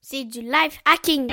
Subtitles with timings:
[0.00, 1.28] C'est du live hacking.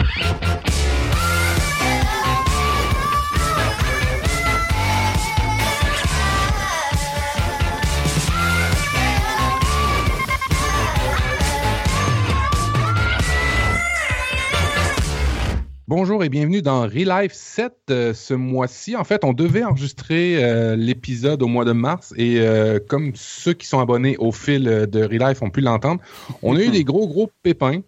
[15.88, 18.96] Bonjour et bienvenue dans Relife 7 euh, ce mois-ci.
[18.96, 23.54] En fait, on devait enregistrer euh, l'épisode au mois de mars et euh, comme ceux
[23.54, 26.02] qui sont abonnés au fil de Relife ont pu l'entendre,
[26.42, 27.82] on a eu des gros gros pépins.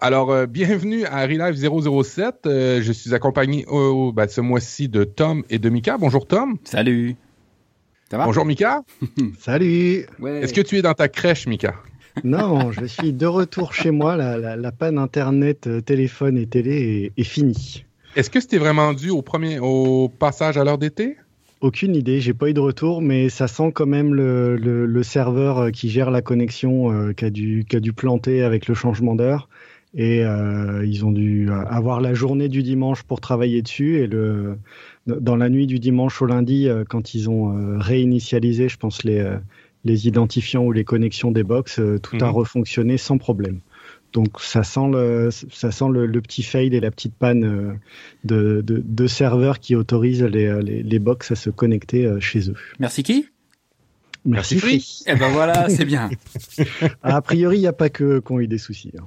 [0.00, 2.36] Alors, bienvenue à Relife 007.
[2.44, 5.98] je suis accompagné ben, ce mois-ci de Tom et de Mika.
[5.98, 6.56] Bonjour Tom.
[6.62, 7.16] Salut.
[8.12, 8.26] Ça va?
[8.26, 8.82] Bonjour Mika.
[9.40, 10.06] Salut.
[10.24, 11.74] Est-ce que tu es dans ta crèche, Mika?
[12.24, 14.16] Non, je suis de retour chez moi.
[14.16, 17.84] La, panne internet, euh, téléphone et télé est, finie.
[18.16, 21.16] Est-ce que c'était vraiment dû au premier, au passage à l'heure d'été?
[21.60, 25.70] Aucune idée, j'ai pas eu de retour, mais ça sent quand même le, serveur euh,
[25.70, 29.14] qui gère la connexion euh, qui, a dû, qui a dû planter avec le changement
[29.14, 29.48] d'heure.
[29.92, 33.98] Et ils ont dû avoir la journée du dimanche pour travailler dessus.
[33.98, 34.56] Et le,
[35.08, 39.28] dans la nuit du dimanche au lundi, quand ils ont réinitialisé, je pense, les,
[39.84, 42.34] les identifiants ou les connexions des box, euh, tout a mhm.
[42.34, 43.60] refonctionné sans problème.
[44.12, 47.72] Donc ça sent le, ça sent le, petit fail et la petite panne euh,
[48.24, 52.56] de, de, serveurs qui autorisent les, euh, les, les, box à se connecter chez eux.
[52.80, 53.26] Merci qui?
[54.24, 55.02] Merci, Free.
[55.06, 56.10] Eh ben voilà, c'est bien.
[57.02, 58.92] a priori, il n'y a pas que qu'on eu des soucis.
[58.98, 59.06] Hein.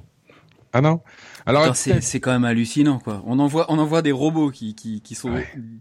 [0.72, 1.02] Ah non
[1.46, 3.22] Alors c'est quand même hallucinant quoi.
[3.26, 5.34] On envoie on envoie des robots qui qui, qui sont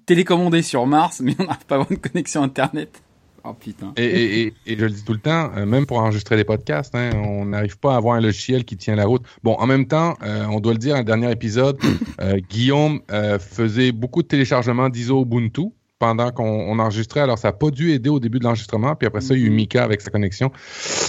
[0.06, 3.02] télécommandés sur Mars, mais on n'arrive pas avoir une connexion internet.
[3.46, 3.54] Oh,
[3.98, 7.46] et, je le dis tout le temps, euh, même pour enregistrer des podcasts, hein, on
[7.46, 9.24] n'arrive pas à avoir un logiciel qui tient la route.
[9.44, 11.78] Bon, en même temps, euh, on doit le dire, un dernier épisode,
[12.22, 13.02] euh, Guillaume
[13.40, 17.20] faisait beaucoup de téléchargements d'ISO Ubuntu pendant qu'on enregistrait.
[17.20, 18.96] Alors, ça n'a pas dû aider au début de l'enregistrement.
[18.96, 19.56] Puis après ça, il y a eu mm-hmm.
[19.56, 20.52] Mika avec sa connexion.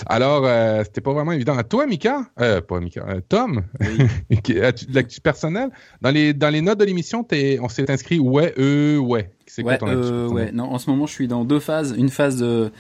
[0.07, 0.45] Alors,
[0.85, 1.57] c'était pas vraiment évident.
[1.69, 5.71] Toi, Mika, pas Mika, Tom, as-tu de l'actu personnel?
[6.01, 7.27] Dans les, dans les notes de l'émission,
[7.61, 9.34] on s'est inscrit ouais, euh, ouais.
[9.55, 10.51] C'est ouais, euh, ouais.
[10.51, 11.95] Non, en ce moment, je suis dans deux phases.
[11.97, 12.73] Une phase de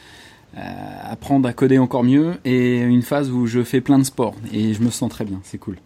[0.56, 0.60] euh,
[1.04, 4.74] apprendre à coder encore mieux et une phase où je fais plein de sport et
[4.74, 5.38] je me sens très bien.
[5.44, 5.76] C'est cool.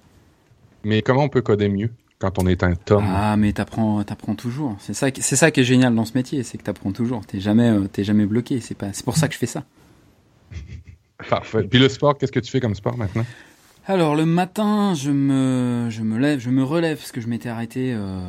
[0.84, 4.34] Mais comment on peut coder mieux quand on est un tome Ah, mais t'apprends, t'apprends
[4.34, 4.76] toujours.
[4.78, 7.26] C'est ça, c'est ça qui est génial dans ce métier, c'est que t'apprends toujours.
[7.26, 8.60] T'es jamais, euh, t'es jamais bloqué.
[8.60, 9.64] C'est pas, c'est pour ça que je fais ça.
[11.28, 11.64] Parfait.
[11.64, 13.26] Puis le sport, qu'est-ce que tu fais comme sport maintenant?
[13.88, 17.48] Alors le matin, je me, je me lève, je me relève parce que je m'étais
[17.48, 18.20] arrêté, euh,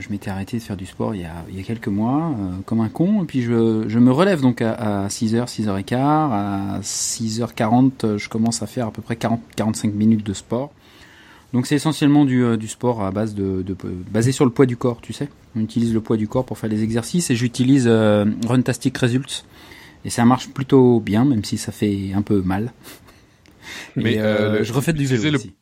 [0.00, 2.34] je m'étais arrêté de faire du sport il y a, il y a quelques mois,
[2.36, 3.22] euh, comme un con.
[3.22, 8.66] Et puis je, je me relève donc à, 6h, 6h15, à 6h40, je commence à
[8.66, 10.72] faire à peu près 40, 45 minutes de sport.
[11.52, 13.64] Donc c'est essentiellement du, euh, du sport à base de,
[14.10, 15.28] basé sur le poids du corps, tu sais.
[15.54, 19.44] On utilise le poids du corps pour faire les exercices et j'utilise Runtastic Results.
[20.04, 22.72] Et ça marche plutôt bien, même si ça fait un peu mal.
[23.96, 25.54] Mais euh, je refais du vélo aussi.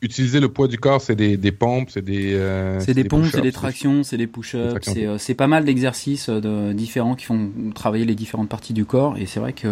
[0.00, 2.34] Utiliser le poids du corps, c'est des, des, pompes, c'est des.
[2.34, 6.28] Euh, c'est des, pompes, c'est des tractions, c'est des push-ups, euh, c'est pas mal d'exercices
[6.28, 9.66] de, différents qui font travailler les différentes parties du corps et c'est vrai que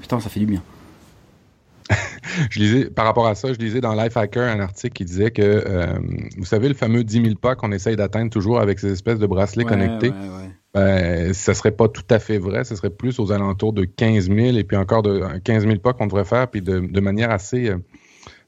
[0.00, 0.62] putain ça fait du bien.
[2.50, 5.98] je lisais par rapport à ça, je lisais dans Lifehacker un article qui disait que
[6.38, 9.26] vous savez le fameux 10 000 pas qu'on essaye d'atteindre toujours avec ces espèces de
[9.26, 10.08] bracelets connectés.
[10.08, 12.64] Ouais, ouais ben, ça serait pas tout à fait vrai.
[12.64, 15.92] Ce serait plus aux alentours de 15 000 et puis encore de 15 000 pas
[15.92, 17.78] qu'on devrait faire, puis de, manière assez euh,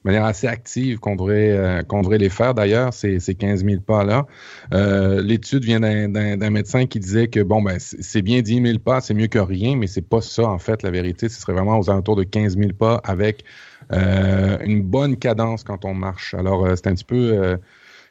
[0.03, 3.81] manière assez active qu'on devrait, euh, qu'on devrait les faire d'ailleurs, ces, ces 15 000
[3.81, 4.27] pas-là.
[4.75, 9.01] Euh, l'étude vient d'un médecin qui disait que bon, ben, c'est bien 10 000 pas,
[9.01, 11.29] c'est mieux que rien, mais c'est pas ça en fait la vérité.
[11.29, 13.45] Ce serait vraiment aux alentours de 15 000 pas avec
[13.93, 16.35] une bonne cadence quand on marche.
[16.35, 17.57] Alors, c'est un petit peu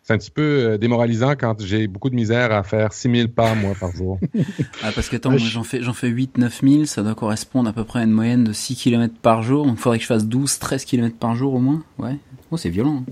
[0.05, 3.55] c'est un petit peu euh, démoralisant quand j'ai beaucoup de misère à faire 6000 pas,
[3.55, 4.19] moi, par jour.
[4.83, 7.73] ah, parce que attends, moi, j'en fais, j'en fais 8, 9000, ça doit correspondre à
[7.73, 9.65] peu près à une moyenne de 6 km par jour.
[9.65, 11.83] Donc, il faudrait que je fasse 12, 13 km par jour au moins.
[11.97, 12.17] Ouais.
[12.51, 13.03] Oh, c'est violent.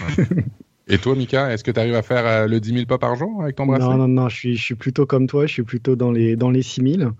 [0.00, 0.24] Hein.
[0.88, 3.14] Et toi, Mika, est-ce que tu arrives à faire euh, le 10 000 pas par
[3.14, 3.86] jour avec ton bracelet?
[3.86, 6.34] Non, non, non, je suis, je suis plutôt comme toi, je suis plutôt dans les,
[6.34, 7.12] dans les 6000.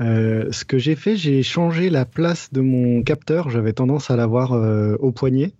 [0.00, 3.50] Euh, ce que j'ai fait, j'ai changé la place de mon capteur.
[3.50, 5.52] J'avais tendance à l'avoir euh, au poignet.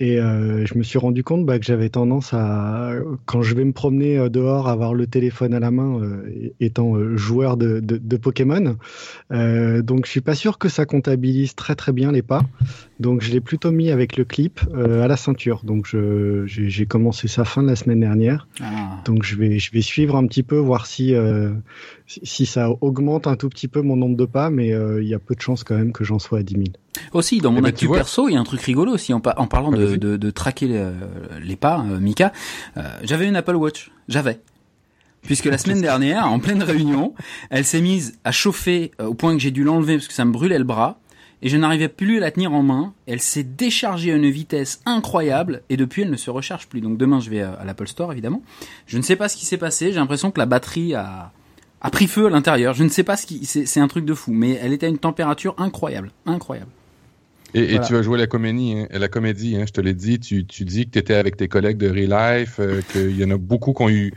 [0.00, 2.92] Et euh, je me suis rendu compte bah, que j'avais tendance à,
[3.26, 6.94] quand je vais me promener euh, dehors, avoir le téléphone à la main, euh, étant
[6.94, 8.76] euh, joueur de, de, de Pokémon.
[9.32, 12.42] Euh, donc je suis pas sûr que ça comptabilise très très bien les pas.
[13.00, 15.62] Donc je l'ai plutôt mis avec le clip à la ceinture.
[15.64, 15.94] Donc
[16.46, 18.48] j'ai commencé ça fin de la semaine dernière.
[18.60, 19.02] Ah.
[19.04, 21.14] Donc je vais je vais suivre un petit peu, voir si
[22.06, 25.18] si ça augmente un tout petit peu mon nombre de pas, mais il y a
[25.18, 26.64] peu de chances quand même que j'en sois à 10 000.
[27.12, 29.70] Aussi, dans mon eh ben, perso, il y a un truc rigolo aussi en, parlant
[29.70, 30.68] de, de, traquer
[31.40, 32.32] les, pas, euh, Mika.
[32.76, 34.40] Euh, j'avais une Apple Watch, j'avais.
[35.22, 37.14] Puisque la semaine dernière, en pleine réunion,
[37.50, 40.32] elle s'est mise à chauffer au point que j'ai dû l'enlever parce que ça me
[40.32, 41.00] brûlait le bras
[41.42, 42.94] et je n'arrivais plus à la tenir en main.
[43.06, 46.80] Elle s'est déchargée à une vitesse incroyable et depuis elle ne se recharge plus.
[46.80, 48.42] Donc demain je vais à l'Apple Store évidemment.
[48.86, 49.92] Je ne sais pas ce qui s'est passé.
[49.92, 51.32] J'ai l'impression que la batterie a,
[51.80, 52.74] a pris feu à l'intérieur.
[52.74, 54.32] Je ne sais pas ce qui, c'est un truc de fou.
[54.32, 56.70] Mais elle était à une température incroyable, incroyable.
[57.54, 60.20] Et, tu vas jouer la comédie, hein, la comédie, hein, je te l'ai dit.
[60.20, 63.24] Tu, tu dis que tu étais avec tes collègues de Real Life, euh, qu'il y
[63.24, 64.12] en a beaucoup qui ont eu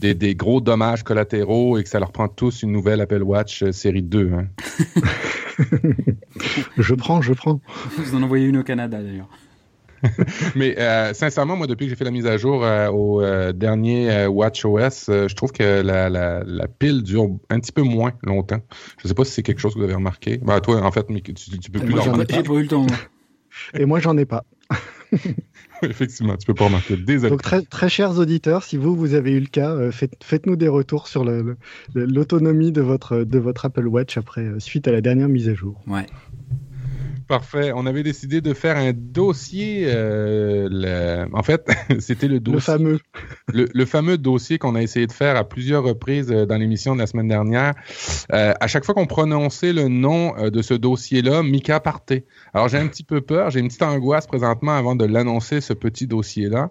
[0.00, 3.62] des, des, gros dommages collatéraux et que ça leur prend tous une nouvelle Apple Watch
[3.62, 4.32] euh, série 2.
[4.32, 4.46] Hein.
[6.76, 7.60] je prends, je prends.
[7.96, 9.28] Vous en envoyez une au Canada d'ailleurs.
[10.56, 13.52] Mais euh, sincèrement, moi, depuis que j'ai fait la mise à jour euh, au euh,
[13.52, 18.60] dernier WatchOS, je trouve que la, la, la, pile dure un petit peu moins longtemps.
[18.98, 20.38] Je ne sais pas si c'est quelque chose que vous avez remarqué.
[20.38, 21.94] Ben, toi, en fait, tu, tu peux plus.
[21.94, 22.86] Moi, j'en ai pas eu le temps.
[23.74, 24.44] Et moi, j'en ai pas.
[25.82, 26.96] Effectivement, tu peux pas remarquer.
[26.96, 27.30] Désolé.
[27.30, 30.68] Donc, très, très chers auditeurs, si vous, vous avez eu le cas, faites, nous des
[30.68, 31.24] retours sur
[31.94, 35.80] l'autonomie de votre, de votre Apple Watch après, suite à la dernière mise à jour.
[35.86, 36.06] Ouais.
[37.32, 37.72] Parfait.
[37.74, 39.84] On avait décidé de faire un dossier.
[39.86, 41.66] Euh, en fait,
[41.98, 42.56] c'était le dossier.
[42.56, 42.98] Le fameux.
[43.48, 47.00] Le, fameux dossier qu'on a essayé de faire à plusieurs reprises euh, dans l'émission de
[47.00, 47.72] la semaine dernière.
[48.34, 52.26] Euh, à chaque fois qu'on prononçait le nom de ce dossier-là, Mika partait.
[52.52, 55.72] Alors j'ai un petit peu peur, j'ai une petite angoisse présentement avant de l'annoncer, ce
[55.72, 56.68] petit dossier-là.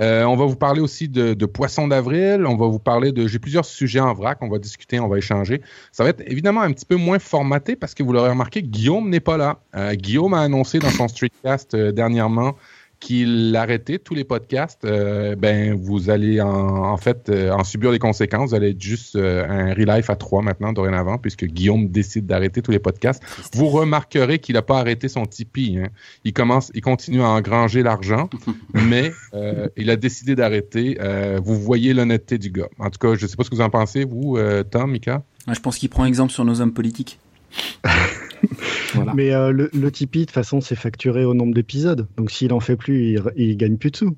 [0.00, 2.46] on va vous parler aussi de, de Poisson d'avril.
[2.46, 3.26] On va vous parler de.
[3.26, 4.38] J'ai plusieurs sujets en vrac.
[4.42, 5.60] On va discuter, on va échanger.
[5.90, 9.10] Ça va être évidemment un petit peu moins formaté parce que vous l'aurez remarqué, Guillaume
[9.10, 9.58] n'est pas là.
[10.04, 12.54] Guillaume a annoncé dans son streetcast euh, dernièrement
[13.00, 17.98] qu'il arrêtait tous les podcasts, euh, ben vous allez en, fait euh, en subir les
[17.98, 18.50] conséquences.
[18.50, 22.70] Vous allez être juste un relife à trois maintenant dorénavant, puisque Guillaume décide d'arrêter tous
[22.70, 23.22] les podcasts.
[23.52, 25.80] Vous remarquerez qu'il n'a pas arrêté son Tipeee.
[25.80, 25.88] Hein.
[26.24, 28.30] Il commence, il continue à engranger l'argent,
[28.72, 29.12] mais
[29.76, 30.96] il a décidé d'arrêter.
[31.42, 32.68] vous voyez l'honnêteté du gars.
[32.78, 34.38] En tout cas, je ne sais pas ce que vous en pensez, vous,
[34.70, 35.24] Tom, Mika?
[35.52, 37.18] Je pense qu'il prend exemple sur nos hommes politiques.
[39.14, 42.06] Mais euh, le, le, Tipeee, de toute façon, c'est facturé au nombre d'épisodes.
[42.16, 44.16] Donc s'il en fait plus, il, il gagne plus de sous.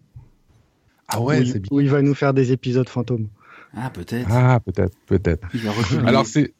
[1.08, 1.68] Ah ouais, c'est bien.
[1.70, 3.28] Ou il va nous faire des épisodes fantômes.
[3.74, 4.28] Ah, peut-être.
[4.30, 5.46] Ah, peut-être, peut-être.
[6.06, 6.54] Alors, c'est,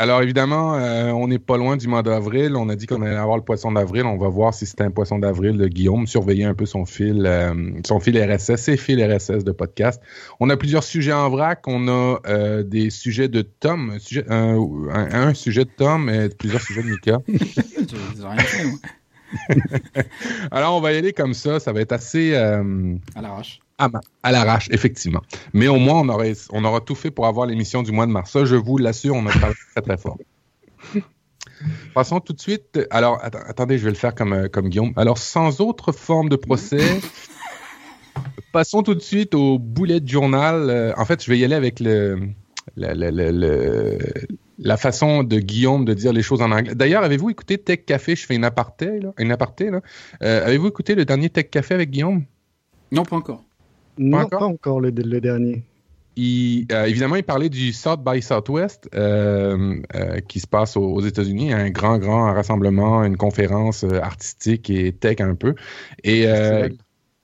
[0.00, 2.56] alors évidemment, euh, on n'est pas loin du mois d'avril.
[2.56, 4.06] On a dit qu'on allait avoir le poisson d'avril.
[4.06, 6.06] On va voir si c'est un poisson d'avril de Guillaume.
[6.06, 7.52] Surveiller un peu son fil, euh,
[7.86, 10.00] son fil RSS, ses fils RSS de podcast.
[10.40, 11.64] On a plusieurs sujets en vrac.
[11.66, 13.98] On a euh, des sujets de Tom,
[14.30, 17.18] un, sujet de Tom et plusieurs sujets de Mika.
[20.50, 21.60] Alors on va y aller comme ça.
[21.60, 22.62] Ça va être assez à
[23.20, 23.60] l'arrache
[24.22, 25.22] à, l'arrache, effectivement.
[25.52, 28.12] Mais au moins, on, aurait, on aura tout fait pour avoir l'émission du mois de
[28.12, 28.30] mars.
[28.30, 30.18] Ça, je vous l'assure, on a parlé très, très fort.
[31.94, 32.80] Passons tout de suite.
[32.90, 34.92] Alors, attendez, je vais le faire comme, euh, comme Guillaume.
[34.96, 37.00] Alors, sans autre forme de procès,
[38.52, 40.70] passons tout de suite au boulet de journal.
[40.70, 42.30] Euh, en fait, je vais y aller avec le,
[44.60, 46.74] la façon de Guillaume de dire les choses en anglais.
[46.74, 48.16] D'ailleurs, avez-vous écouté Tech Café?
[48.16, 49.00] Je fais une aparté.
[49.18, 49.80] Une.
[50.22, 52.24] Euh, avez-vous écouté le dernier Tech Café avec Guillaume?
[52.92, 53.44] Non, pas encore.
[54.00, 55.62] Non, pas encore, le, dernier.
[56.18, 61.52] Euh, évidemment, il parlait du South by Southwest euh, euh, qui se passe aux, États-Unis,
[61.52, 65.54] un grand, grand rassemblement, une conférence artistique et tech un peu.
[66.02, 66.72] Et festival.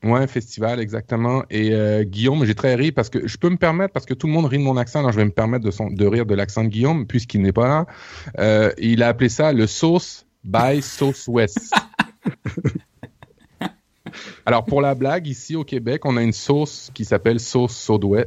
[0.04, 1.44] ouais, un festival exactement.
[1.48, 1.72] Et
[2.04, 4.44] Guillaume, j'ai très ri parce que je peux me permettre parce que tout le monde
[4.44, 6.68] rit de mon accent, alors je vais me permettre de, de rire de l'accent de
[6.68, 7.86] Guillaume puisqu'il n'est pas
[8.36, 8.74] là.
[8.78, 11.72] il a appelé ça le Sauce by Southwest.
[14.44, 17.76] Alors, pour la blague, ici au Québec, on a une sauce qui s'appelle sauce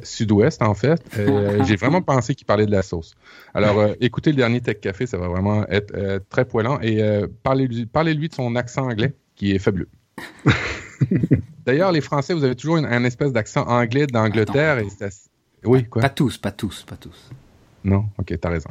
[0.03, 1.01] sud-ouest, en fait.
[1.17, 3.15] Euh, j'ai vraiment pensé qu'il parlait de la sauce.
[3.53, 6.79] Alors, euh, écoutez le dernier Tech Café, ça va vraiment être euh, très poilant.
[6.81, 7.01] Et
[7.43, 9.89] parlez-lui parlez de son accent anglais, qui est fabuleux.
[11.65, 14.81] D'ailleurs, les Français, vous avez toujours un espèce d'accent anglais d'Angleterre.
[15.63, 16.01] Oui, quoi?
[16.01, 17.29] Pas tous, pas tous, pas tous.
[17.83, 18.69] Non, ok, t'as raison.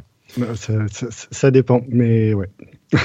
[0.55, 0.73] Ça,
[1.09, 2.49] ça, dépend, mais ouais.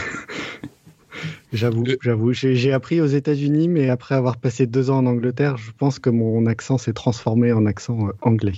[1.53, 2.33] J'avoue, j'avoue.
[2.33, 6.11] J'ai appris aux États-Unis, mais après avoir passé deux ans en Angleterre, je pense que
[6.11, 8.53] mon accent s'est transformé en accent euh, anglais.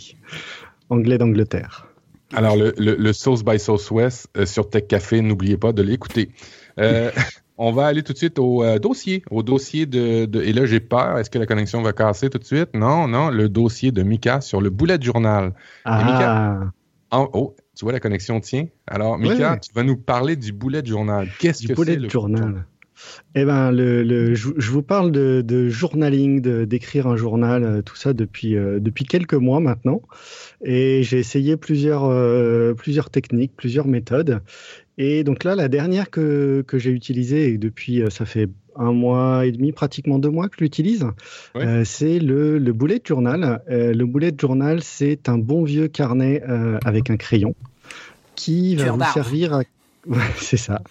[0.89, 1.87] Anglais d'Angleterre.
[2.33, 6.31] Alors, le, le, Sauce by Sauce West euh, sur Tech Café, n'oubliez pas de l'écouter.
[6.81, 7.11] Euh,
[7.59, 9.23] on va aller tout de suite au dossier.
[9.31, 11.19] Au dossier de, Et là, j'ai peur.
[11.19, 12.71] Est-ce que la connexion va casser tout de suite?
[12.75, 13.31] Non, non.
[13.31, 15.53] Le dossier de Mika sur le boulet de journal.
[15.85, 16.61] Ah.
[17.13, 18.67] oh, tu vois, la connexion tient.
[18.87, 21.29] Alors, Mika, tu vas nous parler du boulet de journal.
[21.39, 22.67] Qu'est-ce que c'est le boulet de journal?
[23.35, 28.57] Eh ben, le, je, vous parle de, journaling, d'écrire un journal, euh, tout ça depuis
[28.57, 30.01] euh, depuis quelques mois maintenant.
[30.65, 34.41] Et j'ai essayé plusieurs euh, plusieurs techniques, plusieurs méthodes.
[34.97, 39.47] Et donc là, la dernière que, que j'ai utilisée, et depuis ça fait un mois
[39.47, 41.07] et demi, pratiquement deux mois que je l'utilise,
[41.85, 43.63] c'est le, le bullet journal.
[43.69, 46.43] le bullet journal, c'est un bon vieux carnet
[46.85, 47.55] avec un crayon
[48.35, 49.63] qui va vous servir à
[50.37, 50.83] c'est ça,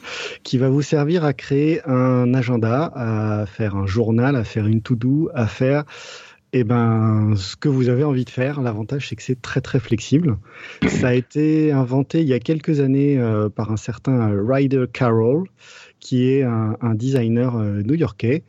[0.44, 4.82] qui va vous servir à créer un agenda, à faire un journal, à faire une
[4.82, 5.86] to-do, à faire
[6.54, 8.62] eh ben, ce que vous avez envie de faire.
[8.62, 10.38] L'avantage, c'est que c'est très très flexible.
[10.88, 15.48] Ça a été inventé il y a quelques années euh, par un certain Ryder Carroll,
[16.06, 18.44] qui est un, un designer euh, new-yorkais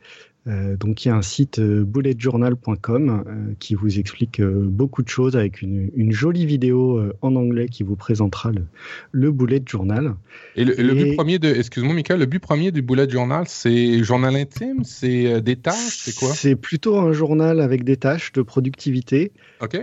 [0.47, 5.35] euh, donc il y a un site euh, bulletjournal.com qui vous explique beaucoup de choses
[5.35, 8.63] avec une, jolie vidéo en anglais qui vous présentera le,
[9.11, 10.15] le bullet journal.
[10.55, 14.37] Et le, but premier de, excuse-moi Michael, le but premier du bullet journal, c'est journal
[14.37, 16.29] intime, c'est des tâches, c'est quoi?
[16.29, 19.33] C'est plutôt un journal avec des tâches de productivité.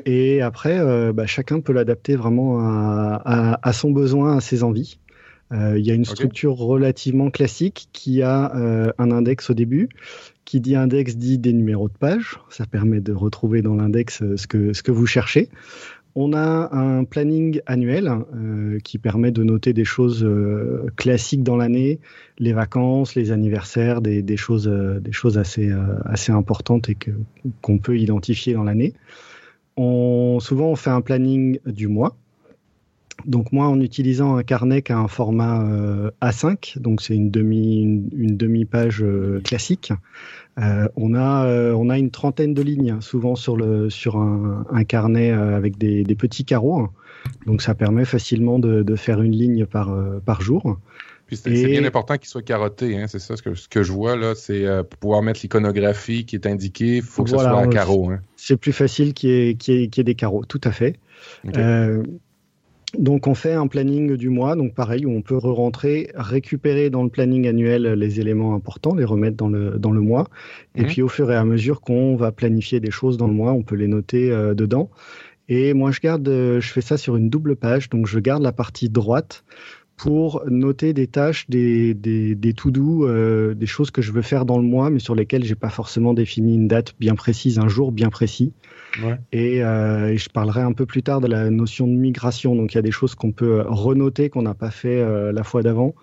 [0.06, 4.98] Et après, bah, chacun peut l'adapter vraiment à, son besoin, à ses envies.
[5.54, 8.52] Il y a une structure relativement classique qui a
[8.98, 9.88] un index au début,
[10.44, 12.38] qui dit index dit des numéros de page.
[12.50, 15.48] Ça permet de retrouver dans l'index euh, ce que, ce que vous cherchez.
[16.16, 21.56] On a un planning annuel euh, qui permet de noter des choses euh, classiques dans
[21.56, 21.98] l'année,
[22.38, 25.72] les vacances, les anniversaires, des, des choses, des choses assez,
[26.04, 26.96] assez importantes et
[27.62, 28.94] qu'on peut identifier dans l'année.
[29.76, 32.16] On, souvent, on fait un planning du mois.
[33.26, 35.64] Donc moi, en utilisant un carnet qui a un format
[36.20, 39.04] A5, donc c'est une demi une, demi page
[39.44, 39.92] classique,
[40.60, 44.64] euh, on a euh, on a une trentaine de lignes souvent sur le sur un,
[44.70, 46.90] un carnet euh, avec des, des, petits carreaux.
[47.46, 50.78] Donc ça permet facilement de, de faire une ligne par par jour.
[51.26, 53.92] Puis c'est bien important qu'il soit carotté, hein, c'est ça ce que, ce que je
[53.92, 57.58] vois là, c'est pour pouvoir mettre l'iconographie qui est indiquée, il faut que ce soit
[57.58, 58.10] à carreau.
[58.10, 58.20] Hein.
[58.36, 60.98] C'est plus facile qu'il y, ait, qu'il y, ait des carreaux, tout à fait.
[61.48, 62.02] Okay.
[62.98, 67.02] Donc on fait un planning du mois, donc pareil, où on peut re-rentrer, récupérer dans
[67.02, 70.28] le planning annuel les éléments importants, les remettre dans le, dans le mois.
[70.74, 70.86] Et mhm.
[70.86, 73.62] puis au fur et à mesure qu'on va planifier des choses dans le mois, on
[73.62, 74.90] peut les noter euh, dedans.
[75.48, 78.42] Et moi je garde, euh, je fais ça sur une double page, donc je garde
[78.42, 79.44] la partie droite
[79.96, 84.44] pour noter des tâches, des, des, des to-do, euh, des choses que je veux faire
[84.44, 87.68] dans le mois, mais sur lesquelles j'ai pas forcément défini une date bien précise, un
[87.68, 88.52] jour bien précis.
[89.02, 89.18] Ouais.
[89.32, 92.54] Et, euh, et, je parlerai un peu plus tard de la notion de migration.
[92.54, 95.42] Donc il y a des choses qu'on peut renoter qu'on n'a pas fait euh, la
[95.44, 95.94] fois d'avant,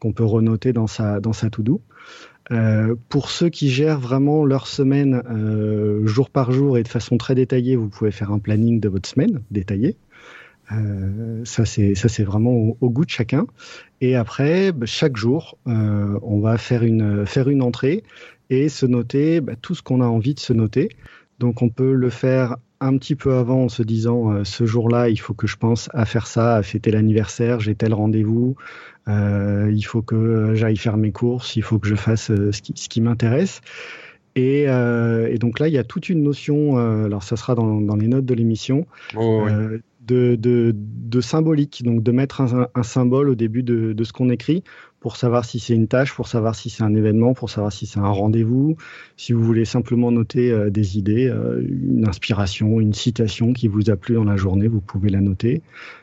[0.00, 1.80] qu'on peut renoter dans sa dans sa to-do.
[2.52, 7.16] Euh, pour ceux qui gèrent vraiment leur semaine euh, jour par jour et de façon
[7.16, 9.96] très détaillée, vous pouvez faire un planning de votre semaine détaillé.
[10.72, 13.46] Euh, ça c'est ça c'est vraiment au, goût de chacun.
[14.00, 18.02] Et après, bah, chaque jour, euh, on va faire une faire une entrée
[18.50, 20.90] et se noter bah, tout ce qu'on a envie de se noter.
[21.38, 25.08] Donc on peut le faire un petit peu avant en se disant euh, ce jour-là,
[25.08, 28.56] il faut que je pense à faire ça, à fêter l'anniversaire, j'ai tel rendez-vous,
[29.08, 32.88] il faut que j'aille faire mes courses, il faut que je fasse ce qui, ce
[32.88, 33.60] qui m'intéresse.
[34.34, 37.94] Et, et, donc là, il y a toute une notion, alors ça sera dans, dans
[37.94, 42.82] les notes de l'émission, oh, oui de, de, de, symbolique, donc de mettre un, un
[42.82, 44.62] symbole au début de, de ce qu'on écrit
[45.06, 47.86] pour savoir si c'est une tâche, pour savoir si c'est un événement, pour savoir si
[47.86, 48.76] c'est un rendez-vous,
[49.16, 53.88] si vous voulez simplement noter euh, des idées, euh, une inspiration, une citation qui vous
[53.88, 55.62] a plu dans la journée, vous pouvez la noter.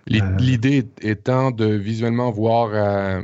[0.09, 2.71] Euh, l'idée étant de visuellement voir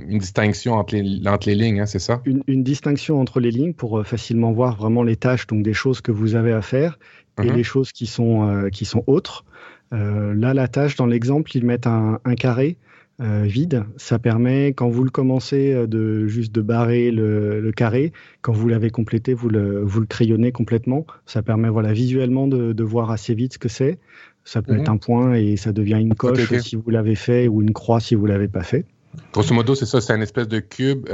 [0.06, 2.22] une distinction entre les, entre les lignes, hein, c'est ça?
[2.26, 6.02] Une, une, distinction entre les lignes pour facilement voir vraiment les tâches, donc des choses
[6.02, 7.00] que vous avez à faire
[7.42, 7.56] et uh-huh.
[7.56, 9.46] les choses qui sont, qui sont autres.
[9.94, 12.78] Euh, là, la tâche, dans l'exemple, ils mettent un, carré
[13.22, 13.84] euh, vide.
[13.98, 18.14] Ça permet, quand vous le commencez, euh, de juste de barrer le, carré.
[18.42, 21.06] Quand vous l'avez complété, vous le, vous le crayonnez complètement.
[21.26, 23.98] Ça permet, voilà, visuellement de, voir assez vite ce que c'est.
[24.46, 24.80] Ça peut mhm.
[24.82, 28.00] être un point et ça devient une coche si vous l'avez fait ou une croix
[28.00, 28.86] si vous l'avez pas fait.
[29.34, 31.08] Grosso modo, c'est ça, c'est une espèce de cube.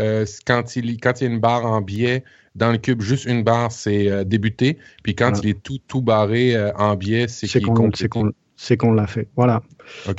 [0.46, 2.24] quand, il, quand il y a une barre en biais,
[2.55, 4.77] dans le cube, juste une barre, c'est débuté.
[5.03, 8.10] Puis quand il est tout, tout barré en biais, c'est qu'il est complété
[8.58, 9.28] c'est qu'on l'a fait.
[9.36, 9.62] Voilà.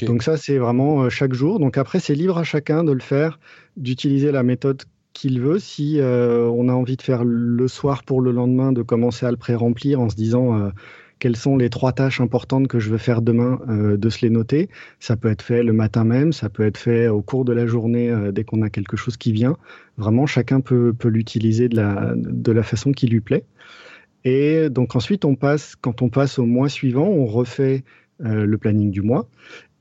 [0.03, 1.59] Donc ça, c'est vraiment euh, chaque jour.
[1.59, 3.39] Donc après, c'est libre à chacun de le faire,
[3.77, 5.59] d'utiliser la méthode qu'il veut.
[5.59, 9.31] Si euh, on a envie de faire le soir pour le lendemain, de commencer à
[9.31, 10.71] le pré-remplir en se disant euh,
[11.19, 14.69] quelles sont les trois tâches importantes que je veux faire demain, de se les noter.
[15.01, 17.67] Ça peut être fait le matin même, ça peut être fait au cours de la
[17.67, 19.57] journée dès qu'on a quelque chose qui vient.
[19.97, 23.45] Vraiment, chacun peut, peut l'utiliser de la, de la façon qui lui plaît.
[24.25, 27.83] Et donc ensuite, on passe, quand on passe au mois suivant, on refait
[28.19, 29.29] le planning du mois.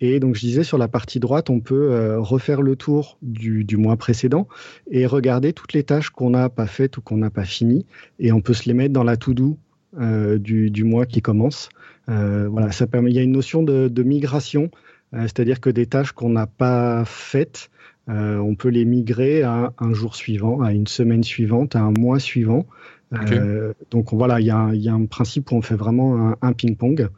[0.01, 3.77] Et donc je disais sur la partie droite, on peut refaire le tour du, du,
[3.77, 4.47] mois précédent
[4.91, 7.85] et regarder toutes les tâches qu'on n'a pas faites ou qu'on n'a pas finies.
[8.19, 9.57] Et on peut se les mettre dans la to-do
[9.97, 11.69] du, du, mois qui commence.
[12.07, 13.11] voilà, ça permet.
[13.11, 14.69] Il y a une notion de, de migration,
[15.13, 17.69] c'est-à-dire que des tâches qu'on n'a pas faites,
[18.07, 21.91] euh, on peut les migrer à un jour suivant, à une semaine suivante, à un
[21.91, 22.65] mois suivant.
[23.13, 27.09] Euh, donc voilà, il y, a un principe où on fait vraiment un, ping-pong.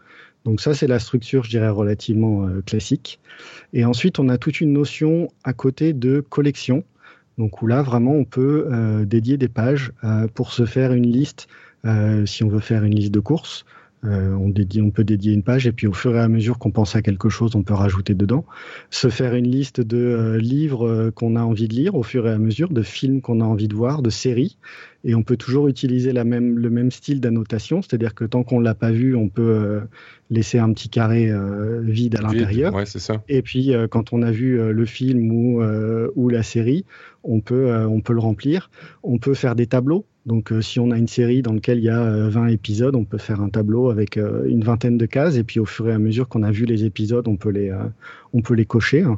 [0.47, 3.19] Donc ça, c'est la structure, je dirais, relativement euh, classique.
[3.73, 6.83] Et ensuite, on a toute une notion à côté de collection.
[7.37, 8.67] Donc où là, vraiment, on peut
[9.05, 9.91] dédier des pages
[10.33, 11.47] pour se faire une liste,
[12.25, 13.63] si on veut faire une liste de courses,
[14.05, 16.95] euh, on, peut dédier une page et puis au fur et à mesure qu'on pense
[16.95, 18.45] à quelque chose, on peut rajouter dedans.
[18.91, 22.27] Se faire une liste de euh, livres euh, qu'on a envie de lire au fur
[22.27, 24.57] et à mesure, de films qu'on a envie de voir, de séries.
[25.07, 28.59] Et on peut toujours utiliser la même, le même style d'annotation, c'est-à-dire que tant qu'on
[28.59, 29.79] ne l'a pas vu, on peut
[30.29, 31.31] laisser un petit carré
[31.81, 32.73] vide à l'intérieur.
[33.29, 35.63] Et puis quand on a vu le film ou,
[36.15, 36.85] ou la série,
[37.23, 38.69] on peut, on peut le remplir.
[39.01, 41.85] On peut faire des tableaux donc, euh, si on a une série dans laquelle il
[41.85, 45.05] y a 20 euh, épisodes, on peut faire un tableau avec euh, une vingtaine de
[45.05, 47.49] cases, et puis au fur et à mesure qu'on a vu les épisodes, on peut
[47.49, 47.73] les,
[48.33, 49.03] on peut les cocher.
[49.03, 49.17] Hein.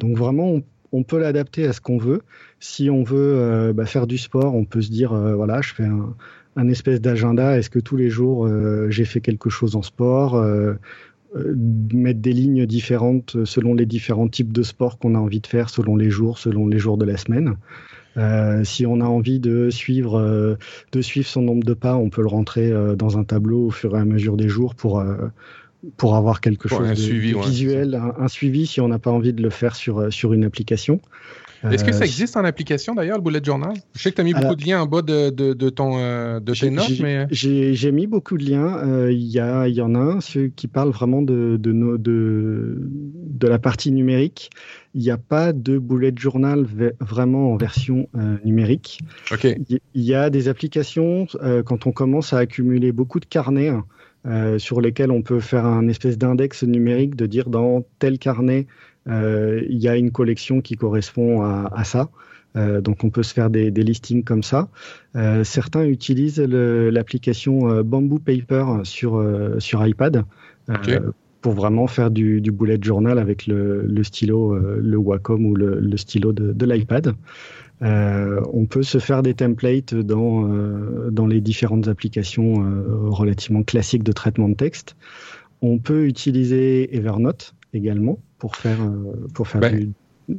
[0.00, 0.62] donc, vraiment, on,
[1.02, 2.22] peut l'adapter à ce qu'on veut.
[2.60, 5.88] Si on veut bah, faire du sport, on peut se dire voilà, je fais
[6.56, 7.56] un, espèce d'agenda.
[7.56, 8.48] Est-ce que tous les jours
[8.90, 10.42] j'ai fait quelque chose en sport
[11.94, 15.70] mettre des lignes différentes selon les différents types de sports qu'on a envie de faire,
[15.70, 17.56] selon les jours, selon les jours de la semaine.
[18.16, 20.56] Euh, si on a envie de suivre, euh,
[20.92, 23.70] de suivre son nombre de pas, on peut le rentrer euh, dans un tableau au
[23.70, 25.02] fur et à mesure des jours pour
[25.96, 29.50] pour avoir quelque chose de, visuel, un, suivi si on n'a pas envie de le
[29.50, 31.00] faire sur sur une application.
[31.70, 33.74] Est-ce que ça existe en application d'ailleurs, le bullet journal?
[33.94, 35.96] Je sais que tu as mis beaucoup de liens en bas de, de, de ton,
[36.40, 37.26] de tes notes, mais.
[37.30, 39.08] J'ai mis beaucoup de liens.
[39.08, 43.46] Il y, a, y en a un ceux qui parle vraiment de, de, de, de
[43.46, 44.50] la partie numérique
[44.94, 46.66] il n'y a pas de bullet journal
[47.00, 49.00] vraiment en version euh, numérique.
[49.42, 53.70] Il y a des applications, euh, quand on commence à accumuler beaucoup de carnets
[54.26, 58.66] euh, sur lesquels on peut faire un espèce d'index numérique, de dire dans tel carnet,
[59.06, 62.08] il y a une collection qui correspond à, ça.
[62.54, 64.68] donc on peut se faire des, listings comme ça.
[65.42, 69.20] certains utilisent l'application Bamboo Paper sur,
[69.58, 70.24] sur iPad
[71.42, 76.32] pour vraiment faire du, bullet journal avec le, stylo, euh, le Wacom ou le, stylo
[76.32, 77.14] de, l'iPad.
[77.82, 82.54] Euh, on peut se faire des templates dans, euh, dans les différentes applications
[83.06, 84.96] relativement classiques de traitement de texte.
[85.62, 88.78] On peut utiliser Evernote également pour faire,
[89.34, 89.90] pour faire ben, du,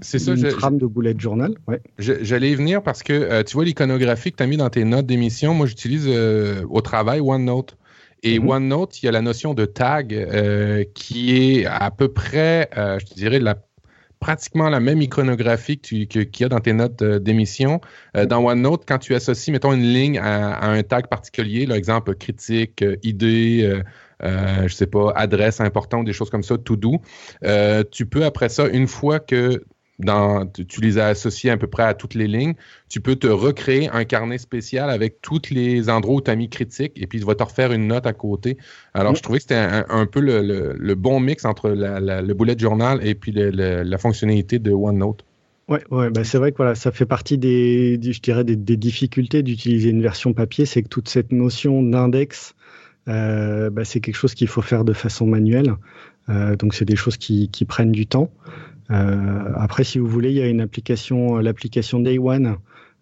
[0.01, 1.53] c'est ça, une trame de bullet journal.
[1.67, 1.81] Ouais.
[1.97, 5.05] J'allais y venir parce que tu vois l'iconographie que tu as mis dans tes notes
[5.05, 5.53] d'émission.
[5.53, 6.07] Moi, j'utilise
[6.69, 7.77] au travail OneNote.
[8.23, 8.51] Et mm-hmm.
[8.51, 12.97] OneNote, il y a la notion de tag euh, qui est à peu près, euh,
[12.99, 13.57] je te dirais, la,
[14.23, 16.07] pratiquement la même iconographie qu'il
[16.39, 17.81] y a dans tes notes euh, d'émission.
[18.15, 18.25] Mm-hmm.
[18.27, 23.81] dans OneNote, quand tu associes, mettons, une ligne à, un tag particulier, l'exemple critique, idée,
[24.23, 27.01] euh, je sais pas, adresse importante, des choses comme ça, tout doux.
[27.91, 29.61] tu peux après ça, une fois que
[30.03, 32.55] dans, tu les as associés à peu près à toutes les lignes,
[32.89, 36.49] tu peux te recréer un carnet spécial avec tous les endroits où tu as mis
[36.49, 38.57] critique et puis il va te refaire une note à côté.
[38.93, 43.15] Alors, je trouvais que c'était un, peu le, bon mix entre le bullet journal et
[43.15, 45.23] puis la fonctionnalité de OneNote.
[45.69, 49.43] Ouais, ouais bah c'est vrai que voilà, ça fait partie des, je dirais, des, difficultés
[49.43, 52.53] d'utiliser une version papier, c'est que toute cette notion d'index,
[53.07, 55.75] euh, bah, c'est quelque chose qu'il faut faire de façon manuelle.
[56.29, 58.29] Euh, donc, c'est des choses qui, qui prennent du temps.
[58.93, 62.57] Euh, après, si vous voulez, il y a une application, l'application Day One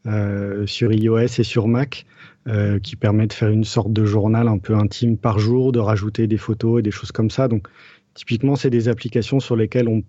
[0.07, 2.05] euh, sur iOS et sur Mac
[2.47, 5.79] euh, qui permet de faire une sorte de journal un peu intime par jour, de
[5.79, 7.47] rajouter des photos et des choses comme ça.
[7.47, 7.67] Donc,
[8.13, 10.03] typiquement, c'est des applications sur lesquelles on,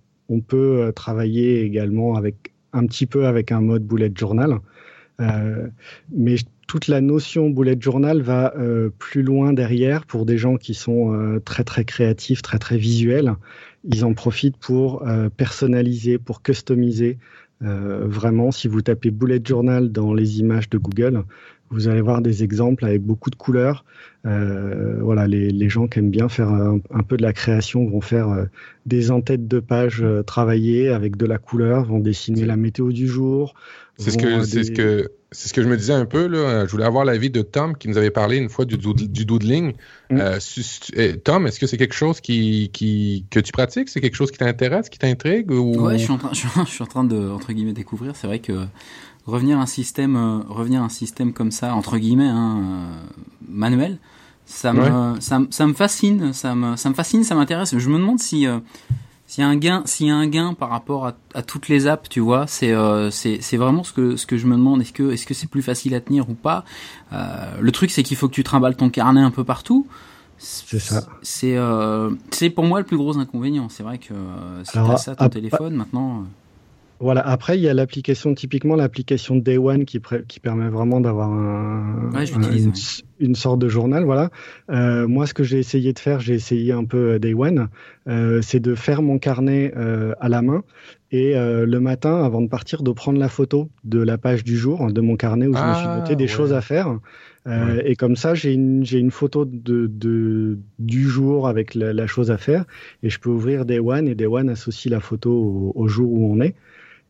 [0.48, 4.60] peut travailler également avec un petit peu avec un mode bullet journal.
[6.10, 8.54] Mais toute la notion bullet journal va
[8.98, 13.34] plus loin derrière pour des gens qui sont très très créatifs, très très visuels
[13.84, 17.18] ils en profitent pour euh, personnaliser, pour customiser.
[17.62, 21.24] Euh, vraiment, si vous tapez bullet journal dans les images de Google,
[21.72, 23.84] vous allez voir des exemples avec beaucoup de couleurs.
[24.26, 28.00] Euh, voilà, les, les, gens qui aiment bien faire un, peu de la création vont
[28.00, 28.44] faire euh,
[28.86, 33.08] des en-têtes de pages euh, travaillées avec de la couleur, vont dessiner la météo du
[33.08, 33.54] jour.
[33.96, 36.26] C'est ce que, c'est ce que c'est ce que je me disais un peu.
[36.26, 36.66] Là.
[36.66, 39.72] Je voulais avoir l'avis de Tom qui nous avait parlé une fois du, du doodling.
[40.10, 40.18] Mm.
[40.18, 40.38] Euh,
[40.94, 43.88] eh, Tom, est-ce que c'est quelque chose qui, qui, que tu pratiques?
[43.88, 45.86] C'est quelque chose qui t'intéresse, qui t'intrigue ou...
[45.86, 48.14] Ouais, je suis, en train, je suis en train de entre guillemets découvrir.
[48.14, 48.66] C'est vrai que
[49.26, 53.22] revenir à un système, euh, revenir à un système comme ça entre guillemets hein, euh,
[53.48, 53.98] manuel,
[54.46, 57.76] Ça me, ça, ça, me fascine, ça me, ça me fascine, ça m'intéresse.
[57.76, 58.46] Je me demande si,
[59.32, 61.68] s'il y a un gain, s'il y a un gain par rapport à, à toutes
[61.68, 64.82] les apps, tu vois, c'est euh, c'est vraiment ce que ce que je me demande.
[64.82, 66.66] Est-ce que est-ce que c'est plus facile à tenir ou pas?
[67.14, 69.86] Euh, Le truc, c'est qu'il faut que tu trimbales ton carnet un peu partout.
[70.36, 71.06] C'est ça.
[71.22, 73.70] C'est euh, c'est pour moi le plus gros inconvénient.
[73.70, 76.24] C'est vrai que euh, si t'as ça ton téléphone maintenant.
[77.02, 77.20] Voilà.
[77.20, 82.10] Après, il y a l'application, typiquement l'application Day One qui, qui permet vraiment d'avoir un,
[83.18, 84.04] une, sorte de journal.
[84.04, 84.30] Voilà.
[84.70, 87.68] Euh, moi, ce que j'ai essayé de faire, j'ai essayé un peu euh, Day One,
[88.08, 90.62] euh, c'est de faire mon carnet euh, à la main
[91.12, 94.56] et euh, le matin, avant de partir, de prendre la photo de la page du
[94.56, 96.98] jour de mon carnet où je me suis ah, noté des choses à faire.
[97.46, 101.92] Euh, Et comme ça, j'ai une, j'ai une photo de, de, du jour avec la,
[101.92, 102.64] la, chose à faire
[103.02, 106.10] et je peux ouvrir Day One et Day One associe la photo au, au jour
[106.10, 106.54] où on est.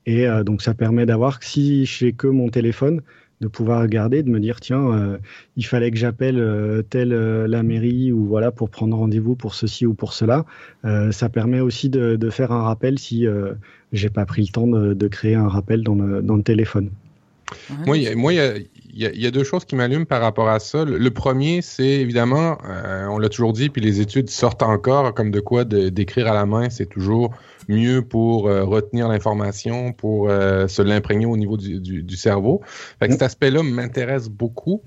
[0.06, 3.00] Et euh, donc ça permet d'avoir, si j'ai que mon téléphone,
[3.40, 5.18] de pouvoir regarder, de me dire tiens, euh,
[5.56, 9.84] il fallait que j'appelle euh, telle la mairie ou voilà pour prendre rendez-vous pour ceci
[9.84, 10.44] ou pour cela.
[10.84, 13.26] ça permet aussi de, de, faire un rappel si
[13.92, 16.90] j'ai pas pris le temps de, de, créer un rappel dans le, dans le téléphone.
[17.84, 18.38] Moi, il moi, y,
[18.94, 20.84] y, y, a deux choses qui m'allument par rapport à ça.
[20.84, 22.58] Le, premier, c'est évidemment,
[23.10, 26.46] on l'a toujours dit, puis les études sortent encore comme de quoi d'écrire à la
[26.46, 27.34] main, c'est toujours
[27.68, 32.60] mieux pour euh, retenir l'information, pour euh, se l'imprégner au niveau du, du, du cerveau.
[32.98, 34.82] Fait que cet aspect-là m'intéresse beaucoup.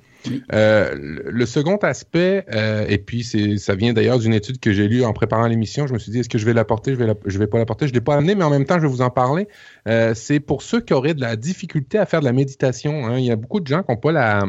[0.53, 5.03] Euh, le second aspect, euh, et puis ça vient d'ailleurs d'une étude que j'ai lue
[5.03, 5.87] en préparant l'émission.
[5.87, 7.87] Je me suis dit, est-ce que je vais l'apporter Je vais, je vais pas l'apporter.
[7.87, 9.47] Je l'ai pas amené, mais en même temps, je vais vous en parler.
[9.87, 13.05] Euh, c'est pour ceux qui auraient de la difficulté à faire de la méditation.
[13.05, 13.17] Hein.
[13.19, 14.43] Il y a beaucoup de gens qui n'ont pas la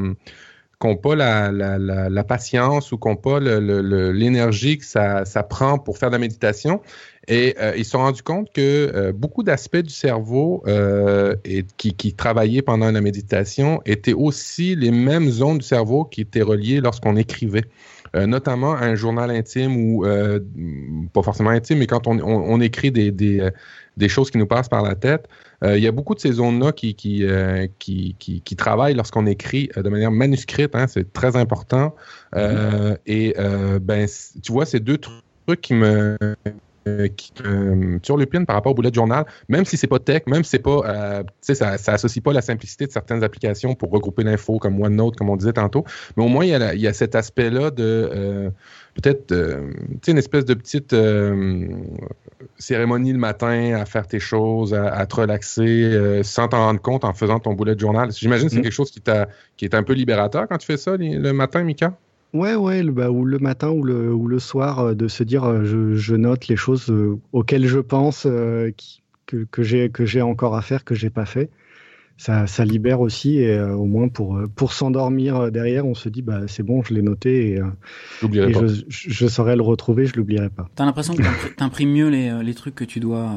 [0.80, 5.24] qui n'ont pas la, la, la, la, patience ou qui n'ont pas l'énergie que ça,
[5.24, 6.82] ça prend pour faire de la méditation.
[7.28, 11.64] Et euh, ils se sont rendus compte que euh, beaucoup d'aspects du cerveau euh, et,
[11.76, 16.42] qui, qui, travaillaient pendant la méditation étaient aussi les mêmes zones du cerveau qui étaient
[16.42, 17.64] reliées lorsqu'on écrivait.
[18.14, 20.38] Euh, notamment un journal intime ou euh,
[21.12, 23.50] pas forcément intime, mais quand on, on, on écrit des, des,
[23.96, 25.28] des, choses qui nous passent par la tête,
[25.64, 27.26] il y a beaucoup de ces zones-là qui, qui,
[27.78, 30.74] qui, qui, qui, travaillent lorsqu'on écrit de manière manuscrite.
[30.74, 31.94] Hein, c'est très important.
[32.34, 32.98] Mm-hmm.
[33.06, 33.34] Et
[33.80, 34.06] ben,
[34.42, 36.16] tu vois, ces deux trucs qui me
[36.86, 37.98] euh, qui euh,
[38.46, 41.22] par rapport au bullet journal, même si c'est pas tech, même si c'est pas, euh,
[41.22, 44.80] tu sais, ça, ça associe pas la simplicité de certaines applications pour regrouper l'info comme
[44.80, 45.84] OneNote, comme on disait tantôt,
[46.16, 48.52] mais au moins il y a, il y a cet aspect-là de
[48.94, 50.94] peut-être, euh, tu sais, une espèce de petite
[52.58, 57.12] cérémonie le matin à faire tes choses, à, te relaxer sans t'en rendre compte en
[57.12, 58.10] faisant ton bullet journal.
[58.12, 58.62] J'imagine que c'est mm.
[58.62, 61.62] quelque chose qui, t'a, qui est un peu libérateur quand tu fais ça le matin,
[61.62, 61.98] Mika?
[62.32, 65.22] Ouais, ouais, le, bah, ou le matin ou le, ou le soir, euh, de se
[65.22, 68.26] dire euh, je, je, note les choses euh, auxquelles je pense
[68.76, 69.46] qui, que,
[69.86, 71.50] que j'ai encore à faire que j'ai pas fait.
[72.18, 76.48] Ça, ça libère aussi et au moins pour pour s'endormir derrière, on se dit bah
[76.48, 77.60] c'est bon, je l'ai noté et,
[78.22, 80.66] et je, je, saurai le retrouver, je l'oublierai pas.
[80.76, 81.22] T'as l'impression que
[81.56, 83.30] t'imprimes mieux les, les trucs que tu dois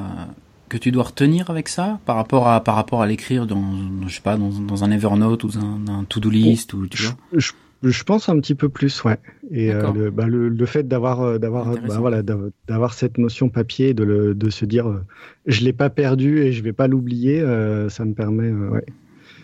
[0.70, 4.16] que tu dois retenir avec ça par rapport à par rapport à l'écrire dans je
[4.16, 7.18] sais pas dans, dans un Evernote ou un, un to-do list ou tu vois?
[7.36, 7.52] Je,
[7.84, 9.18] je pense un petit peu plus, ouais.
[9.52, 12.22] Et euh, le, bah, le, le, fait d'avoir euh, d'avoir bah, voilà
[12.68, 15.04] d'avoir cette notion papier, de, le, de se dire euh,
[15.46, 18.86] je l'ai pas perdu et je vais pas l'oublier, euh, ça me permet, ouais.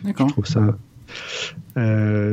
[0.04, 0.28] D'accord.
[0.28, 0.76] Je trouve ça.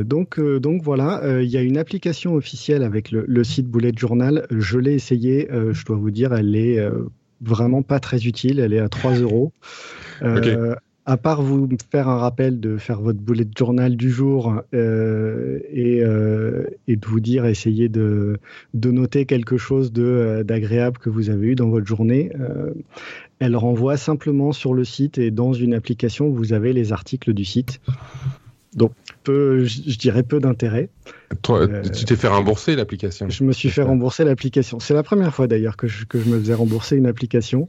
[0.04, 4.46] donc donc voilà, il y a une application officielle avec le, le site Bullet Journal.
[4.50, 6.86] Je l'ai essayé, je dois vous dire, elle est
[7.40, 8.60] vraiment pas très utile.
[8.60, 9.52] Elle est à 3 euros.
[10.22, 10.56] Okay
[11.06, 16.02] à part vous faire un rappel de faire votre bullet journal du jour euh, et,
[16.02, 18.38] euh, de vous dire, essayez de,
[18.74, 22.72] noter quelque chose euh, d'agréable que vous avez eu dans votre journée, euh,
[23.38, 27.44] elle renvoie simplement sur le site et dans une application, vous avez les articles du
[27.44, 27.80] site.
[29.24, 30.88] Peu, je dirais peu d'intérêt.
[31.50, 34.78] Euh, tu t'es fait rembourser l'application Je me suis fait rembourser l'application.
[34.78, 37.68] C'est la première fois d'ailleurs que je, que je me faisais rembourser une application.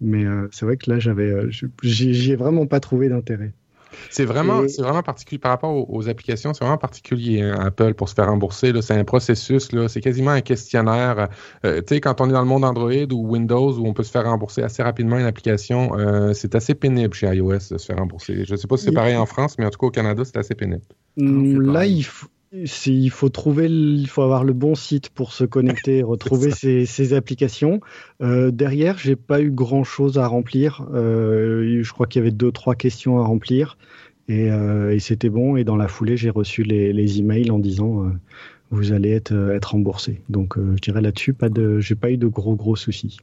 [0.00, 1.50] mais euh, c'est vrai que là, j'avais, euh,
[1.82, 3.52] j'y ai vraiment pas trouvé d'intérêt.
[4.10, 6.54] C'est vraiment, c'est vraiment particulier par rapport aux, applications.
[6.54, 8.72] C'est vraiment particulier hein, Apple pour se faire rembourser.
[8.82, 9.68] C'est un processus.
[9.88, 11.28] C'est quasiment un questionnaire.
[11.64, 14.02] Euh, tu sais, quand on est dans le monde Android ou Windows où on peut
[14.02, 17.86] se faire rembourser assez rapidement une application, euh, c'est assez pénible chez iOS de se
[17.86, 18.44] faire rembourser.
[18.44, 20.22] Je ne sais pas si c'est pareil en France, mais en tout cas au Canada,
[20.24, 20.82] c'est assez pénible.
[21.16, 25.44] Mm, là, il faut il faut trouver, il faut avoir le bon site pour se
[25.44, 27.80] connecter et retrouver ces, ces, applications.
[28.22, 30.86] Euh, derrière, j'ai pas eu grand chose à remplir.
[30.94, 33.76] Euh, je crois qu'il y avait deux, trois questions à remplir
[34.28, 35.56] et, euh, et c'était bon.
[35.56, 38.10] Et dans la foulée, j'ai reçu les, les, emails en disant euh,
[38.70, 40.22] vous allez être, être remboursé.
[40.28, 43.18] Donc, je dirais là-dessus, pas de, j'ai pas eu de gros gros soucis.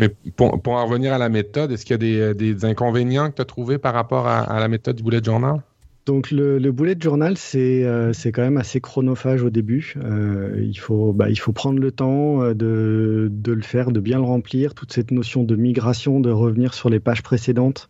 [0.00, 3.30] Mais pour, pour en revenir à la méthode, est-ce qu'il y a des, des inconvénients
[3.30, 5.62] que tu as trouvés par rapport à, à la méthode du bullet journal?
[6.06, 9.94] Donc le, le bullet journal, c'est euh, c'est quand même assez chronophage au début.
[9.96, 14.00] Euh, il, faut, bah, il faut prendre le temps euh, de, de, le faire, de
[14.00, 14.74] bien le remplir.
[14.74, 17.88] Toute cette notion de migration, de revenir sur les pages précédentes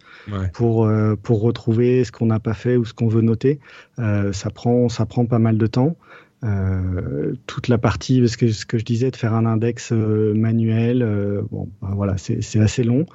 [0.53, 3.59] pour, euh, pour retrouver ce qu'on n'a pas fait ou ce qu'on veut noter,
[3.97, 5.97] ça, prend, ça prend pas mal de temps.
[7.47, 11.05] toute la partie, parce que ce que je disais, de faire un index manuel,
[11.51, 13.07] bon, bah, voilà, c'est assez long.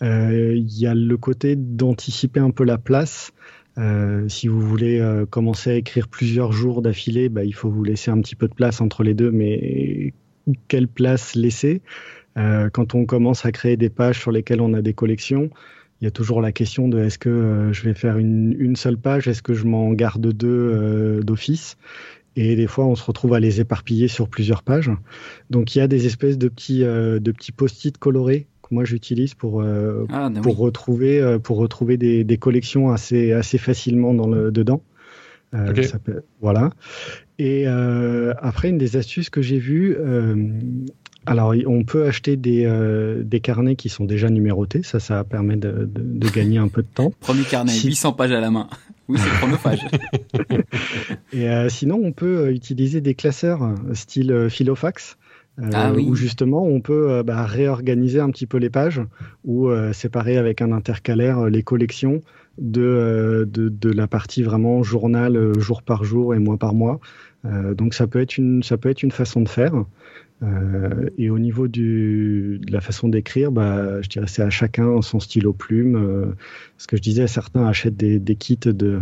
[0.00, 3.32] Il y a le côté d'anticiper un peu la place.
[3.78, 7.84] Euh, si vous voulez euh, commencer à écrire plusieurs jours d'affilée, bah, il faut vous
[7.84, 10.14] laisser un petit peu de place entre les deux, mais
[10.68, 11.82] quelle place laisser?
[12.36, 15.50] Euh, Quand on commence à créer des pages sur lesquelles on a des collections,
[16.00, 19.28] il y a toujours la question de est-ce que je vais faire une, seule page,
[19.28, 21.76] est-ce que je m'en garde deux d'office?
[22.36, 24.90] Et des fois on se retrouve à les éparpiller sur plusieurs pages.
[25.50, 29.62] Donc il y a des espèces de petits, de petits post-it colorés moi j'utilise pour,
[29.62, 34.28] euh, ah, ben pour, retrouver, euh, pour retrouver des, des, collections assez, assez facilement dans
[34.28, 34.82] le, dedans.
[35.54, 35.72] Euh,
[36.40, 36.70] voilà.
[37.38, 39.96] Et après, une des astuces que j'ai vues,
[41.26, 42.68] alors on peut acheter des,
[43.24, 46.88] des carnets qui sont déjà numérotés, ça, ça permet de, de, gagner un peu de
[46.92, 47.12] temps.
[47.20, 48.68] Premier carnet, 800 pages à la main.
[49.06, 49.80] Oui, c'est chronophage.
[51.34, 55.18] Et sinon, on peut utiliser des classeurs style Philofax.
[55.60, 59.00] Euh, ah où justement on peut euh, bah, réorganiser un petit peu les pages
[59.44, 62.22] ou euh, séparer avec un intercalaire les collections
[62.58, 66.98] de, de, de, la partie vraiment journal jour par jour et mois par mois.
[67.44, 69.74] donc ça peut être une ça peut être une façon de faire.
[70.44, 75.00] Euh, et au niveau du, de la façon d'écrire, bah, je dirais c'est à chacun
[75.02, 75.96] son stylo plume.
[75.96, 76.26] Euh,
[76.76, 79.00] ce que je disais, certains achètent des, des kits de,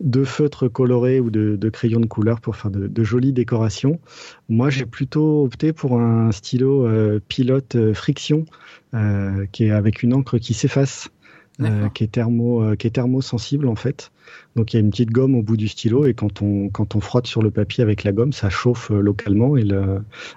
[0.00, 3.98] de, feutres colorés ou de, de, crayons de couleur pour faire de, de jolies décorations.
[4.48, 8.44] Moi, j'ai plutôt opté pour un stylo euh, pilote friction
[9.50, 11.08] qui est avec une encre qui s'efface.
[11.94, 14.10] Qui est thermo qui est thermosensible en fait
[14.56, 16.94] donc il y a une petite gomme au bout du stylo et quand on, quand
[16.94, 19.64] on frotte sur le papier avec la gomme, ça chauffe euh, localement et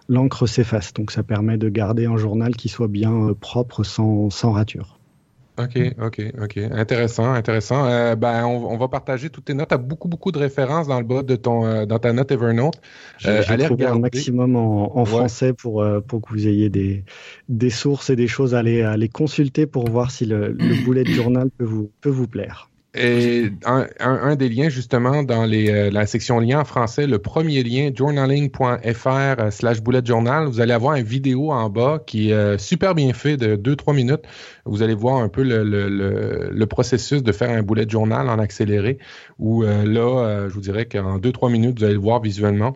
[0.10, 0.94] l'encre s'efface.
[0.94, 4.97] Donc ça permet de garder un journal qui soit bien euh, propre sans, sans rature.
[5.58, 6.58] OK, OK, OK.
[6.72, 7.86] Intéressant, intéressant.
[7.86, 9.70] Euh, ben, on, va partager toutes tes notes.
[9.70, 12.80] Tu as beaucoup, beaucoup de références dans le bas de ton, dans ta note Evernote.
[13.26, 17.04] Euh, allez regarder un maximum en, français pour, pour que vous ayez des,
[17.50, 20.84] des sources et des choses à aller, à les consulter pour voir si le, le
[20.84, 22.70] bullet journal peut vous, peut vous plaire.
[22.98, 27.20] Et un, un, des liens, justement, dans les, euh, la section liens en français, le
[27.20, 32.30] premier lien, journaling.fr euh, slash bullet journal, vous allez avoir une vidéo en bas qui
[32.30, 34.22] est euh, super bien fait de 2-3 minutes.
[34.66, 38.40] Vous allez voir un peu le, le, le, processus de faire un bullet journal en
[38.40, 38.98] accéléré,
[39.40, 42.76] où là, je vous dirais qu'en 2-3 minutes, vous allez le voir visuellement.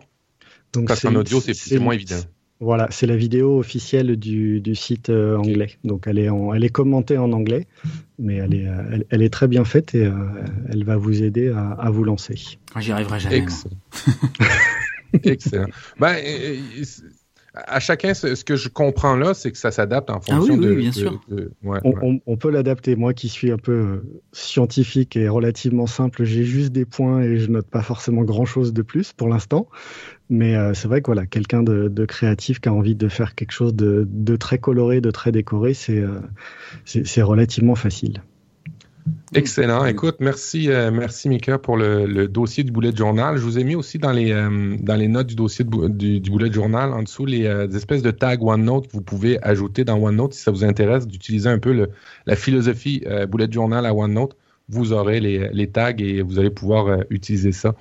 [0.72, 2.16] Donc Parce qu'en audio, c'est moins évident.
[2.62, 5.78] Voilà, c'est la vidéo officielle du, du site euh, anglais.
[5.82, 7.66] Donc elle est, en, elle est commentée en anglais,
[8.20, 10.14] mais elle est, elle, elle est très bien faite et euh,
[10.70, 12.36] elle va vous aider à, à vous lancer.
[12.78, 13.38] J'y arriverai jamais.
[13.38, 13.76] Excellent.
[15.24, 15.66] Excellent.
[15.98, 16.16] Ben,
[17.54, 20.56] à chacun, ce que je comprends là, c'est que ça s'adapte en ah fonction ah
[20.56, 20.70] oui, de.
[20.70, 21.20] Oui, bien sûr.
[21.62, 22.96] Ouais, on, on, peut l'adapter.
[22.96, 27.36] Moi qui suis un peu euh, scientifique et relativement simple, j'ai juste des points et
[27.36, 29.68] je note pas forcément grand chose de plus pour l'instant.
[30.30, 33.52] Mais euh, c'est vrai que voilà, quelqu'un de, créatif qui a envie de faire quelque
[33.52, 38.22] chose de, très coloré, de très décoré, c'est euh, relativement facile.
[39.34, 39.84] Excellent.
[39.84, 43.36] Écoute, merci, euh, merci Mika pour le, dossier du boulet de journal.
[43.36, 46.48] Je vous ai mis aussi dans les dans les notes du dossier du, du, boulet
[46.48, 50.34] de journal en dessous les espèces de tags OneNote que vous pouvez ajouter dans OneNote
[50.34, 51.88] si ça vous intéresse d'utiliser un peu
[52.26, 54.36] la philosophie boulet de journal à OneNote.
[54.68, 57.74] Vous aurez les tags et vous allez pouvoir utiliser ça.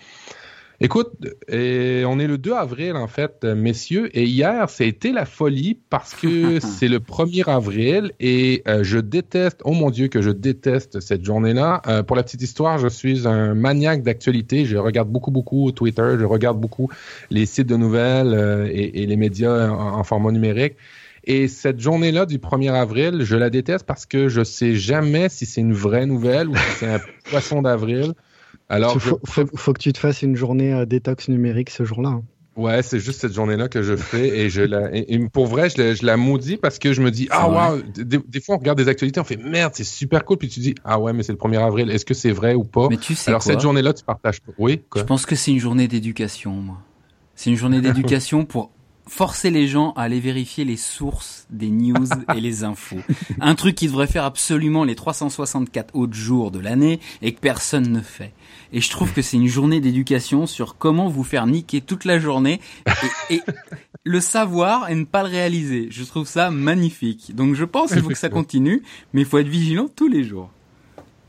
[0.84, 1.12] Écoute,
[1.48, 5.26] et on est le 2 avril en fait, messieurs, et hier, ça a été la
[5.26, 10.24] folie parce que c'est le 1er avril et euh, je déteste, oh mon Dieu que
[10.24, 11.84] je déteste cette journée-là.
[11.86, 16.16] Euh, pour la petite histoire, je suis un maniaque d'actualité, je regarde beaucoup, beaucoup Twitter,
[16.18, 16.90] je regarde beaucoup
[17.30, 20.78] les sites de nouvelles euh, et, et, les médias en, en format numérique.
[21.26, 25.46] Et cette journée-là du 1er avril, je la déteste parce que je sais jamais si
[25.46, 28.16] c'est une vraie nouvelle ou si c'est un poisson d'avril.
[28.72, 29.02] Alors, il
[29.58, 32.10] faut, que tu te fasses une journée à détox numérique ce jour-là.
[32.10, 32.24] Hein.
[32.56, 34.90] Ouais, c'est juste cette journée-là que je fais et je la,
[35.32, 38.58] pour vrai, je la, maudis parce que je me dis, ah wow, des, fois on
[38.60, 41.24] regarde des actualités, on fait merde, c'est super cool, puis tu dis, ah ouais, mais
[41.24, 42.88] c'est le 1er avril, est-ce que c'est vrai ou pas?
[42.90, 44.52] Mais tu sais Alors cette journée-là, tu partages pas.
[44.58, 46.78] Oui, Je pense que c'est une journée d'éducation, moi.
[47.36, 48.72] C'est une journée d'éducation pour
[49.12, 53.02] forcer les gens à aller vérifier les sources des news et les infos.
[53.42, 57.92] Un truc qui devrait faire absolument les 364 autres jours de l'année et que personne
[57.92, 58.32] ne fait.
[58.72, 62.20] Et je trouve que c'est une journée d'éducation sur comment vous faire niquer toute la
[62.20, 62.62] journée
[63.30, 63.42] et,
[64.06, 65.90] le savoir et ne pas le réaliser.
[65.92, 67.36] Je trouve ça magnifique.
[67.36, 68.82] Donc je pense qu'il faut que ça continue,
[69.14, 70.50] mais il faut être vigilant tous les jours.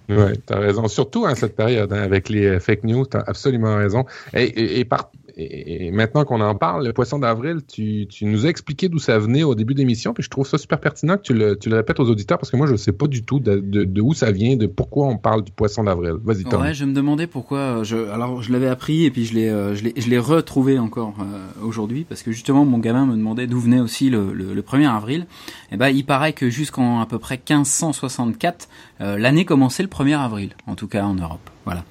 [0.09, 0.87] Oui, tu as raison.
[0.89, 4.05] Surtout en cette période, hein, avec les fake news, tu as absolument raison.
[4.35, 8.49] Et, et, par, et, maintenant qu'on en parle, le poisson d'avril, tu, tu, nous as
[8.49, 11.23] expliqué d'où ça venait au début de l'émission, puis je trouve ça super pertinent que
[11.23, 13.25] tu le, tu le répètes aux auditeurs parce que moi, je ne sais pas du
[13.25, 16.15] tout de, de, où ça vient, de pourquoi on parle du poisson d'avril.
[16.23, 16.61] Vas-y, Tom.
[16.61, 17.59] Ouais, je me demandais pourquoi.
[17.59, 21.15] Euh, je, alors, je l'avais appris et puis je l'ai, euh, je l'ai retrouvé encore
[21.21, 24.63] euh, aujourd'hui parce que justement, mon gamin me demandait d'où venait aussi le, le, le
[24.63, 25.27] 1er avril.
[25.71, 28.69] Et eh ben, il paraît que jusqu'en à peu près 1564,
[29.03, 31.51] l'année commençait le 1er avril, en tout cas en Europe.
[31.65, 31.85] Voilà.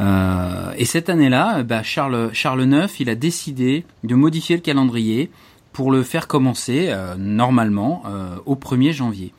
[0.00, 5.30] Euh, et cette année-là, bah, Charles, Charles IX, il a décidé de modifier le calendrier
[5.72, 9.32] pour le faire commencer euh, normalement euh, au 1er janvier.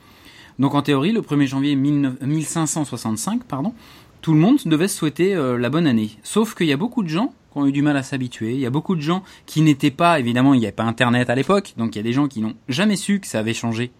[0.58, 3.74] Donc en théorie, le 1er janvier 1565, pardon,
[4.22, 6.12] tout le monde devait se souhaiter la bonne année.
[6.22, 8.54] Sauf qu'il y a beaucoup de gens qui ont eu du mal à s'habituer.
[8.54, 11.28] Il y a beaucoup de gens qui n'étaient pas, évidemment, il n'y avait pas Internet
[11.28, 13.52] à l'époque, donc il y a des gens qui n'ont jamais su que ça avait
[13.52, 13.92] changé.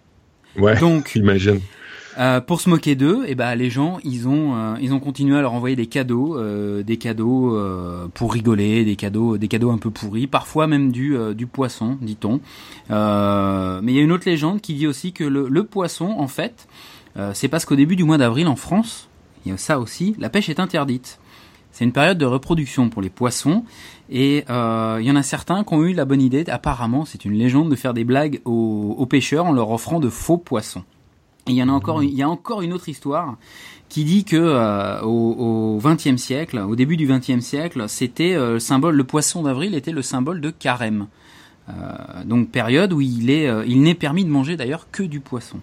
[0.57, 1.61] Ouais, donc, imagine.
[2.19, 4.99] Euh, pour se moquer d'eux, et eh ben les gens ils ont euh, ils ont
[4.99, 7.55] continué à leur envoyer des cadeaux, euh, des cadeaux
[8.15, 12.39] pour rigoler, des cadeaux des cadeaux un peu pourris, parfois même du du poisson, dit-on.
[12.89, 16.67] mais il y a une autre légende qui dit aussi que le, poisson en fait,
[17.33, 19.09] c'est parce qu'au début du mois d'avril en France,
[19.45, 21.19] il y a ça aussi, la pêche est interdite.
[21.71, 23.63] C'est une période de reproduction pour les poissons
[24.09, 27.33] et il y en a certains qui ont eu la bonne idée, apparemment c'est une
[27.33, 30.83] légende, de faire des blagues aux pêcheurs en leur offrant de faux poissons.
[31.47, 33.37] Et il y en a encore, il y a encore une autre histoire
[33.89, 38.59] qui dit que euh, au XXe siècle, au début du XXe siècle, c'était euh, le
[38.59, 41.07] symbole, le poisson d'avril était le symbole de carême.
[41.69, 41.73] Euh,
[42.25, 45.59] donc période où il est, il n'est permis de manger d'ailleurs que du poisson.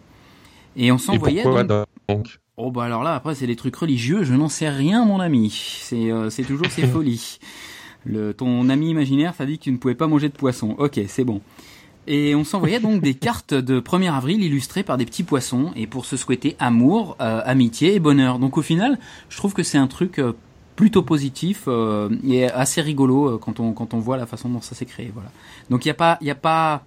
[0.77, 4.49] Et on s'envoyait donc, Oh bah alors là après c'est des trucs religieux, je n'en
[4.49, 5.51] sais rien mon ami.
[5.51, 7.39] C'est c'est toujours ces folies.
[8.05, 10.75] Le, ton ami imaginaire t'a dit que tu ne pouvais pas manger de poisson.
[10.79, 11.41] Ok, c'est bon.
[12.07, 15.87] Et on s'envoyait donc des cartes de 1er avril illustrées par des petits poissons et
[15.87, 18.39] pour se souhaiter amour, euh, amitié et bonheur.
[18.39, 18.99] Donc au final,
[19.31, 20.33] je trouve que c'est un truc euh,
[20.77, 24.75] plutôt positif euh, et assez rigolo quand on quand on voit la façon dont ça
[24.75, 25.11] s'est créé.
[25.15, 25.31] Voilà.
[25.71, 26.85] Donc il y a pas il y a pas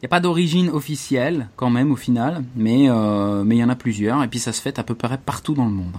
[0.00, 2.88] il y a pas d'origine officielle quand même au final, mais
[3.44, 5.54] mais il y en a plusieurs et puis ça se fait à peu près partout
[5.54, 5.96] dans le monde.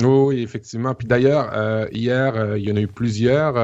[0.00, 0.94] Oui, effectivement.
[0.94, 1.52] Puis d'ailleurs,
[1.92, 3.56] hier, il y en a eu plusieurs.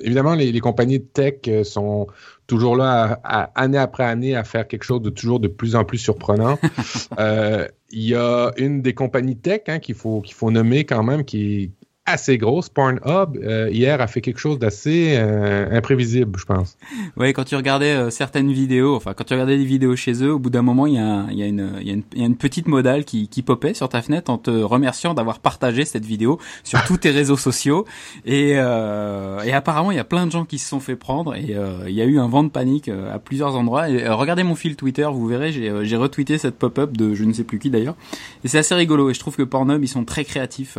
[0.00, 2.06] évidemment, les, les, compagnies de tech sont
[2.48, 5.84] toujours là, à, année après année, à faire quelque chose de toujours de plus en
[5.84, 6.58] plus surprenant.
[7.20, 11.04] euh, il y a une des compagnies tech hein, qu'il faut qu'il faut nommer quand
[11.04, 11.72] même, qui,
[12.08, 12.68] assez grosse.
[12.68, 16.76] Pornhub, euh, hier, a fait quelque chose d'assez euh, imprévisible, je pense.
[17.16, 20.32] Oui, quand tu regardais euh, certaines vidéos, enfin, quand tu regardais des vidéos chez eux,
[20.32, 23.28] au bout d'un moment, il y, a, y, y, y a une petite modale qui,
[23.28, 27.10] qui popait sur ta fenêtre en te remerciant d'avoir partagé cette vidéo sur tous tes
[27.10, 27.84] réseaux sociaux.
[28.24, 31.56] Et, et apparemment, il y a plein de gens qui se sont fait prendre et
[31.86, 33.86] il y a eu un vent de panique à plusieurs endroits.
[34.08, 37.58] Regardez mon fil Twitter, vous verrez, j'ai retweeté cette pop-up de je ne sais plus
[37.58, 37.96] qui d'ailleurs.
[38.44, 40.78] Et c'est assez rigolo et je trouve que Pornhub, ils sont très créatifs.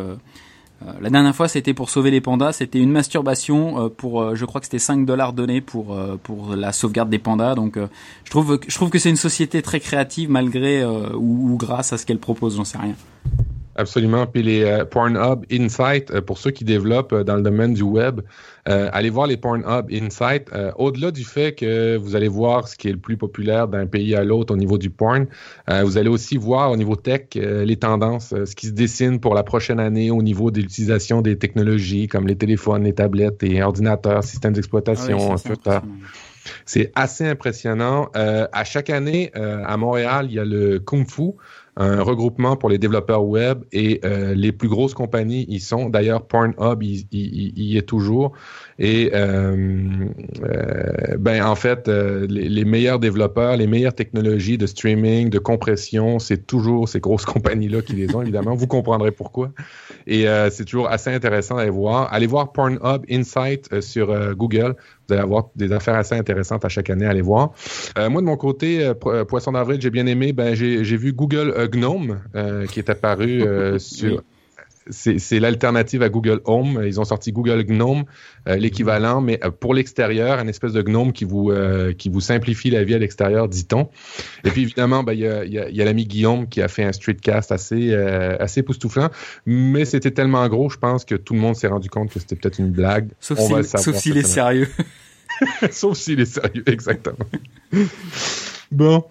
[0.82, 2.54] Euh, la dernière fois, c'était pour sauver les pandas.
[2.54, 6.56] C'était une masturbation euh, pour, euh, je crois que c'était 5 dollars donnés pour pour
[6.56, 7.56] la sauvegarde des pandas.
[7.56, 7.78] Donc,
[8.24, 11.98] je trouve je trouve que c'est une société très créative malgré ou, ou grâce à
[11.98, 12.58] ce qu'elle propose.
[12.58, 12.96] J'en sais rien.
[13.80, 14.28] Absolument.
[14.28, 18.20] Puis les euh, Pornhub Insight, euh, pour ceux qui développent dans le domaine du web,
[18.70, 20.50] allez voir les Pornhub Insight.
[20.78, 24.16] Au-delà du fait que vous allez voir ce qui est le plus populaire d'un pays
[24.16, 25.26] à l'autre au niveau du porn,
[25.68, 29.44] vous allez aussi voir au niveau tech les tendances, ce qui se dessine pour la
[29.44, 34.24] prochaine année au niveau de l'utilisation des technologies comme les téléphones, les tablettes, les ordinateurs,
[34.24, 35.82] systèmes d'exploitation, ah
[36.66, 38.10] c'est assez impressionnant.
[38.14, 41.34] à chaque année, à Montréal, il y a le Kung Fu
[41.80, 45.90] un regroupement pour les développeurs web et euh, les plus grosses compagnies y sont.
[45.90, 48.34] D'ailleurs, Pornhub y, est toujours.
[48.80, 49.88] Et euh,
[50.44, 56.20] euh, ben en fait, les, les, meilleurs développeurs, les meilleures technologies de streaming, de compression,
[56.20, 58.56] c'est toujours ces grosses compagnies-là qui les ont, évidemment.
[58.56, 59.52] Vous comprendrez pourquoi.
[60.06, 62.12] Et c'est toujours assez intéressant à voir.
[62.12, 64.76] Allez voir Pornhub Insight sur Google.
[65.10, 67.54] Vous allez avoir des affaires assez intéressantes à chaque année à aller voir.
[67.98, 70.34] Euh, moi, de mon côté, euh, euh, Poisson d'avril, j'ai bien aimé.
[70.34, 72.20] Ben, j'ai vu Google Gnome
[72.72, 73.44] qui est apparu
[73.80, 74.22] sur
[74.90, 76.82] c'est l'alternative à Google Home.
[76.86, 78.06] Ils ont sorti Google Gnome,
[78.48, 81.52] l'équivalent, mais pour l'extérieur, une espèce de gnome qui vous
[81.98, 83.90] qui vous simplifie la vie à l'extérieur, dit-on.
[84.44, 86.92] Et puis évidemment, ben, il y a, y a l'ami Guillaume qui a fait un
[86.92, 89.10] streetcast assez assez époustouflant,
[89.46, 92.36] mais c'était tellement gros, je pense que tout le monde s'est rendu compte que c'était
[92.36, 93.10] peut-être une blague.
[93.20, 93.40] Sauf
[93.96, 94.70] s'il est sérieux.
[95.72, 97.26] Sauf s'il est sérieux, exactement.
[98.72, 99.04] bon.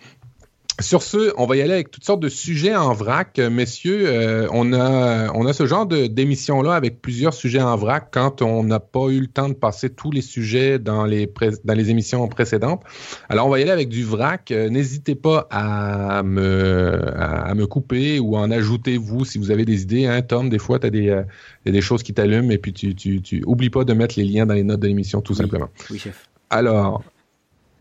[0.80, 3.36] Sur ce, on va y aller avec toutes sortes de sujets en vrac.
[3.40, 8.08] Euh, messieurs, euh, on, a, on a ce genre d'émission-là avec plusieurs sujets en vrac
[8.12, 11.28] quand on n'a pas eu le temps de passer tous les sujets dans les,
[11.64, 12.82] dans les émissions précédentes.
[13.28, 14.52] Alors, on va y aller avec du vrac.
[14.52, 19.64] Euh, n'hésitez pas à me, à, me couper ou en ajouter, vous, si vous avez
[19.64, 20.06] des idées.
[20.06, 21.22] Hein, Tom, des fois, tu as des,
[21.66, 24.46] des choses qui t'allument et puis tu, tu, tu oublies pas de mettre les liens
[24.46, 25.70] dans les notes de l'émission, tout simplement.
[25.90, 26.28] Oui, chef.
[26.50, 27.02] Alors,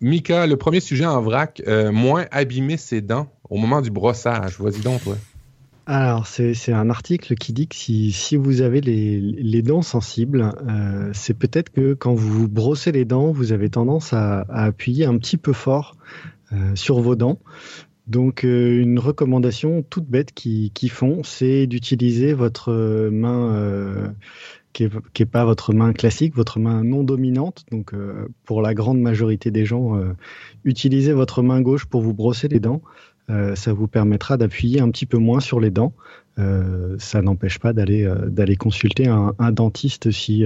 [0.01, 4.59] Mika, le premier sujet en vrac, euh, moins abîmer ses dents au moment du brossage.
[4.59, 5.15] Vas-y donc, toi.
[5.85, 11.33] Alors, c'est un article qui dit que si, vous avez les, dents sensibles, euh, c'est
[11.33, 15.53] peut-être que quand vous brossez les dents, vous avez tendance à, appuyer un petit peu
[15.53, 15.95] fort
[16.51, 17.39] euh, sur vos dents.
[18.05, 24.13] Donc, une recommandation toute bête qu'ils qui font, c'est d'utiliser votre main
[24.74, 24.88] qui
[25.20, 27.65] n'est pas votre main classique, votre main non dominante.
[27.72, 30.13] Donc, euh, pour la grande majorité des gens, euh,
[30.65, 32.82] utilisez votre main gauche pour vous brosser les dents.
[33.30, 35.93] Euh, ça vous permettra d'appuyer un petit peu moins sur les dents.
[36.99, 40.45] Ça n'empêche pas d'aller consulter un, dentiste si,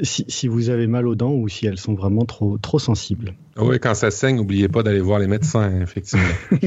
[0.00, 3.34] si, si vous avez mal aux dents ou si elles sont vraiment trop trop sensibles.
[3.56, 6.24] Oui, quand ça saigne, n'oubliez pas d'aller voir les médecins, effectivement.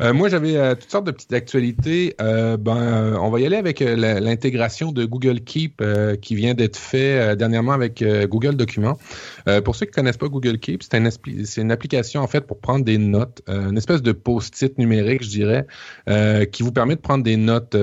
[0.00, 2.14] euh, moi, j'avais euh, toutes sortes de petites actualités.
[2.20, 5.82] Euh, ben, on va y aller avec l'intégration de Google Keep
[6.22, 8.98] qui vient d'être fait dernièrement avec Google Documents.
[9.64, 11.10] pour ceux qui connaissent pas Google Keep, c'est une,
[11.56, 15.66] une, application en fait pour prendre des notes, une espèce de post-it numérique, je dirais,
[16.52, 17.76] qui vous permet de prendre des notes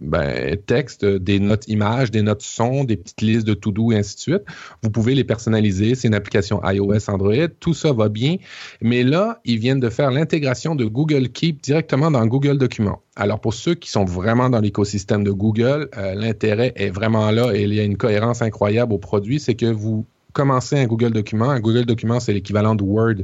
[0.00, 4.14] ben, texte, des notes images, des notes son, des petites listes de to-do et ainsi
[4.16, 4.42] de suite.
[4.82, 5.94] Vous pouvez les personnaliser.
[5.94, 7.48] C'est une application iOS, Android.
[7.60, 8.36] Tout ça va bien.
[8.80, 13.00] Mais là, ils viennent de faire l'intégration de Google Keep directement dans Google Documents.
[13.16, 17.54] Alors, pour ceux qui sont vraiment dans l'écosystème de Google, euh, l'intérêt est vraiment là
[17.54, 19.40] et il y a une cohérence incroyable au produit.
[19.40, 21.50] C'est que vous commencez un Google Document.
[21.50, 23.22] Un Google Document, c'est l'équivalent de Word,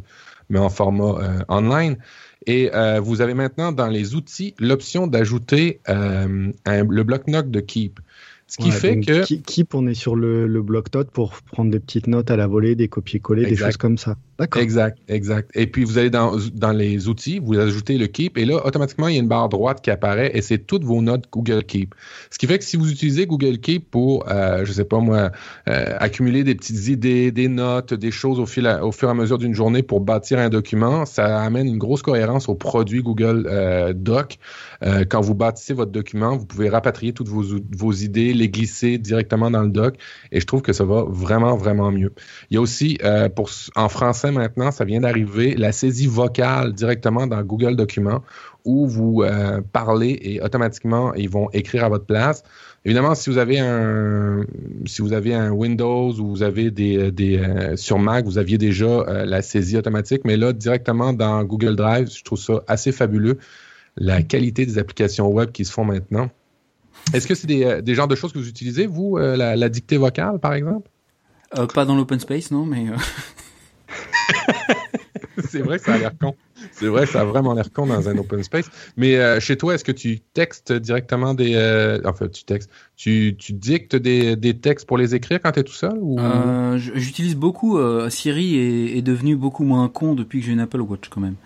[0.48, 1.96] mais en format euh, online.
[2.46, 8.00] Et euh, vous avez maintenant dans les outils l'option d'ajouter le bloc-notes de Keep.
[8.50, 9.24] Ce qui fait que.
[9.24, 12.74] Keep, on est sur le, le bloc-notes pour prendre des petites notes à la volée,
[12.74, 14.16] des copier-coller, des choses comme ça.
[14.40, 14.62] D'accord.
[14.62, 15.50] Exact, exact.
[15.54, 19.06] Et puis vous allez dans, dans les outils, vous ajoutez le Keep et là, automatiquement,
[19.08, 21.94] il y a une barre droite qui apparaît et c'est toutes vos notes Google Keep.
[22.30, 25.30] Ce qui fait que si vous utilisez Google Keep pour, euh, je sais pas moi,
[25.68, 29.14] euh, accumuler des petites idées, des notes, des choses au, fil au fur et à
[29.14, 33.46] mesure d'une journée pour bâtir un document, ça amène une grosse cohérence au produit Google
[33.46, 34.38] euh, Doc.
[34.82, 37.44] Euh, quand vous bâtissez votre document, vous pouvez rapatrier toutes vos,
[37.76, 39.96] vos idées, les glisser directement dans le doc
[40.32, 42.14] et je trouve que ça va vraiment, vraiment mieux.
[42.50, 46.72] Il y a aussi, euh, pour, en français maintenant, ça vient d'arriver, la saisie vocale
[46.72, 48.22] directement dans Google Documents
[48.64, 52.42] où vous euh, parlez et automatiquement, ils vont écrire à votre place.
[52.84, 54.44] Évidemment, si vous avez un
[54.86, 58.58] si vous avez un Windows ou vous avez des, des euh, sur Mac, vous aviez
[58.58, 62.92] déjà euh, la saisie automatique, mais là directement dans Google Drive, je trouve ça assez
[62.92, 63.38] fabuleux
[63.96, 66.30] la qualité des applications web qui se font maintenant.
[67.12, 69.56] Est-ce que c'est des, euh, des genres de choses que vous utilisez, vous, euh, la,
[69.56, 70.88] la, dictée vocale, par exemple?
[71.58, 72.86] Euh, pas dans l'open space, non, mais...
[75.54, 75.58] Euh.
[75.58, 76.34] c'est vrai ça a l'air con.
[76.72, 78.70] C'est vrai ça a vraiment l'air con dans un open space.
[78.96, 81.54] Mais euh, chez toi, est-ce que tu textes directement des...
[81.54, 82.70] Euh, enfin, tu textes.
[82.96, 86.18] Tu, tu dictes des, des, textes pour les écrire quand tu es tout seul ou...
[86.76, 87.78] J'utilise beaucoup...
[88.10, 91.36] Siri est, est, devenu beaucoup moins con depuis que j'ai une Apple Watch, quand même.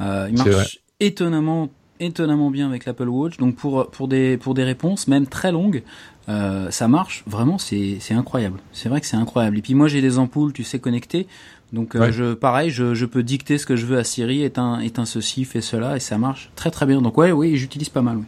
[0.00, 3.36] il marche étonnamment étonnamment bien avec l'Apple Watch.
[3.38, 5.82] Donc pour pour des pour des réponses même très longues,
[6.28, 7.58] euh, ça marche vraiment.
[7.58, 8.60] C'est c'est incroyable.
[8.72, 9.58] C'est vrai que c'est incroyable.
[9.58, 11.26] Et puis moi j'ai des ampoules, tu sais, connectées.
[11.72, 12.12] Donc euh, ouais.
[12.12, 15.44] je pareil, je, je peux dicter ce que je veux à Siri, éteins éteins ceci,
[15.44, 17.02] fais cela, et ça marche très très bien.
[17.02, 18.18] Donc ouais, oui, j'utilise pas mal.
[18.18, 18.24] Oui.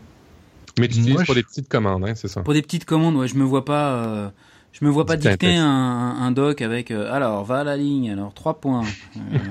[0.79, 3.29] Mais tu utilises pour des petites commandes, hein, c'est ça Pour des petites commandes, ouais.
[3.29, 3.93] Je me vois pas.
[3.93, 4.29] Euh...
[4.71, 8.11] Je me vois pas dicter un, un, doc avec euh, alors va à la ligne
[8.13, 8.85] alors trois points.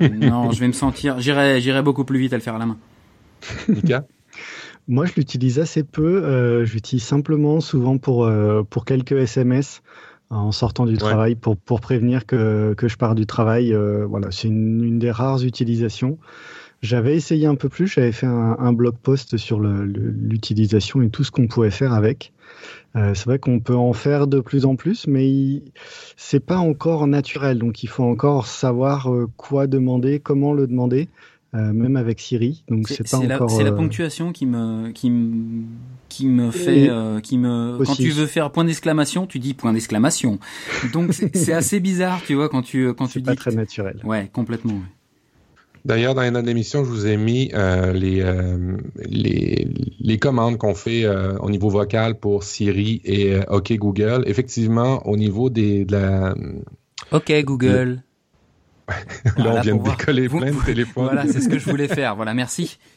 [0.02, 2.60] Euh, non, je vais me sentir j'irai j'irai beaucoup plus vite à le faire à
[2.60, 2.78] la main.
[3.68, 4.06] Nika
[4.88, 6.24] Moi, je l'utilise assez peu.
[6.24, 9.82] Euh, J'utilise simplement, souvent pour, euh, pour quelques SMS
[10.30, 10.98] en sortant du ouais.
[10.98, 13.74] travail pour, pour prévenir que, que je pars du travail.
[13.74, 16.18] Euh, voilà, c'est une, une, des rares utilisations.
[16.82, 21.24] J'avais essayé un peu plus, j'avais fait un, un, blog post sur l'utilisation et tout
[21.24, 22.34] ce qu'on pouvait faire avec.
[22.96, 25.64] Euh, c'est vrai qu'on peut en faire de plus en plus, mais
[26.16, 27.58] c'est pas encore naturel.
[27.58, 31.10] Donc il faut encore savoir euh, quoi demander, comment le demander.
[31.56, 32.64] Euh, même avec Siri.
[32.68, 33.50] Donc c'est pas la, encore.
[33.50, 35.64] C'est la ponctuation qui me qui me
[36.10, 37.88] qui me fait euh, qui me aussi.
[37.88, 40.40] quand tu veux faire point d'exclamation, tu dis point d'exclamation.
[40.94, 43.30] Donc c'est assez bizarre, tu vois, quand tu quand tu dis.
[43.30, 44.02] C'est pas très naturel.
[44.04, 44.74] Ouais, complètement.
[44.74, 44.80] Ouais.
[45.88, 48.76] D'ailleurs, dans une autre émission, je vous ai mis euh, les, euh,
[49.06, 49.70] les,
[50.02, 54.24] les commandes qu'on fait euh, au niveau vocal pour Siri et OK Google.
[54.26, 56.36] Effectivement, au niveau des de la
[57.14, 58.04] OK Google.
[59.38, 61.06] Là, on vient de décoller plein de téléphones.
[61.06, 62.16] Voilà, c'est ce que je voulais faire.
[62.16, 62.78] Voilà, merci.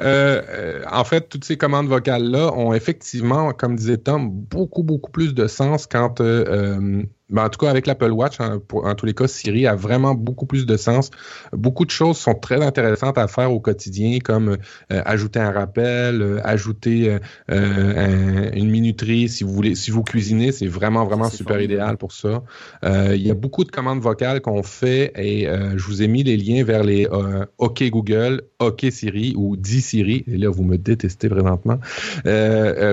[0.00, 5.32] Euh, en fait, toutes ces commandes vocales-là ont effectivement, comme disait Tom, beaucoup, beaucoup plus
[5.32, 9.14] de sens quand euh, ben, en tout cas, avec l'Apple Watch, hein, en tous les
[9.14, 11.10] cas, Siri a vraiment beaucoup plus de sens.
[11.52, 16.22] Beaucoup de choses sont très intéressantes à faire au quotidien, comme euh, ajouter un rappel,
[16.22, 17.18] euh, ajouter
[17.50, 22.12] euh, une minuterie si vous voulez, si vous cuisinez, c'est vraiment vraiment super idéal pour
[22.12, 22.42] ça.
[22.84, 26.36] Il y a beaucoup de commandes vocales qu'on fait et je vous ai mis les
[26.36, 27.08] liens vers les
[27.58, 30.24] OK Google, OK Siri ou Dis Siri.
[30.28, 31.78] Et là, vous me détestez présentement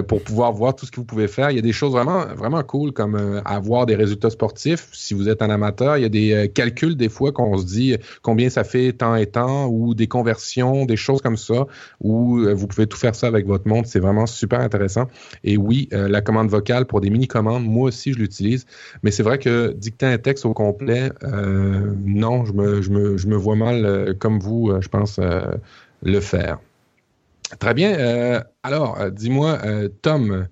[0.07, 1.51] pour pouvoir voir tout ce que vous pouvez faire.
[1.51, 5.30] Il y a des choses vraiment vraiment cool comme avoir des résultats sportif, si vous
[5.30, 8.49] êtes un amateur, il y a des euh, calculs des fois qu'on se dit combien
[8.49, 11.67] ça fait temps et temps ou des conversions, des choses comme ça,
[12.01, 13.88] où euh, vous pouvez tout faire ça avec votre montre.
[13.88, 15.07] C'est vraiment super intéressant.
[15.43, 18.65] Et oui, euh, la commande vocale pour des mini-commandes, moi aussi, je l'utilise.
[19.03, 23.28] Mais c'est vrai que dicter un texte au complet, non, je me, je, me, je
[23.28, 25.19] me vois mal, comme vous, je pense,
[26.01, 26.59] le faire.
[27.60, 27.91] Très bien.
[27.93, 30.47] Euh, alors, euh, dis-moi, euh, Tom,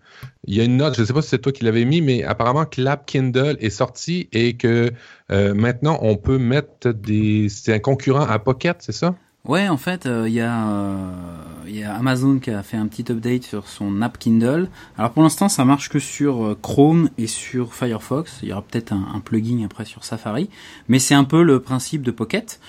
[0.45, 2.02] il y a une note, je ne sais pas si c'est toi qui l'avais mis,
[2.02, 4.91] mais apparemment que l'app Kindle est sortie et que
[5.30, 7.47] maintenant on peut mettre des.
[7.49, 9.16] C'est un concurrent à Pocket, c'est ça?
[9.45, 14.02] Ouais, en fait, il y, a Amazon qui a fait un petit update sur son
[14.02, 14.68] app Kindle.
[14.97, 18.39] Alors pour l'instant, ça marche que sur Chrome et sur Firefox.
[18.43, 20.49] Il y aura peut-être un, plugin après sur Safari,
[20.89, 22.60] mais c'est un peu le principe de Pocket.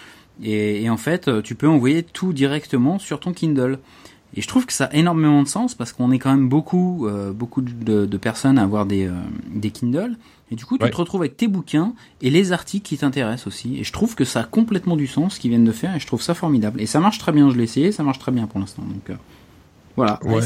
[0.42, 3.78] et, en fait, tu peux envoyer tout directement sur ton Kindle.
[4.34, 7.06] Et je trouve que ça a énormément de sens parce qu'on est quand même beaucoup,
[7.06, 9.12] euh, beaucoup de, de, personnes à avoir des, euh,
[9.50, 10.16] des Kindle.
[10.50, 13.78] Et du coup, tu te retrouves avec tes bouquins et les articles qui t'intéressent aussi.
[13.78, 16.00] Et je trouve que ça a complètement du sens ce qu'ils viennent de faire et
[16.00, 16.80] je trouve ça formidable.
[16.80, 18.82] Et ça marche très bien, je l'ai essayé, ça marche très bien pour l'instant.
[18.82, 19.14] Donc euh,
[19.96, 20.40] voilà, ouais.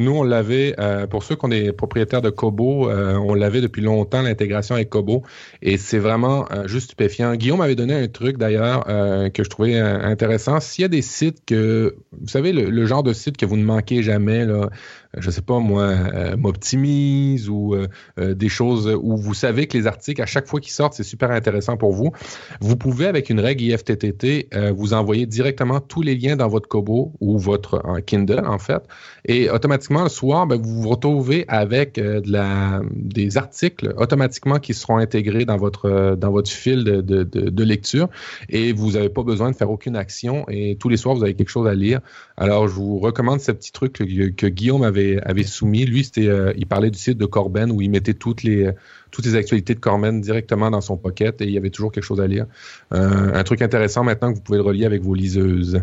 [0.00, 3.82] Nous, on l'avait, euh, pour ceux qu'on est propriétaires de Kobo, euh, on l'avait depuis
[3.82, 5.24] longtemps, l'intégration avec Kobo,
[5.60, 7.34] et c'est vraiment euh, juste stupéfiant.
[7.34, 10.58] Guillaume m'avait donné un truc d'ailleurs que je trouvais intéressant.
[10.58, 13.62] S'il y a des sites que, vous savez, le, genre de site que vous ne
[13.62, 14.70] manquez jamais, là,
[15.18, 17.88] je sais pas moi, euh, m'optimise ou euh,
[18.18, 21.02] euh, des choses où vous savez que les articles, à chaque fois qu'ils sortent, c'est
[21.02, 22.12] super intéressant pour vous.
[22.60, 27.12] Vous pouvez, avec une règle IFTTT, vous envoyer directement tous les liens dans votre Kobo
[27.20, 28.82] ou votre Kindle, en fait.
[29.24, 35.44] Et automatiquement, le soir, ben, vous vous retrouvez avec des articles automatiquement qui seront intégrés
[35.44, 38.08] dans votre, dans votre fil de, de, de, lecture
[38.48, 41.34] et vous n'avez pas besoin de faire aucune action et tous les soirs, vous avez
[41.34, 42.00] quelque chose à lire.
[42.36, 45.84] Alors, je vous recommande ce petit truc que, que Guillaume avait avait, soumis.
[45.84, 48.70] Lui, c'était, euh, il parlait du site de Corben où il mettait toutes les,
[49.10, 52.04] toutes les actualités de Corben directement dans son pocket et il y avait toujours quelque
[52.04, 52.46] chose à lire.
[52.92, 55.82] Euh, un truc intéressant maintenant que vous pouvez le relier avec vos liseuses.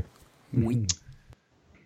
[0.53, 0.83] Oui.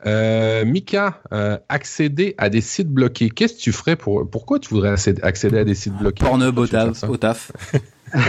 [0.06, 1.22] Euh, Mika,
[1.70, 3.30] accéder à des sites bloqués.
[3.30, 4.28] Qu'est-ce que tu ferais pour.
[4.30, 6.24] Pourquoi tu voudrais accéder à des sites bloqués?
[6.24, 7.52] Pornhub au taf.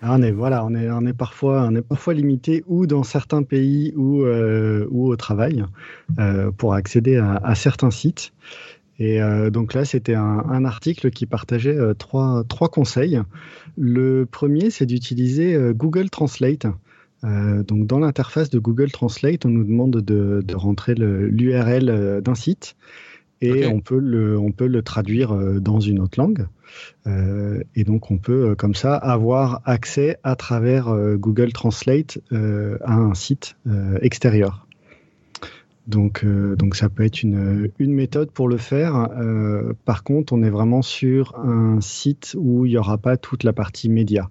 [0.00, 3.02] Ah, on est voilà, on est on est parfois on est parfois limité ou dans
[3.02, 5.64] certains pays ou euh, ou au travail
[6.20, 8.32] euh, pour accéder à, certains sites.
[9.00, 13.20] Et euh, donc là, c'était un, article qui partageait trois trois conseils.
[13.76, 16.66] Le premier, c'est d'utiliser Google Translate.
[17.22, 22.76] donc dans l'interface de Google Translate, on nous demande de, de rentrer l'URL d'un site
[23.40, 26.46] et on peut le on peut le traduire dans une autre langue.
[27.06, 32.18] Euh, et donc on peut euh, comme ça avoir accès à travers euh, Google Translate
[32.30, 33.56] à un site
[34.02, 34.66] extérieur.
[35.86, 39.08] Donc, donc ça peut être une, une méthode pour le faire.
[39.86, 43.54] par contre, on est vraiment sur un site où il n'y aura pas toute la
[43.54, 44.28] partie média.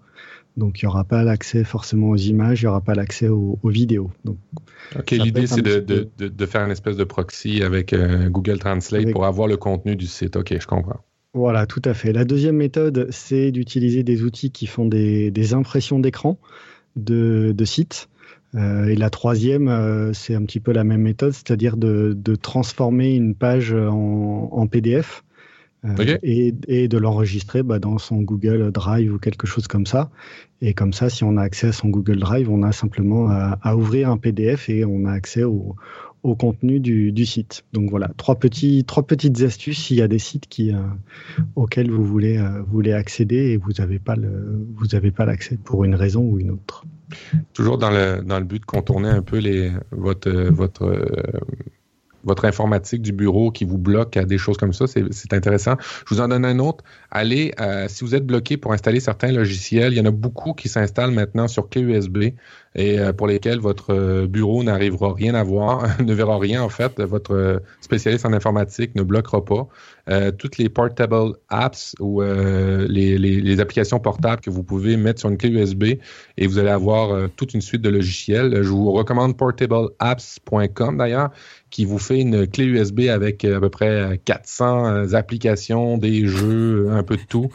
[0.57, 3.59] Donc il n'y aura pas l'accès forcément aux images, il n'y aura pas l'accès aux,
[3.63, 4.11] vidéos.
[4.25, 4.37] Donc,
[4.97, 7.95] ok, l'idée c'est de, de, de, faire une espèce de proxy avec
[8.29, 10.35] Google Translate pour avoir le contenu du site.
[10.35, 10.99] Ok, je comprends.
[11.37, 12.13] Voilà, tout à fait.
[12.13, 16.39] La deuxième méthode, c'est d'utiliser des outils qui font des, impressions d'écran
[16.95, 18.09] de, sites.
[18.55, 23.13] Euh, et la troisième, euh, c'est un petit peu la même méthode, c'est-à-dire de, transformer
[23.13, 25.23] une page en, PDF
[25.99, 30.09] euh, et, de l'enregistrer bah, dans son Google Drive ou quelque chose comme ça.
[30.61, 33.75] Et comme ça, si on a accès à son Google Drive, on a simplement à
[33.75, 35.75] ouvrir un PDF et on a accès au,
[36.23, 37.63] au contenu du, site.
[37.73, 40.79] Donc voilà, trois, petits, trois petites astuces s'il y a des sites qui, euh,
[41.55, 46.39] auxquels vous voulez, euh, voulez accéder et vous n'avez pas l'accès pour une raison ou
[46.39, 46.85] une autre.
[47.53, 51.05] Toujours dans le, dans le but de contourner un peu les, votre, votre
[52.27, 54.85] votre informatique du bureau qui vous bloque à des choses comme ça.
[54.85, 55.75] C'est intéressant.
[56.07, 56.83] Je vous en donne un autre.
[57.09, 60.53] Allez, euh, si vous êtes bloqué pour installer certains logiciels, il y en a beaucoup
[60.53, 62.17] qui s'installent maintenant sur clé USB
[62.77, 66.69] et euh, pour lesquels votre euh, bureau n'arrivera rien à voir, ne verra rien en
[66.69, 67.01] fait.
[67.01, 69.67] Votre spécialiste en informatique ne bloquera pas.
[70.09, 75.19] euh, toutes les portable apps ou euh, les, les, applications portables que vous pouvez mettre
[75.19, 75.83] sur une clé USB
[76.37, 78.61] et vous allez avoir toute une suite de logiciels.
[78.61, 81.31] Je vous recommande portableapps.com d'ailleurs
[81.69, 87.03] qui vous fait une clé USB avec à peu près 400 applications, des jeux, un
[87.03, 87.49] peu de tout.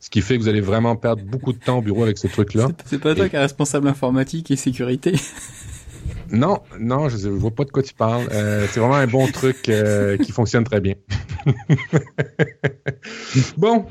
[0.00, 2.26] Ce qui fait que vous allez vraiment perdre beaucoup de temps au bureau avec ce
[2.26, 2.68] truc-là.
[2.84, 4.50] C'est pas toi qui es responsable informatique
[6.30, 8.28] non, non, je ne vois pas de quoi tu parles.
[8.32, 10.94] Euh, c'est vraiment un bon truc euh, qui fonctionne très bien.
[13.56, 13.86] bon,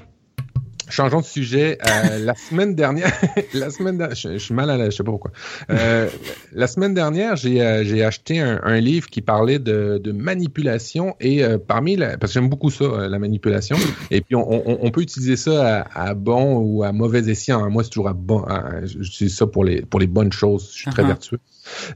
[0.90, 1.78] Changeons de sujet.
[1.88, 3.12] Euh, la semaine dernière,
[3.54, 5.32] la semaine dernière, je, suis mal à la, je sais pas pourquoi.
[5.70, 6.10] Euh,
[6.54, 11.16] la semaine dernière, j'ai euh, j'ai acheté un, un, livre qui parlait de, de manipulation
[11.20, 13.78] et euh, parmi la, parce que j'aime beaucoup ça, euh, la manipulation.
[14.12, 17.70] Et puis on, on, on peut utiliser ça à, à, bon ou à mauvais escient.
[17.70, 18.46] Moi, c'est toujours à bon.
[18.84, 20.70] J'utilise ça pour les pour les bonnes choses.
[20.74, 21.08] Je suis très uh-huh.
[21.08, 21.40] vertueux.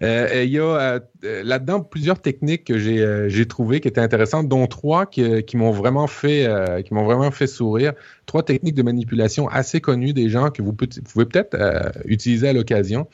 [0.01, 0.99] Euh, il y a euh,
[1.43, 5.71] là-dedans plusieurs techniques que j'ai euh, trouvées qui étaient intéressantes, dont trois qui, qui m'ont
[5.71, 6.47] vraiment fait
[6.85, 7.93] qui m'ont vraiment fait sourire.
[8.25, 11.57] Trois techniques de manipulation assez connues des gens que vous, pouvez peut-être
[12.05, 13.07] utiliser à l'occasion.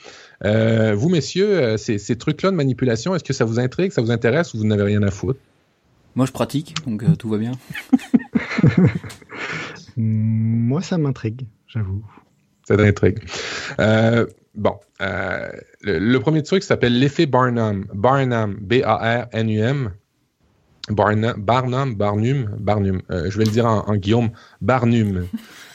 [0.43, 4.53] vous, messieurs, ces, ces trucs-là de manipulation, est-ce que ça vous intrigue, ça vous intéresse
[4.53, 5.39] ou vous n'avez rien à foutre?
[6.15, 7.53] Moi, je pratique, donc tout va bien.
[9.97, 12.03] Moi, ça m'intrigue, j'avoue.
[12.67, 13.19] Ça t'intrigue.
[13.79, 14.25] Euh,
[14.55, 15.51] bon, euh,
[15.81, 17.85] le, premier truc s'appelle l'effet Barnum.
[17.93, 19.91] Barnum, B-A-R-N-U-M.
[20.89, 23.01] Barnum, Barnum, Barnum, Barnum.
[23.09, 24.31] Euh, je vais le dire en Guillaume,
[24.61, 25.27] Barnum.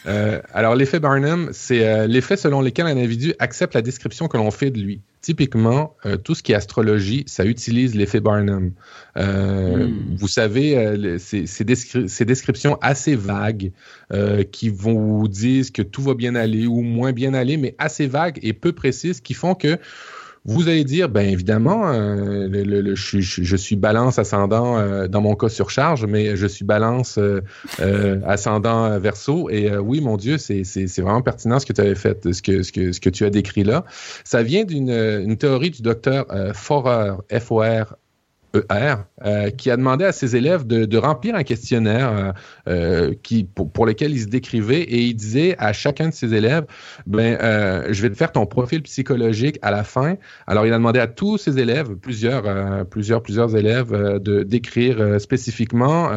[0.06, 4.36] Euh, alors, l'effet Barnum, c'est euh, l'effet selon lequel un individu accepte la description que
[4.36, 5.00] l'on fait de lui.
[5.20, 8.72] Typiquement, euh, tout ce qui est astrologie, ça utilise l'effet Barnum.
[9.16, 10.16] Hmm.
[10.16, 11.64] Vous savez, ces, ces,
[12.24, 13.72] descriptions assez vagues
[14.52, 18.06] qui vont vous dire que tout va bien aller ou moins bien aller, mais assez
[18.06, 19.76] vagues et peu précises qui font que
[20.48, 25.50] vous allez dire, ben évidemment, euh, le, je, suis balance ascendant euh, dans mon cas
[25.50, 29.50] sur charge, mais je suis balance euh, ascendant verso.
[29.50, 30.62] Et oui, mon Dieu, c'est
[31.00, 33.30] vraiment pertinent ce que tu avais fait, ce que, ce, que, ce que tu as
[33.30, 33.84] décrit là.
[34.24, 37.96] Ça vient d'une théorie du docteur Forer, F-O-R
[38.54, 38.94] ER,
[39.24, 42.32] euh, qui a demandé à ses élèves de, remplir un questionnaire euh,
[42.68, 46.64] euh, qui, pour, lequel il se décrivait et il disait à chacun de ses élèves,
[47.06, 47.38] ben,
[47.90, 50.16] je vais te faire ton profil psychologique à la fin.
[50.46, 56.10] Alors, il a demandé à tous ses élèves, plusieurs, plusieurs, plusieurs élèves, de d'écrire spécifiquement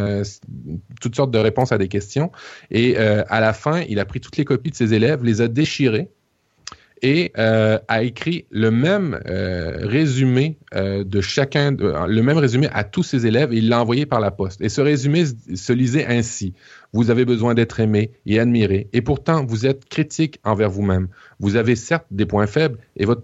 [1.01, 2.32] toutes sortes de réponses à des questions.
[2.71, 5.47] Et à la fin, il a pris toutes les copies de ses élèves, les a
[5.47, 6.09] déchirées
[7.02, 12.84] et euh, a écrit le même euh, résumé euh, de chacun, le même résumé à
[12.84, 14.62] tous ses élèves et il l'a envoyé par la poste.
[14.62, 16.54] Et ce résumé se lisait ainsi.
[16.93, 21.08] Vous avez besoin d'être aimé et admiré, et pourtant vous êtes critique envers vous-même.
[21.39, 23.22] Vous avez certes des points faibles et votre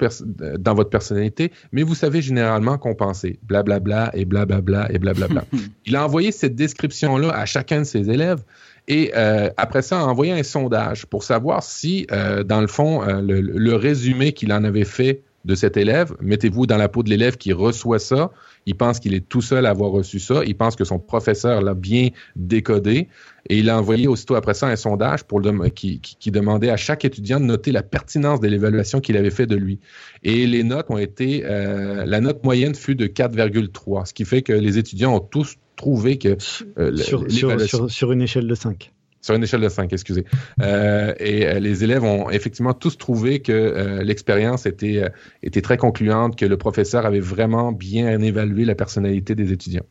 [0.58, 3.40] dans votre personnalité, mais vous savez généralement compenser.
[3.44, 5.44] Blablabla bla, bla, et blablabla bla, et blablabla.
[5.86, 8.42] il a envoyé cette description-là à chacun de ses élèves
[8.88, 13.04] et euh, après ça, a envoyé un sondage pour savoir si, euh, dans le fond,
[13.04, 17.10] euh, le, résumé qu'il en avait fait de cet élève, mettez-vous dans la peau de
[17.10, 18.32] l'élève qui reçoit ça.
[18.68, 20.44] Il pense qu'il est tout seul à avoir reçu ça.
[20.46, 23.08] Il pense que son professeur l'a bien décodé.
[23.50, 25.42] Et il a envoyé aussitôt après ça un sondage pour
[25.74, 29.48] qui, qui, demandait à chaque étudiant de noter la pertinence de l'évaluation qu'il avait fait
[29.48, 29.80] de lui.
[30.24, 34.54] Et les notes ont été, la note moyenne fut de 4,3, ce qui fait que
[34.54, 36.36] les étudiants ont tous trouvé que...
[36.78, 38.92] Euh, sur, sur, sur, une échelle de 5
[39.22, 40.26] sur une échelle de 5, excusez.
[40.62, 45.10] Euh, et euh, les élèves ont effectivement tous trouvé que l'expérience était,
[45.44, 49.86] était très concluante, que le professeur avait vraiment bien évalué la personnalité des étudiants.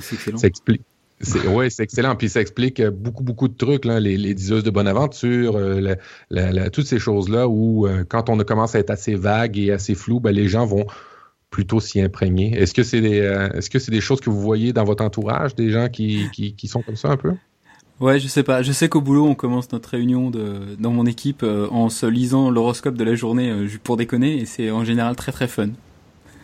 [0.00, 0.38] C'est excellent.
[0.38, 0.82] Ça explique.
[1.48, 2.16] Oui, c'est excellent.
[2.16, 5.58] Puis ça explique beaucoup, beaucoup de trucs, là, les, les diseuses de bonne aventure,
[6.72, 10.32] toutes ces choses-là où quand on commence à être assez vague et assez flou, ben,
[10.32, 10.86] les gens vont
[11.54, 12.52] plutôt s'y imprégner.
[12.58, 15.04] Est-ce que c'est des, euh, est-ce que c'est des choses que vous voyez dans votre
[15.04, 17.32] entourage, des gens qui, qui, sont comme ça un peu?
[18.00, 18.62] Ouais, je sais pas.
[18.62, 22.06] Je sais qu'au boulot, on commence notre réunion de, dans mon équipe euh, en se
[22.06, 25.70] lisant l'horoscope de la journée euh, pour déconner et c'est en général très très fun.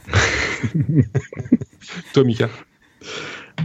[2.13, 2.51] Toi, Mika?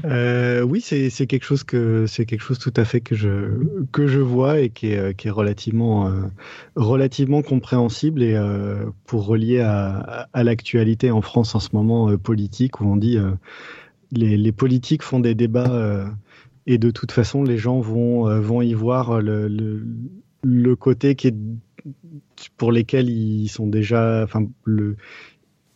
[0.04, 4.08] Euh, oui, c'est quelque chose que c'est quelque chose tout à fait que je que
[4.08, 6.22] je vois et qui est, qui est relativement euh,
[6.76, 12.18] relativement compréhensible et euh, pour relier à, à l'actualité en France en ce moment euh,
[12.18, 13.32] politique où on dit euh,
[14.12, 16.08] les, les politiques font des débats
[16.68, 19.86] et de toute façon les gens vont vont y voir le, le,
[20.44, 21.36] le côté qui est
[22.58, 24.96] pour lesquels ils sont déjà enfin le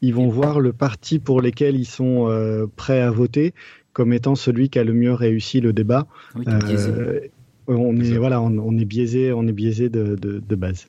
[0.01, 3.53] ils vont voir le parti pour lesquels ils sont prêts à voter
[3.93, 6.07] comme étant celui qui a le mieux réussi le débat.
[6.47, 7.19] Euh,
[7.67, 10.87] on est voilà, on, est biaisé, on est biaisé de, de, base.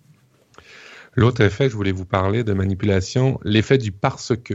[1.16, 4.54] L'autre effet, je voulais vous parler de manipulation, l'effet du parce que.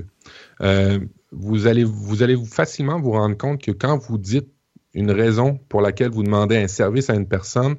[0.62, 1.00] Euh,
[1.34, 4.48] vous allez vous allez facilement vous rendre compte que quand vous dites
[4.96, 7.76] une raison pour laquelle vous demandez un service à une personne,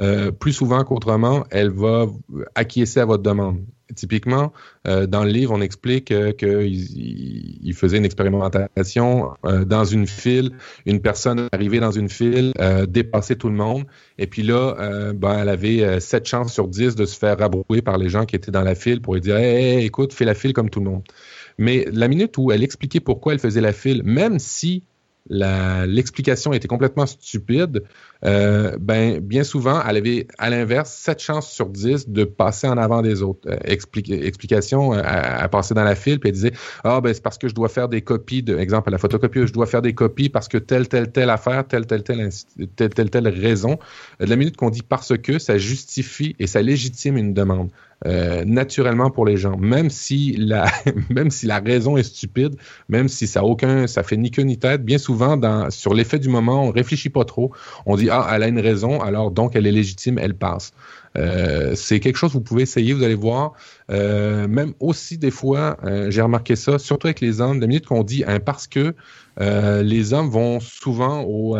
[0.00, 2.06] euh, plus souvent qu'autrement, elle va
[2.54, 3.58] acquiescer à votre demande.
[3.96, 4.52] Typiquement,
[4.86, 10.52] euh, dans le livre, on explique qu'il il faisait une expérimentation euh, dans une file.
[10.86, 12.52] Une personne arrivait dans une file,
[12.88, 13.84] dépassait tout le monde.
[14.16, 17.98] Et puis là, ben, elle avait 7 chances sur 10 de se faire rabrouer par
[17.98, 20.52] les gens qui étaient dans la file pour lui dire hey, écoute, fais la file
[20.52, 21.02] comme tout le monde.
[21.58, 24.84] Mais la minute où elle expliquait pourquoi elle faisait la file, même si
[25.30, 27.84] l'explication était complètement stupide,
[28.24, 32.76] euh, ben, bien souvent, elle avait, à l'inverse, 7 chances sur 10 de passer en
[32.76, 33.48] avant des autres.
[33.48, 36.52] Euh, explication, euh, à passer dans la file, puis elle disait,
[36.84, 39.46] ah, ben, c'est parce que je dois faire des copies, de, exemple, à la photocopie,
[39.46, 42.30] je dois faire des copies parce que telle, telle, telle affaire, telle, telle, telle,
[42.76, 43.78] telle, telle, telle raison.
[44.18, 47.70] De la minute qu'on dit parce que, ça justifie et ça légitime une demande.
[48.06, 50.64] Euh, naturellement pour les gens, même si la
[51.10, 52.56] même si la raison est stupide,
[52.88, 54.82] même si ça a aucun ça fait ni queue ni tête.
[54.82, 57.52] Bien souvent, dans sur l'effet du moment, on réfléchit pas trop.
[57.84, 60.72] On dit ah elle a une raison, alors donc elle est légitime, elle passe.
[61.18, 63.52] Euh, c'est quelque chose que vous pouvez essayer, vous allez voir.
[63.90, 65.76] Euh, même aussi des fois,
[66.08, 68.94] j'ai remarqué ça, surtout avec les hommes, la minute qu'on dit un parce que,
[69.38, 71.54] les hommes vont souvent au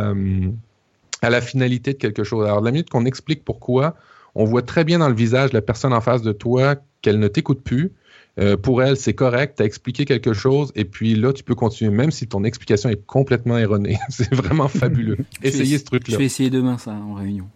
[1.23, 2.47] à la finalité de quelque chose.
[2.47, 3.95] Alors la minute qu'on explique pourquoi,
[4.35, 7.19] on voit très bien dans le visage de la personne en face de toi qu'elle
[7.19, 7.93] ne t'écoute plus.
[8.39, 11.55] Euh, pour elle, c'est correct, tu as expliqué quelque chose, et puis là, tu peux
[11.55, 13.99] continuer, même si ton explication est complètement erronée.
[14.09, 15.19] c'est vraiment fabuleux.
[15.43, 16.15] Essayez ce truc-là.
[16.15, 17.49] Je vais essayer demain ça en réunion.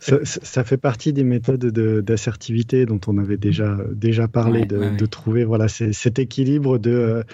[0.00, 1.64] ça, fait partie des méthodes
[2.02, 7.24] d'assertivité dont on avait déjà, déjà parlé, de, trouver voilà, cet équilibre de,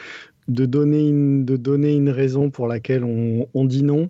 [0.47, 4.09] de, donner une, de donner une raison pour laquelle on, on dit non,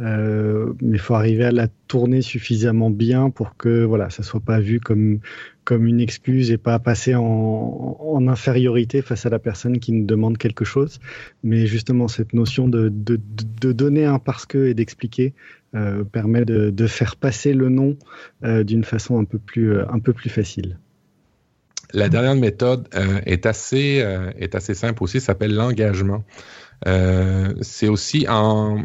[0.00, 4.40] euh, mais il faut arriver à la tourner suffisamment bien pour que voilà, ça soit
[4.40, 5.20] pas vu comme
[5.64, 10.06] comme une excuse et pas passer en, en infériorité face à la personne qui nous
[10.06, 10.98] demande quelque chose.
[11.44, 13.20] Mais justement, cette notion de, de,
[13.60, 15.34] de donner un parce que et d'expliquer
[15.74, 17.96] euh, permet de, de, faire passer le nom
[18.42, 20.78] euh, d'une façon un peu plus un peu plus facile.
[21.92, 22.88] La dernière méthode
[23.26, 24.04] est assez
[24.38, 26.24] est assez simple aussi, s'appelle l'engagement.
[26.88, 28.78] Euh, c'est aussi en,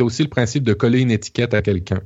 [0.00, 2.00] aussi le principe de coller une étiquette à quelqu'un.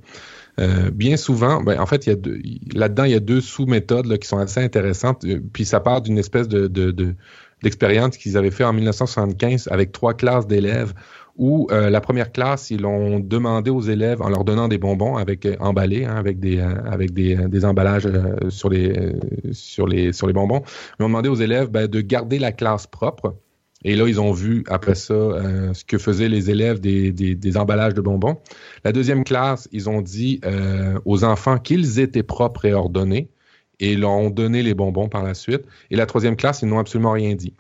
[0.59, 4.19] Euh, bien souvent, ben, en fait, il y a là-dedans, il y a deux sous-méthodes
[4.19, 5.25] qui sont assez intéressantes.
[5.25, 7.15] Euh, puis ça part d'une espèce de, de,
[7.63, 10.95] d'expérience qu'ils avaient fait en 1975 avec trois classes d'élèves
[11.39, 15.47] où la première classe, ils ont demandé aux élèves, en leur donnant des bonbons avec
[15.61, 18.09] emballés, hein, avec des avec des, des emballages
[18.49, 19.13] sur les
[19.53, 20.63] sur les sur les bonbons,
[20.99, 23.37] ils ont demandé aux élèves ben, de garder la classe propre
[23.85, 27.57] et là, ils ont vu après ça euh, ce que faisaient les élèves des, des,
[27.57, 28.39] emballages de bonbons.
[28.85, 33.29] La deuxième classe, ils ont dit euh, aux enfants qu'ils étaient propres et ordonnés
[33.79, 35.63] et leur ont donné les bonbons par la suite.
[35.91, 37.55] Et la troisième classe, ils n'ont absolument rien dit.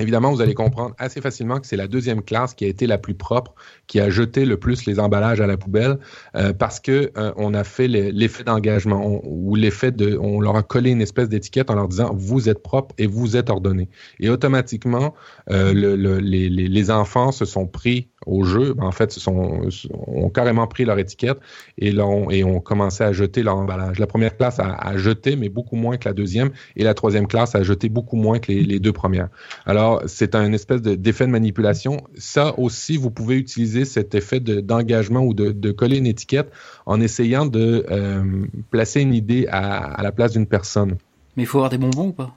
[0.00, 2.98] Évidemment, vous allez comprendre assez facilement que c'est la deuxième classe qui a été la
[2.98, 3.54] plus propre,
[3.86, 5.98] qui a jeté le plus les emballages à la poubelle,
[6.34, 10.62] euh, parce que euh, on a fait l'effet d'engagement ou l'effet de, on leur a
[10.62, 13.88] collé une espèce d'étiquette en leur disant vous êtes propre et vous êtes ordonné.
[14.20, 15.14] Et automatiquement,
[15.50, 20.66] euh, le, les, les, enfants se sont pris au jeu, en fait, sont, ont carrément
[20.66, 21.38] pris leur étiquette
[21.78, 23.98] et, ont, et ont commencé à jeter leur emballage.
[23.98, 27.26] La première classe a, a, jeté, mais beaucoup moins que la deuxième, et la troisième
[27.26, 29.28] classe a jeté beaucoup moins que les, les deux premières.
[29.64, 32.02] Alors, c'est un espèce d'effet de, manipulation.
[32.16, 36.50] Ça aussi, vous pouvez utiliser cet effet d'engagement ou de, de, coller une étiquette
[36.86, 40.96] en essayant de euh, placer une idée à, à la place d'une personne.
[41.36, 42.36] Mais il faut avoir des bonbons ou pas?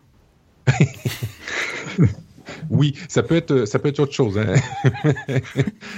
[2.69, 4.37] Oui, ça peut être ça peut être autre chose.
[4.37, 4.53] Hein.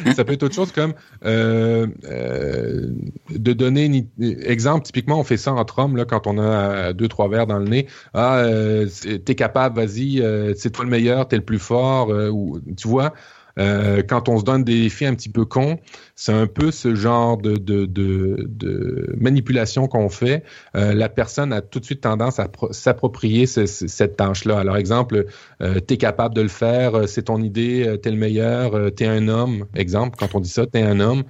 [0.15, 0.93] ça peut être autre chose comme
[1.25, 2.89] euh, euh,
[3.29, 4.85] de donner un exemple.
[4.85, 7.67] Typiquement, on fait ça entre hommes là quand on a deux trois verres dans le
[7.67, 7.87] nez.
[8.13, 8.87] Ah, euh,
[9.25, 10.23] t'es capable, vas-y,
[10.57, 12.09] c'est toi le meilleur, t'es le plus fort.
[12.09, 13.13] ou tu vois.
[13.57, 15.79] Euh, quand on se donne des défis un petit peu cons,
[16.15, 20.43] c'est un peu ce genre de, manipulation qu'on fait.
[20.75, 24.59] Euh, la personne a tout de suite tendance à s'approprier cette tâche-là.
[24.59, 25.25] Alors, exemple,
[25.61, 29.27] euh, t'es capable de le faire, euh, c'est ton idée, t'es le meilleur, t'es un
[29.27, 29.65] homme.
[29.75, 31.23] Exemple, quand on dit ça, t'es un homme,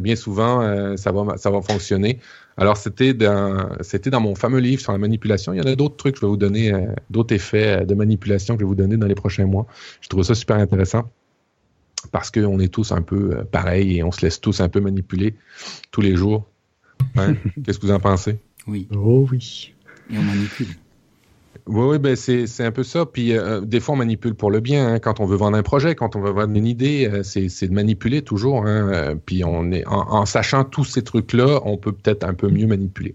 [0.00, 2.18] bien souvent, ça va fonctionner.
[2.56, 5.52] Alors, c'était dans, mon fameux livre sur la manipulation.
[5.52, 6.72] Il y en a d'autres trucs, je vais vous donner,
[7.10, 9.66] d'autres effets de manipulation que je vais vous donner dans les prochains mois.
[10.00, 11.10] Je trouve ça super intéressant
[12.12, 14.80] parce qu'on est tous un peu euh, pareils et on se laisse tous un peu
[14.80, 15.34] manipuler
[15.90, 16.46] tous les jours.
[17.16, 17.34] Hein?
[17.64, 18.38] Qu'est-ce que vous en pensez?
[18.68, 18.86] Oui.
[18.94, 19.74] Oh oui.
[20.12, 20.68] Et on manipule.
[21.66, 23.06] Oui, oui ben c'est, c'est un peu ça.
[23.06, 24.94] Puis euh, des fois, on manipule pour le bien.
[24.94, 24.98] Hein.
[24.98, 27.66] Quand on veut vendre un projet, quand on veut vendre une idée, euh, c'est, c'est
[27.66, 28.66] de manipuler toujours.
[28.66, 29.16] Hein.
[29.24, 32.66] Puis on est, en, en, sachant tous ces trucs-là, on peut peut-être un peu mieux
[32.66, 33.14] manipuler.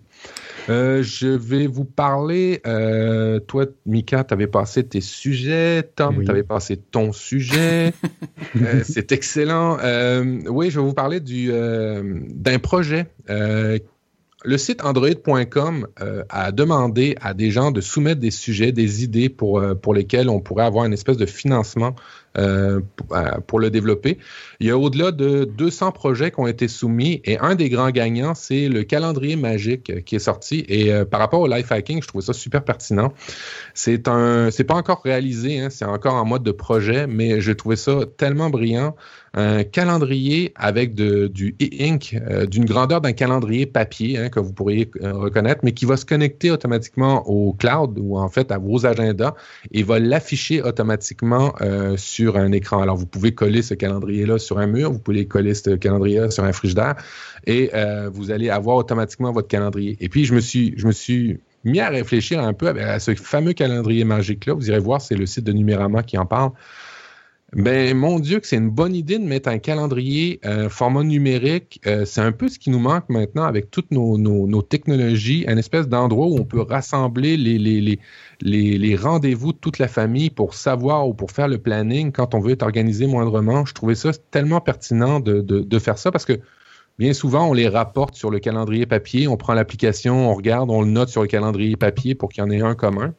[0.70, 2.61] Euh, je vais vous parler.
[2.68, 5.84] Euh, toi, Mika, tu avais passé tes sujets.
[5.95, 7.93] Tom, tu avais passé ton sujet.
[8.55, 9.78] Euh, c'est excellent.
[10.47, 13.07] oui, je vais vous parler du d'un projet.
[13.28, 15.88] le site android.com
[16.30, 20.39] a demandé à des gens de soumettre des sujets, des idées pour, pour lesquels on
[20.39, 21.95] pourrait avoir une espèce de financement
[22.38, 22.82] euh,
[23.14, 24.20] euh, pour le développer.
[24.60, 27.90] Il y a au-delà de 200 projets qui ont été soumis et un des grands
[27.90, 30.64] gagnants, c'est le calendrier magique qui est sorti.
[30.68, 33.12] Et euh, par rapport au life hacking, je trouve ça super pertinent.
[33.74, 37.52] C'est un, c'est pas encore réalisé, hein, c'est encore en mode de projet, mais je
[37.54, 38.96] trouvais ça tellement brillant
[39.34, 42.16] un calendrier avec du e-ink
[42.50, 46.50] d'une grandeur d'un calendrier papier hein, que vous pourriez reconnaître, mais qui va se connecter
[46.50, 49.36] automatiquement au cloud ou en fait à vos agendas
[49.72, 51.54] et va l'afficher automatiquement
[51.98, 52.82] sur un écran.
[52.82, 56.44] Alors vous pouvez coller ce calendrier-là sur un mur, vous pouvez coller ce calendrier-là sur
[56.44, 56.96] un frigidaire
[57.46, 57.72] et
[58.12, 59.96] vous allez avoir automatiquement votre calendrier.
[60.02, 63.16] Et puis je me suis, je me suis mis à réfléchir un peu à ce
[63.16, 64.54] fameux calendrier magique-là.
[64.54, 66.52] Vous irez voir, c'est le site de Numérama qui en parle.
[67.54, 71.80] Ben, mon Dieu, que c'est une bonne idée de mettre un calendrier euh, format numérique.
[71.88, 75.88] Euh, c'est un peu ce qui nous manque maintenant avec toutes nos, technologies, un espèce
[75.88, 81.32] d'endroit où on peut rassembler les, rendez-vous de toute la famille pour savoir ou pour
[81.32, 83.66] faire le planning quand on veut être organisé moindrement.
[83.66, 86.41] Je trouvais ça tellement pertinent de faire ça parce que
[87.00, 90.82] bien souvent, on les rapporte sur le calendrier papier, on prend l'application, on regarde, on
[90.82, 93.14] le note sur le calendrier papier pour qu'il y en ait un commun.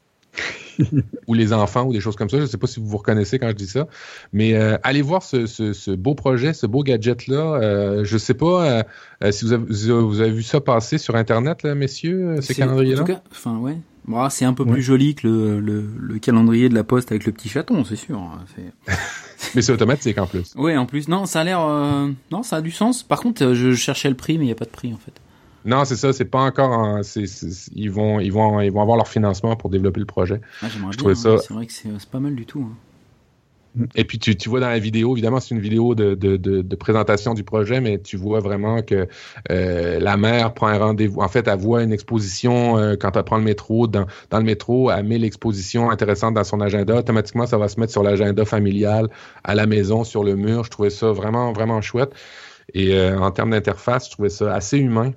[1.26, 2.36] Ou les enfants ou des choses comme ça.
[2.36, 3.86] Je ne sais pas si vous vous reconnaissez quand je dis ça.
[4.32, 7.54] Mais euh, allez voir ce, beau projet, ce beau gadget-là.
[7.54, 8.84] Euh, je ne sais pas
[9.22, 9.52] euh, si vous
[10.20, 13.02] avez, vu ça passer sur Internet, là, messieurs, ces calendriers-là?
[13.02, 13.78] En tout cas, enfin, ouais.
[14.06, 17.50] Bon, c'est un peu plus joli que le, calendrier de la poste avec le petit
[17.50, 18.18] chaton, c'est sûr.
[18.18, 18.38] Hein,
[19.54, 20.54] mais c'est automatique en plus.
[20.56, 21.08] Oui, en plus.
[21.08, 21.60] Non, ça a l'air.
[22.30, 23.02] non, ça a du sens.
[23.02, 25.12] Par contre, je cherchais le prix, mais il n'y a pas de prix en fait.
[25.68, 27.00] Non, c'est ça, c'est pas encore.
[27.74, 30.40] ils, vont, ils, vont, ils vont avoir leur financement pour développer le projet.
[30.62, 31.36] Ah, je trouvais ça.
[31.38, 32.66] C'est vrai que c'est pas mal du tout.
[32.66, 32.76] Hein.
[33.94, 36.76] Et puis tu, tu, vois dans la vidéo, évidemment, c'est une vidéo de, de, de,
[36.76, 39.06] présentation du projet, mais tu vois vraiment que
[39.50, 41.20] euh, la mère prend un rendez-vous.
[41.20, 43.86] En fait, elle voit une exposition euh, quand elle prend le métro.
[43.86, 46.96] Dans, dans le métro, elle met l'exposition intéressante dans son agenda.
[46.96, 49.08] Automatiquement, ça va se mettre sur l'agenda familial,
[49.44, 50.64] à la maison, sur le mur.
[50.64, 52.14] Je trouvais ça vraiment, vraiment chouette.
[52.72, 55.12] Et euh, en termes d'interface, je trouvais ça assez humain.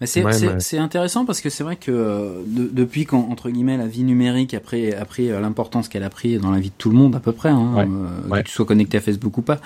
[0.00, 4.54] Mais c'est intéressant parce que c'est vrai que euh, depuis qu'entre guillemets la vie numérique
[4.54, 6.96] a pris, a pris euh, l'importance qu'elle a pris dans la vie de tout le
[6.96, 7.88] monde à peu près, hein,
[8.30, 9.58] euh, que tu sois connecté à Facebook ou pas,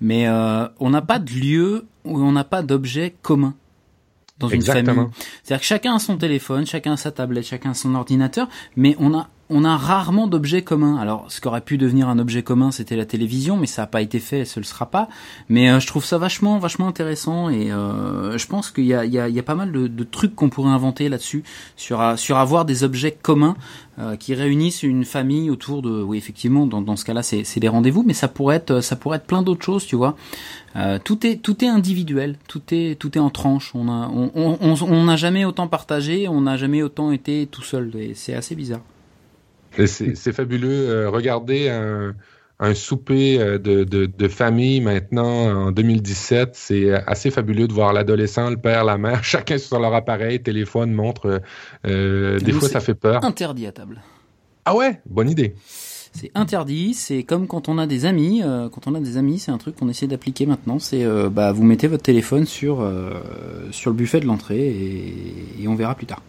[0.00, 3.54] mais on n'a pas de lieu où on n'a pas d'objet commun
[4.38, 4.84] dans une famille.
[5.42, 8.96] C'est-à-dire que chacun a son téléphone, chacun a sa tablette, chacun a son ordinateur, mais
[8.98, 10.96] on a on a rarement d'objets communs.
[10.96, 13.86] Alors, ce qui aurait pu devenir un objet commun, c'était la télévision, mais ça n'a
[13.86, 15.08] pas été fait, et ce ne le sera pas.
[15.48, 19.42] Mais euh, je trouve ça vachement, vachement intéressant, et euh, je pense qu'il y a,
[19.42, 21.44] pas mal de, trucs qu'on pourrait inventer là-dessus,
[21.76, 23.56] sur, sur avoir des objets communs
[23.98, 28.02] euh, qui réunissent une famille autour de, oui, effectivement, dans, ce cas-là, c'est, des rendez-vous,
[28.02, 30.16] mais ça pourrait être, ça pourrait être plein d'autres choses, tu vois.
[31.04, 33.72] tout est, tout est individuel, tout est, tout est en tranche.
[33.74, 37.62] On a, on, on, on n'a jamais autant partagé, on n'a jamais autant été tout
[37.62, 38.80] seul, et c'est assez bizarre.
[39.86, 40.88] C'est fabuleux.
[40.88, 42.14] Euh, regardez un,
[42.60, 46.50] un souper euh, de, de, de, famille maintenant en 2017.
[46.54, 50.92] C'est assez fabuleux de voir l'adolescent, le père, la mère, chacun sur leur appareil, téléphone,
[50.92, 51.40] montre.
[51.86, 53.24] Euh, des fois, ça fait peur.
[53.24, 54.00] Interdit à table.
[54.64, 55.54] Ah ouais, bonne idée.
[56.12, 56.94] C'est interdit.
[56.94, 58.40] C'est comme quand on a des amis.
[58.72, 60.78] quand on a des amis, c'est un truc qu'on essaie d'appliquer maintenant.
[60.78, 62.88] C'est bah vous mettez votre téléphone sur
[63.72, 66.22] sur le buffet de l'entrée et, et on verra plus tard.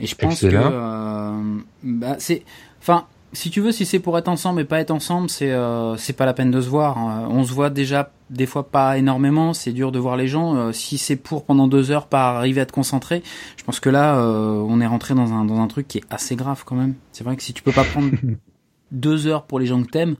[0.00, 2.44] Et je pense que euh, bah, c'est,
[2.80, 5.96] enfin, si tu veux, si c'est pour être ensemble et pas être ensemble, c'est euh,
[5.96, 6.98] c'est pas la peine de se voir.
[6.98, 7.28] Hein.
[7.30, 9.52] On se voit déjà des fois pas énormément.
[9.54, 10.54] C'est dur de voir les gens.
[10.54, 13.22] Euh, si c'est pour pendant deux heures pas arriver à te concentrer,
[13.56, 16.36] je pense que là, on est rentré dans un dans un truc qui est assez
[16.36, 16.94] grave quand même.
[17.12, 18.10] C'est vrai que si tu peux pas prendre
[18.92, 20.14] deux heures pour les gens que t'aimes,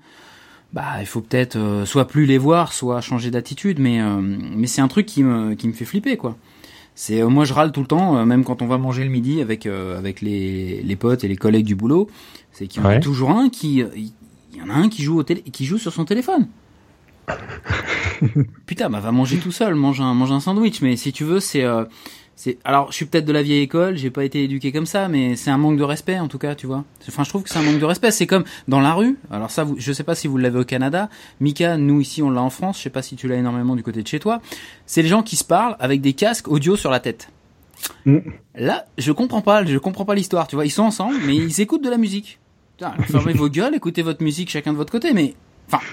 [0.72, 3.78] bah il faut peut-être soit plus les voir, soit changer d'attitude.
[3.78, 6.36] Mais mais c'est un truc qui me qui me fait flipper quoi.
[7.00, 9.08] C'est euh, moi je râle tout le temps, euh, même quand on va manger le
[9.10, 12.10] midi avec euh, avec les, les potes et les collègues du boulot,
[12.50, 15.16] c'est qu'il y en a toujours un qui il y en a un qui joue
[15.16, 16.48] au télé, qui joue sur son téléphone.
[18.66, 20.82] Putain, bah va manger tout seul, mange un mange un sandwich.
[20.82, 21.64] Mais si tu veux, c'est
[22.64, 25.34] alors je suis peut-être de la vieille école, j'ai pas été éduqué comme ça, mais
[25.36, 26.84] c'est un manque de respect en tout cas, tu vois.
[27.08, 28.10] Enfin, je trouve que c'est un manque de respect.
[28.10, 29.18] C'est comme dans la rue.
[29.30, 31.08] Alors ça, vous, je sais pas si vous l'avez au Canada.
[31.40, 32.78] Mika, nous ici, on l'a en France.
[32.78, 34.40] Je sais pas si tu l'as énormément du côté de chez toi.
[34.86, 37.30] C'est les gens qui se parlent avec des casques audio sur la tête.
[38.04, 38.18] Mm.
[38.54, 40.46] Là, je comprends pas, je comprends pas l'histoire.
[40.46, 42.38] Tu vois, ils sont ensemble, mais ils écoutent de la musique.
[42.76, 45.34] Putain, fermez vos gueules, écoutez votre musique chacun de votre côté, mais
[45.66, 45.84] enfin,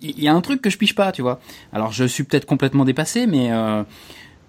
[0.00, 1.40] il y a un truc que je piche pas, tu vois.
[1.72, 3.82] Alors, je suis peut-être complètement dépassé, mais euh,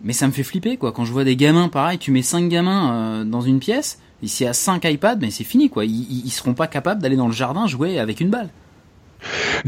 [0.03, 0.91] Mais ça me fait flipper, quoi.
[0.91, 4.45] Quand je vois des gamins, pareil, tu mets cinq gamins euh, dans une pièce, ici
[4.45, 5.85] à cinq iPads, mais c'est fini, quoi.
[5.85, 8.49] Ils, ils seront pas capables d'aller dans le jardin jouer avec une balle.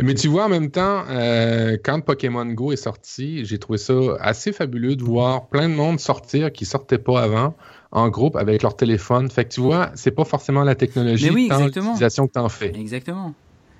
[0.01, 3.93] Mais tu vois, en même temps, euh, quand Pokémon Go est sorti, j'ai trouvé ça
[4.19, 7.55] assez fabuleux de voir plein de monde sortir qui sortait pas avant
[7.91, 9.29] en groupe avec leur téléphone.
[9.29, 12.47] Fait que tu vois, c'est pas forcément la technologie, mais oui, l'utilisation que tu en
[12.47, 12.71] fais.
[12.79, 13.33] Exactement.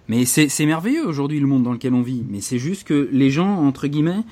[0.07, 2.25] Mais c'est merveilleux aujourd'hui le monde dans lequel on vit.
[2.27, 4.23] Mais c'est juste que les gens, entre guillemets,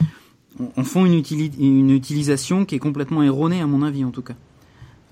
[0.75, 1.23] en font une,
[1.59, 4.35] une, utilisation qui est complètement erronée, à mon avis en tout cas.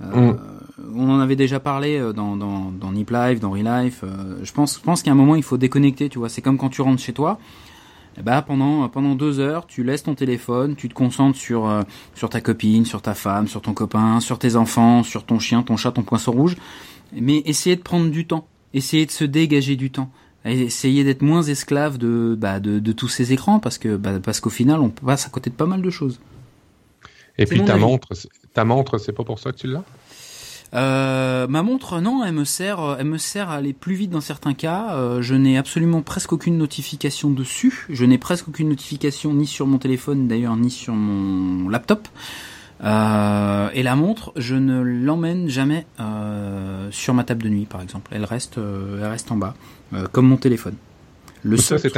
[0.01, 0.39] Euh, mm.
[0.95, 4.01] On en avait déjà parlé euh, dans, dans, dans Nip Life, dans Real Life.
[4.03, 6.29] Euh, je pense, je pense qu'à un moment, il faut déconnecter, tu vois.
[6.29, 7.39] C'est comme quand tu rentres chez toi.
[8.23, 11.71] Bah, pendant, pendant deux heures, tu laisses ton téléphone, tu te concentres sur,
[12.15, 15.61] sur ta copine, sur ta femme, sur ton copain, sur tes enfants, sur ton chien,
[15.61, 16.55] ton chat, ton poisson rouge.
[17.13, 18.47] Mais essayez de prendre du temps.
[18.73, 20.09] Essayez de se dégager du temps
[20.45, 24.39] essayer d'être moins esclave de, bah, de, de, tous ces écrans parce que bah, parce
[24.39, 26.19] qu'au final on passe à côté de pas mal de choses.
[27.38, 28.09] Et puis ta montre,
[28.53, 29.83] ta montre, c'est pas pour ça que tu l'as?
[30.73, 34.21] Euh, ma montre, non, elle me sert, elle me sert à aller plus vite dans
[34.21, 34.95] certains cas.
[34.95, 37.85] Euh, je n'ai absolument presque aucune notification dessus.
[37.89, 42.07] Je n'ai presque aucune notification ni sur mon téléphone d'ailleurs ni sur mon laptop.
[42.83, 47.81] Euh, et la montre, je ne l'emmène jamais euh, sur ma table de nuit, par
[47.81, 48.11] exemple.
[48.13, 49.55] Elle reste, euh, elle reste en bas,
[49.93, 50.75] euh, comme mon téléphone.
[51.43, 51.95] Le ça, c'est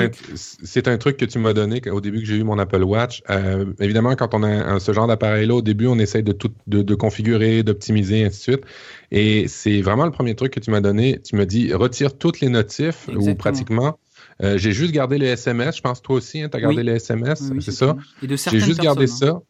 [0.87, 3.23] un, un, truc que tu m'as donné au début que j'ai eu mon Apple Watch.
[3.29, 6.81] Euh, évidemment, quand on a ce genre d'appareil-là, au début, on essaye de tout de,
[6.81, 8.65] de configurer, d'optimiser, ainsi de suite.
[9.11, 11.19] Et c'est vraiment le premier truc que tu m'as donné.
[11.23, 13.97] Tu m'as dit retire toutes les notifs ou pratiquement.
[14.41, 15.77] Euh, j'ai juste gardé les SMS.
[15.77, 17.95] Je pense toi aussi, hein, tu as gardé les SMS, c'est ça?
[18.21, 19.07] J'ai juste gardé hein.
[19.07, 19.41] ça.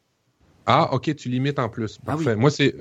[0.71, 1.97] Ah, ok, tu limites en plus.
[2.03, 2.35] Ah Parfait.
[2.35, 2.75] Moi, c'est.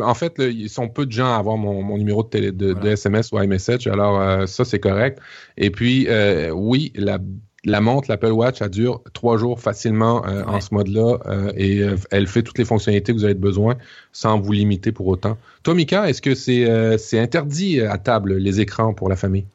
[0.00, 3.32] En fait, ils sont peu de gens à avoir mon, numéro de, télé, de, SMS
[3.32, 3.86] ou iMessage.
[3.86, 5.18] Alors, euh, ça, c'est correct.
[5.56, 7.18] Et puis, euh, oui, la,
[7.64, 11.16] la montre, l'Apple Watch, elle dure trois jours facilement euh, en ce mode-là
[11.56, 11.80] et
[12.10, 13.76] elle fait toutes les fonctionnalités que vous avez besoin
[14.12, 15.38] sans vous limiter pour autant.
[15.62, 19.46] Toi, Mika, est-ce que c'est interdit à table les écrans pour la famille?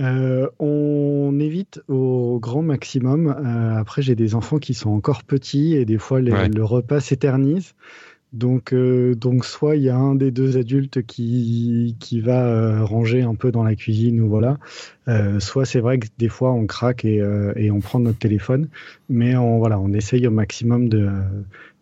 [0.00, 3.28] Euh, on évite au grand maximum.
[3.28, 7.74] Euh, après, j'ai des enfants qui sont encore petits et des fois le repas s'éternise.
[8.32, 13.20] Donc, euh, donc soit il y a un des deux adultes qui, qui va ranger
[13.20, 14.58] un peu dans la cuisine ou voilà.
[15.38, 17.22] soit c'est vrai que des fois on craque et,
[17.56, 18.68] et on prend notre téléphone,
[19.10, 21.10] mais on voilà, on essaye au maximum de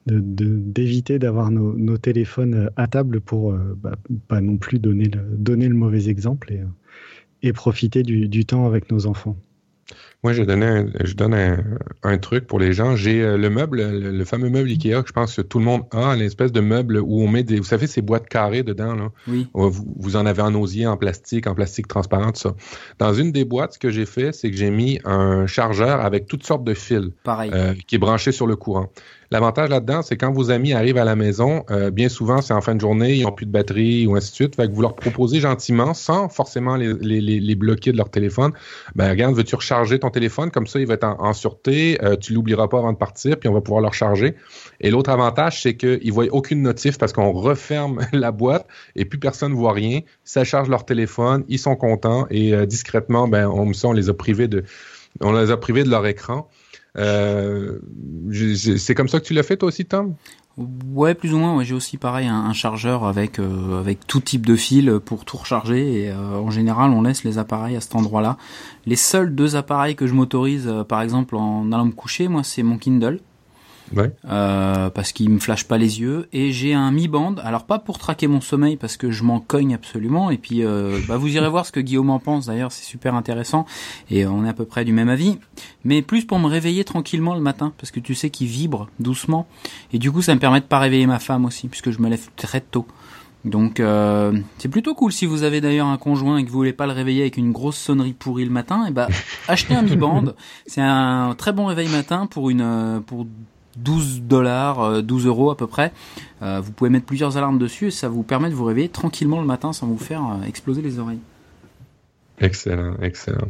[0.06, 3.96] d'éviter d'avoir nos, nos, téléphones à table pour bah,
[4.26, 6.62] pas non plus donner le, donner le mauvais exemple et,
[7.42, 9.36] et profiter du, du temps avec nos enfants.
[10.22, 11.34] Moi, je, donnais je donne
[12.02, 12.94] un, truc pour les gens.
[12.94, 15.84] J'ai euh, le meuble, le, fameux meuble Ikea que je pense que tout le monde
[15.92, 18.94] a, l'espèce de meuble où on met des, vous savez, ces boîtes carrées dedans.
[18.94, 19.08] Là?
[19.26, 19.48] Oui.
[19.54, 22.54] Vous, en avez en osier, en plastique, en plastique transparent, tout ça.
[22.98, 26.26] Dans une des boîtes, ce que j'ai fait, c'est que j'ai mis un chargeur avec
[26.26, 27.10] toutes sortes de fils.
[27.24, 27.50] Pareil.
[27.54, 28.92] Euh, qui est branché sur le courant.
[29.32, 32.60] L'avantage là-dedans, c'est quand vos amis arrivent à la maison, euh, bien souvent, c'est en
[32.60, 34.60] fin de journée, ils n'ont plus de batterie ou ainsi de suite.
[34.60, 38.50] Vous leur proposez gentiment, sans forcément les, les, les bloquer de leur téléphone,
[38.96, 40.50] ben regarde, veux-tu recharger ton téléphone?
[40.50, 43.48] Comme ça, il va être en, sûreté, euh, tu l'oublieras pas avant de partir, puis
[43.48, 44.34] on va pouvoir le recharger.
[44.80, 48.66] Et l'autre avantage, c'est qu'ils ne voient aucune notif parce qu'on referme la boîte
[48.96, 50.00] et plus personne ne voit rien.
[50.24, 54.14] Ça charge leur téléphone, ils sont contents et euh, discrètement, ben, on, on les a
[54.14, 54.64] privés de
[55.20, 56.48] on les a privés de leur écran.
[56.98, 57.78] Euh,
[58.76, 60.14] c'est comme ça que tu l'as fait toi aussi, Tom?
[60.56, 61.62] Ouais, plus ou moins.
[61.62, 66.02] J'ai aussi pareil un, chargeur avec euh, avec tout type de fil pour tout recharger.
[66.02, 68.36] Et euh, en général, on laisse les appareils à cet endroit-là.
[68.86, 72.62] Les seuls deux appareils que je m'autorise, par exemple, en allant me coucher, moi, c'est
[72.62, 73.20] mon Kindle
[73.98, 76.28] euh, parce qu'il me flash pas les yeux.
[76.32, 79.40] Et j'ai un Mi Band, alors pas pour traquer mon sommeil parce que je m'en
[79.40, 80.30] cogne absolument.
[80.30, 82.46] Et puis euh, bah, vous irez voir ce que Guillaume en pense.
[82.46, 83.66] D'ailleurs, c'est super intéressant
[84.10, 85.38] et on est à peu près du même avis.
[85.84, 89.46] Mais plus pour me réveiller tranquillement le matin parce que tu sais qu'il vibre doucement.
[89.92, 92.08] Et du coup, ça me permet de pas réveiller ma femme aussi puisque je me
[92.08, 92.86] lève très tôt.
[93.44, 96.74] Donc euh, c'est plutôt cool si vous avez d'ailleurs un conjoint et que vous voulez
[96.74, 99.08] pas le réveiller avec une grosse sonnerie pourrie le matin, et eh bah
[99.48, 100.34] achetez un Mi Band.
[100.66, 103.26] C'est un très bon réveil matin pour une pour
[103.76, 105.92] 12 dollars, 12 euh, euros à peu près.
[106.42, 109.40] Euh, vous pouvez mettre plusieurs alarmes dessus et ça vous permet de vous réveiller tranquillement
[109.40, 111.20] le matin sans vous faire euh, exploser les oreilles.
[112.42, 113.48] Excellent, excellent.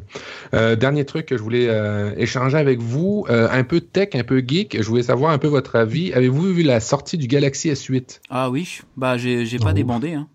[0.52, 1.68] dernier truc que je voulais
[2.16, 4.82] échanger avec vous, un peu tech, un peu geek.
[4.82, 6.12] Je voulais savoir un peu votre avis.
[6.12, 9.74] Avez-vous vu la sortie du Galaxy S8 Ah oui, bah j'ai pas oh.
[9.74, 10.14] débandé.
[10.14, 10.26] Hein.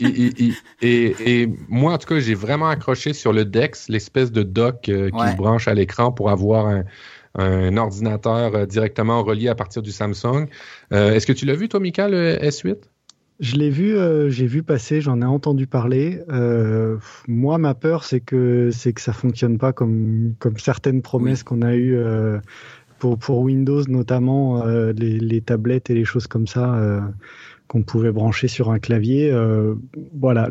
[0.00, 4.92] et, moi, en tout cas, j'ai vraiment accroché sur le DeX, l'espèce de dock qui
[4.92, 6.84] se branche à l'écran pour avoir un,
[7.34, 10.46] un ordinateur euh, directement relié à partir du Samsung.
[10.92, 12.76] Euh, est-ce que tu l'as vu, toi, Mika, le S8?
[13.40, 16.20] Je l'ai vu, euh, j'ai vu passer, j'en ai entendu parler.
[17.26, 21.62] moi, ma peur, c'est que c'est que ça fonctionne pas comme comme certaines promesses qu'on
[21.62, 21.98] a eues
[23.00, 27.02] pour, pour Windows notamment, les, les, tablettes et les choses comme ça
[27.66, 29.36] qu'on pouvait brancher sur un clavier.
[30.14, 30.48] voilà,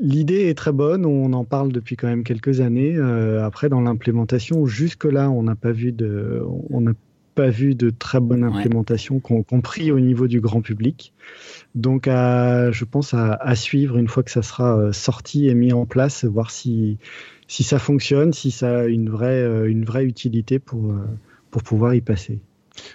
[0.00, 2.96] l'idée est très bonne, on en parle depuis quand même quelques années.
[3.40, 6.42] après, dans l'implémentation, jusque-là, on n'a pas vu de...
[6.70, 6.92] On a
[7.34, 11.12] pas vu de très bonne implémentation, compris au niveau du grand public.
[11.74, 15.86] Donc, je pense à, suivre une fois que ça sera euh, sorti et mis en
[15.86, 16.98] place, voir si,
[17.48, 21.06] si ça fonctionne, si ça a une vraie, euh, une vraie utilité pour, euh,
[21.50, 22.40] pour pouvoir y passer.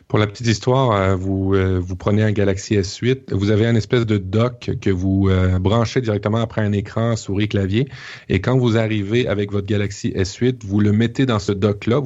[0.07, 3.75] Pour la petite histoire, euh, vous, euh, vous prenez un Galaxy S8, vous avez une
[3.75, 7.87] espèce de dock que vous euh, branchez directement après un écran, souris, clavier,
[8.29, 12.01] et quand vous arrivez avec votre Galaxy S8, vous le mettez dans ce dock-là,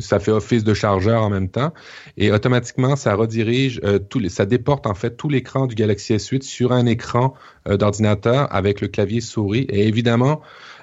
[0.00, 1.72] ça fait office de chargeur en même temps,
[2.16, 3.80] et automatiquement, ça redirige,
[4.28, 7.34] ça déporte en fait tout l'écran du Galaxy S8 sur un écran
[7.66, 10.40] d'ordinateur avec le clavier souris, et évidemment,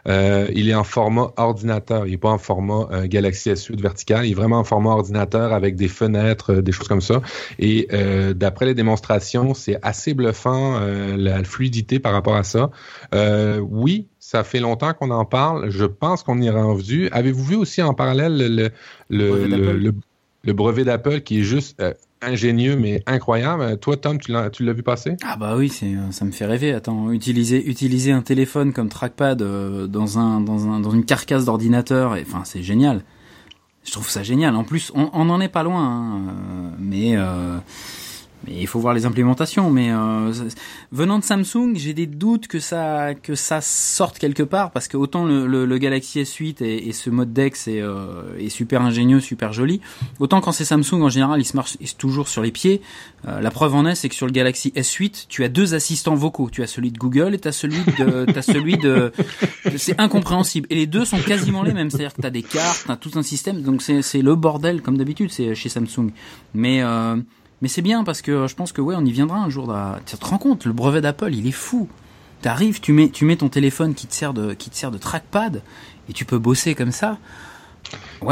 [0.08, 2.06] euh, il est en format ordinateur.
[2.06, 4.26] Il n'est pas en format euh, Galaxy S8 vertical.
[4.26, 7.22] Il est vraiment en format ordinateur avec des fenêtres, euh, des choses comme ça.
[7.60, 7.88] Et
[8.36, 12.70] d'après les démonstrations, c'est assez bluffant la fluidité par rapport à ça.
[13.62, 15.70] oui, ça fait longtemps qu'on en parle.
[15.70, 17.10] Je pense qu'on y est rendu.
[17.12, 18.72] Avez-vous vu aussi en parallèle le,
[19.10, 19.94] le,
[20.44, 21.82] le brevet d'Apple qui est juste
[22.26, 23.78] ingénieux mais incroyable.
[23.78, 25.18] Toi, Tom, tu l'as, tu l'as vu passer?
[25.24, 26.74] Ah bah oui, c'est, ça me fait rêver.
[26.74, 31.46] Attends, utiliser, utiliser un téléphone comme trackpad euh, dans un, dans un, dans une carcasse
[31.46, 33.04] d'ordinateur, enfin, c'est génial.
[33.86, 34.56] Je trouve ça génial.
[34.56, 37.16] En plus, on, on en est pas loin, hein, euh, mais.
[37.16, 37.58] Euh,
[38.60, 39.70] il faut voir les implémentations.
[39.70, 40.32] Mais euh,
[40.92, 44.98] venant de Samsung, j'ai des doutes que ça que ça sorte quelque part parce que
[44.98, 49.20] autant le, le, Galaxy S8 et, et, ce mode Dex est, euh, est, super ingénieux,
[49.20, 49.82] super joli,
[50.20, 52.82] autant quand c'est Samsung en général, il se marche toujours sur les pieds.
[53.28, 56.16] Euh, la preuve en est, c'est que sur le Galaxy S8, tu as deux assistants
[56.16, 56.50] vocaux.
[56.52, 59.12] Tu as celui de Google et tu as celui de t'as celui de,
[59.78, 60.68] c'est incompréhensible.
[60.70, 62.98] Et les deux sont quasiment les mêmes, c'est-à-dire que tu as des cartes, tu as
[62.98, 63.62] tout un système.
[63.62, 66.12] Donc c'est le bordel comme d'habitude, c'est chez Samsung.
[66.54, 67.18] Mais euh,
[67.64, 69.74] mais c'est bien parce que je pense que ouais, on y viendra un jour.
[70.06, 71.88] Tu te rends compte, le brevet d'Apple, il est fou.
[72.42, 74.98] T'arrives, tu mets, tu mets ton téléphone qui te sert de, qui te sert de
[74.98, 75.62] trackpad
[76.10, 77.18] et tu peux bosser comme ça.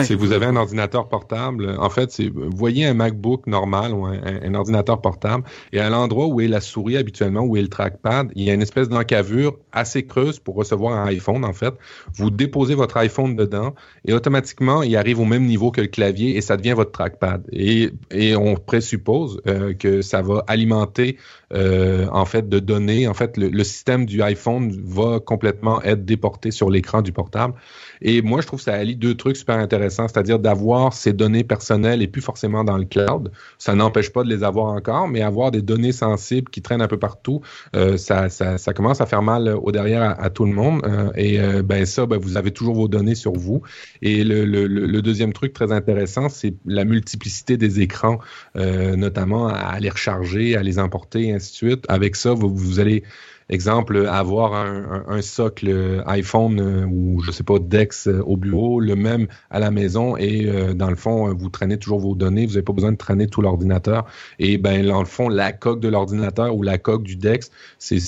[0.04, 4.54] Si vous avez un ordinateur portable, en fait, c'est voyez un MacBook normal ou un,
[4.54, 5.44] ordinateur portable
[5.74, 8.54] et à l'endroit où est la souris habituellement, où est le trackpad, il y a
[8.54, 11.74] une espèce d'encavure assez creuse pour recevoir un iPhone, en fait.
[12.14, 13.76] Vous déposez votre iPhone dedans
[14.06, 17.48] et automatiquement, il arrive au même niveau que le clavier et ça devient votre trackpad.
[17.52, 17.92] Et,
[18.36, 21.18] on présuppose euh, que ça va alimenter
[21.54, 23.08] euh, en fait de données.
[23.08, 27.54] En fait, le système du iPhone va complètement être déporté sur l'écran du portable.
[28.02, 31.44] Et moi, je trouve que ça allie deux trucs super intéressants, c'est-à-dire d'avoir ces données
[31.44, 33.32] personnelles et plus forcément dans le cloud.
[33.58, 36.88] Ça n'empêche pas de les avoir encore, mais avoir des données sensibles qui traînent un
[36.88, 37.42] peu partout,
[37.76, 40.82] euh, ça, ça, ça, commence à faire mal au derrière à, tout le monde.
[40.86, 43.62] Euh, et euh, ben ça, ben, vous avez toujours vos données sur vous.
[44.02, 48.20] Et le, le, le deuxième truc très intéressant, c'est la multiplicité des écrans,
[48.56, 51.86] notamment à les recharger, à les emporter, et ainsi de suite.
[51.88, 53.04] Avec ça, vous, vous allez
[53.52, 58.96] Exemple, avoir un, socle iPhone euh, ou je sais pas Dex euh, au bureau, le
[58.96, 62.54] même à la maison et euh, dans le fond, vous traînez toujours vos données, vous
[62.54, 64.06] n'avez pas besoin de traîner tout l'ordinateur.
[64.40, 68.00] Et ben dans le fond, la coque de l'ordinateur ou la coque du Dex, c'est,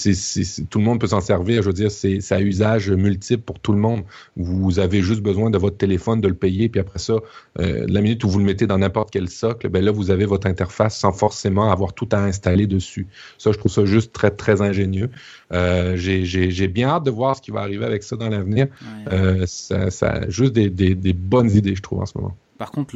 [0.70, 1.62] tout le monde peut s'en servir.
[1.62, 4.04] Je veux dire, c'est, à usage multiple pour tout le monde.
[4.38, 7.16] Vous avez juste besoin de votre téléphone, de le payer, puis après ça,
[7.58, 10.48] la minute où vous le mettez dans n'importe quel socle, ben là vous avez votre
[10.48, 13.08] interface sans forcément avoir tout à installer dessus.
[13.38, 15.10] Ça, je trouve ça juste très très ingénieux.
[15.52, 18.68] Euh, j'ai bien hâte de voir ce qui va arriver avec ça dans l'avenir.
[19.12, 22.36] Euh, ça, ça, juste des, des, des, bonnes idées, je trouve, en ce moment.
[22.58, 22.96] Par contre,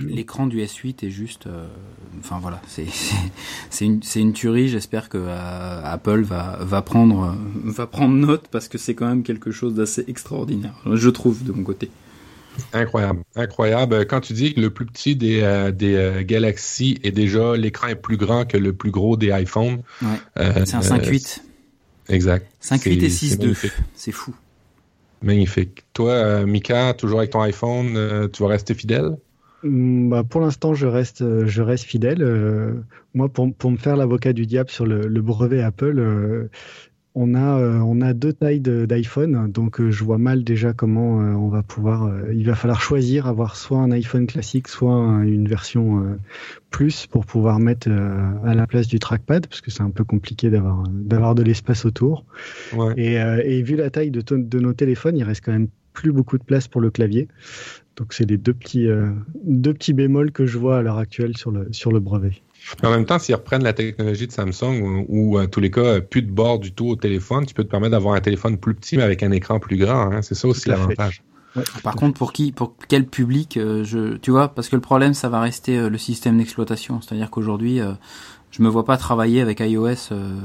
[0.00, 1.46] l'écran du S8 est juste.
[1.46, 1.66] Euh,
[2.18, 2.86] enfin voilà, c'est
[3.84, 4.68] une, une tuerie.
[4.68, 5.18] J'espère que
[5.84, 10.04] Apple va, va, prendre, va prendre note parce que c'est quand même quelque chose d'assez
[10.08, 11.90] extraordinaire, je trouve, de mon côté.
[12.72, 14.06] Incroyable, incroyable.
[14.06, 17.88] Quand tu dis que le plus petit des, euh, des euh, Galaxy est déjà l'écran
[17.88, 19.82] est plus grand que le plus gros des iPhones.
[20.38, 21.40] Euh, c'est un 5.8.
[22.08, 22.46] exact.
[22.62, 23.70] 5.8 et 6.2.
[23.94, 24.34] C'est fou.
[25.22, 25.84] Magnifique.
[25.92, 29.16] Toi, Mika, toujours avec ton iPhone, tu vas rester fidèle?
[29.62, 32.24] Mm, bah, pour l'instant, je reste, je reste fidèle.
[33.14, 36.48] moi, pour, pour, me faire l'avocat du diable sur le, le brevet Apple,
[37.14, 41.20] on a, euh, on a deux tailles d'iPhone, donc euh, je vois mal déjà comment
[41.20, 42.08] euh, on va pouvoir.
[42.32, 44.94] il va falloir choisir, avoir soit un iPhone classique, soit
[45.24, 46.18] une version
[46.70, 50.50] plus pour pouvoir mettre à la place du trackpad, parce que c'est un peu compliqué
[50.50, 52.24] d'avoir d'avoir de l'espace autour.
[52.96, 56.44] Et, vu la taille de, de, nos téléphones, il reste quand même plus beaucoup de
[56.44, 57.28] place pour le clavier.
[57.96, 58.88] Donc c'est les deux petits,
[59.44, 62.40] deux petits bémols que je vois à l'heure actuelle sur le, sur le brevet.
[62.82, 66.22] En même temps, s'ils reprennent la technologie de Samsung, ou, en tous les cas, plus
[66.22, 68.96] de bord du tout au téléphone, tu peux te permettre d'avoir un téléphone plus petit,
[68.96, 70.12] mais avec un écran plus grand.
[70.12, 70.22] Hein.
[70.22, 71.22] C'est ça aussi l'avantage.
[71.82, 75.28] Par contre, pour qui, pour quel public, je, tu vois, parce que le problème, ça
[75.28, 77.00] va rester le système d'exploitation.
[77.00, 77.80] C'est-à-dire qu'aujourd'hui,
[78.50, 80.36] je me vois pas travailler avec iOS euh,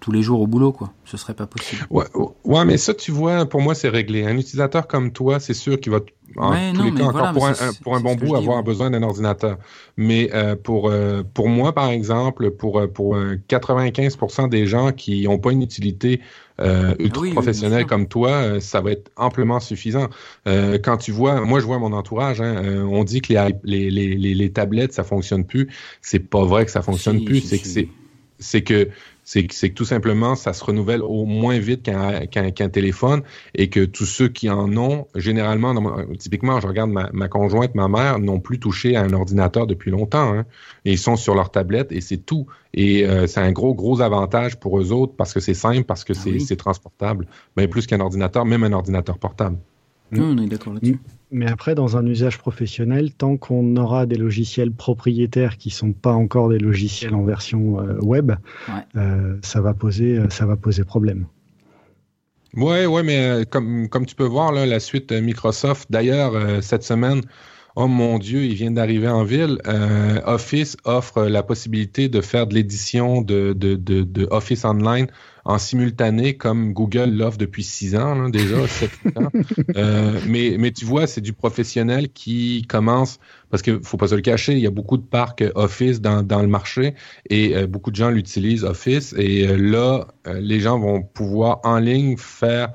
[0.00, 0.92] tous les jours au boulot, quoi.
[1.04, 1.86] Ce serait pas possible.
[1.88, 2.04] Ouais,
[2.44, 4.26] ouais mais ça, tu vois, pour moi, c'est réglé.
[4.26, 6.00] Un utilisateur comme toi, c'est sûr qu'il va,
[6.36, 9.58] en tous les cas, encore pour, un, pour un bon bout, avoir besoin d'un ordinateur.
[9.96, 15.38] Mais euh, pour euh, pour moi, par exemple, pour pour 95% des gens qui n'ont
[15.38, 16.20] pas une utilité
[16.60, 20.08] euh, ultra ah professionnel comme toi, euh, ça va être amplement suffisant.
[20.46, 23.90] Euh, quand tu vois, moi je vois mon entourage, hein, euh, on dit que les,
[23.90, 25.68] les, les, les, tablettes ça fonctionne plus.
[26.02, 27.40] C'est pas vrai que ça fonctionne plus.
[27.40, 27.88] c'est que c'est
[28.38, 28.88] c'est que
[29.24, 33.22] c'est que tout simplement, ça se renouvelle au moins vite qu'un téléphone
[33.54, 35.74] et que tous ceux qui en ont, généralement,
[36.18, 40.34] typiquement, je regarde ma, conjointe, ma mère, n'ont plus touché à un ordinateur depuis longtemps.
[40.34, 40.46] Hein,
[40.84, 42.46] et ils sont sur leur tablette et c'est tout.
[42.74, 46.04] Et euh, c'est un gros, gros avantage pour eux autres parce que c'est simple, parce
[46.04, 47.26] que ah c'est transportable.
[47.56, 49.58] Mais plus qu'un ordinateur, même un ordinateur portable.
[50.12, 50.98] on est d'accord là-dessus.
[51.32, 56.12] Mais après, dans un usage professionnel, tant qu'on aura des logiciels propriétaires qui sont pas
[56.12, 58.32] encore des logiciels en version euh, web,
[58.96, 61.26] euh, ça va poser, euh, ça va poser problème.
[62.54, 67.20] Ouais, ouais, mais comme, comme tu peux voir, là, la suite Microsoft, d'ailleurs, cette semaine,
[67.76, 69.58] oh mon Dieu, il vient d'arriver en ville.
[70.24, 75.06] Office offre la possibilité de faire de l'édition de, de, de, de Office Online
[75.44, 78.56] en simultané comme Google l'offre depuis six ans déjà,
[79.76, 83.18] euh, mais, mais tu vois, c'est du professionnel qui commence,
[83.50, 86.22] parce qu'il faut pas se le cacher, il y a beaucoup de parcs Office dans,
[86.22, 86.94] dans le marché
[87.28, 91.78] et euh, beaucoup de gens l'utilisent Office et euh, là, les gens vont pouvoir en
[91.78, 92.72] ligne faire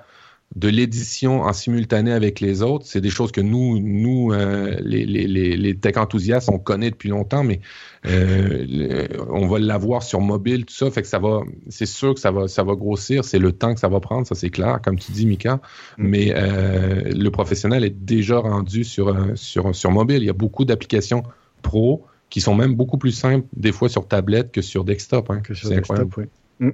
[0.56, 5.06] de l'édition en simultané avec les autres, c'est des choses que nous, nous, euh, les,
[5.06, 7.60] les, les, tech enthousiastes, on connaît depuis longtemps, mais
[8.06, 12.22] euh, on va l'avoir sur mobile, tout ça, fait que ça va, c'est sûr que
[12.22, 14.80] ça va, ça va grossir, c'est le temps que ça va prendre, ça c'est clair,
[14.82, 16.08] comme tu dis, Mika, mm.
[16.08, 20.24] mais euh, le professionnel est déjà rendu sur, sur, sur mobile.
[20.24, 21.24] Il y a beaucoup d'applications
[21.64, 25.30] pro qui sont même beaucoup plus simples, des fois sur tablette que sur desktop.
[25.32, 26.26] Hein, que sur desktop, oui.
[26.60, 26.70] Mm.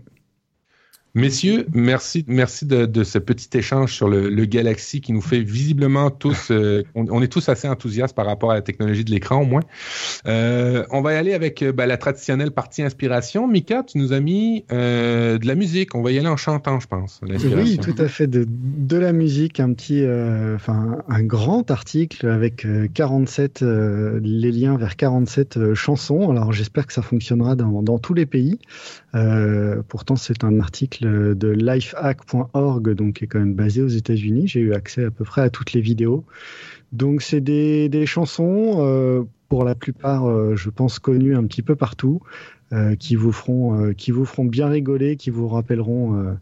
[1.14, 6.10] Messieurs, merci, merci de, ce petit échange sur le, le, Galaxy qui nous fait visiblement
[6.10, 9.46] tous, euh, on, est tous assez enthousiastes par rapport à la technologie de l'écran au
[9.46, 9.62] moins.
[10.26, 13.46] Euh, on va y aller avec euh, ben, la traditionnelle partie inspiration.
[13.46, 15.96] Mika, tu nous as mis euh, de la musique.
[15.96, 17.20] On va y aller en chantant, je pense.
[17.24, 18.28] Oui, tout à fait.
[18.28, 20.06] De, de la musique, un petit,
[20.56, 26.32] enfin, un grand article avec 47, les liens vers 47 chansons.
[26.32, 28.60] Alors j'espère que ça fonctionnera dans, dans tous les pays.
[29.88, 34.48] Pourtant, c'est un article de lifehack.org, donc qui est quand même basé aux États-Unis.
[34.48, 36.26] J'ai eu accès à peu près à toutes les vidéos.
[36.92, 41.62] Donc c'est des, des, chansons, euh, pour la plupart, euh, je pense connues un petit
[41.62, 42.22] peu partout,
[42.74, 46.38] euh, qui vous feront, qui vous feront bien rigoler, qui vous rappelleront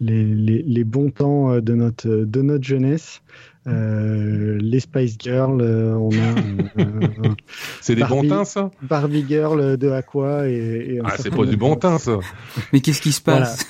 [0.00, 3.22] les, les, les, bons temps de notre de notre jeunesse.
[3.66, 6.84] Les Spice Girls, on a.
[7.80, 8.70] c'est des bons temps, ça?
[8.82, 10.94] Barbie Girl de Aqua et.
[10.94, 12.18] et ah, c'est pas du bon temps, ça.
[12.72, 13.64] Mais qu'est-ce qui se passe?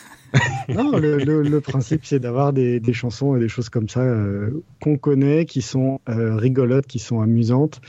[0.69, 4.01] Non, le, le, le principe, c'est d'avoir des, des, chansons et des choses comme ça
[4.01, 7.81] euh, qu'on connaît, qui sont euh, rigolotes, qui sont amusantes.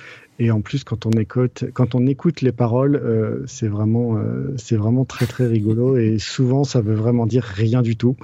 [0.44, 4.53] Et en plus, quand on écoute, quand on écoute les paroles, euh, c'est vraiment, euh,
[4.57, 5.95] c'est vraiment très très rigolo.
[5.95, 8.18] Et souvent, ça veut vraiment dire rien du tout.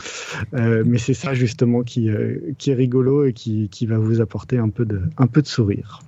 [0.54, 2.10] Euh, mais c'est ça justement qui,
[2.58, 5.48] qui est rigolo et qui, qui va vous apporter un peu de, un peu de
[5.48, 6.02] sourire.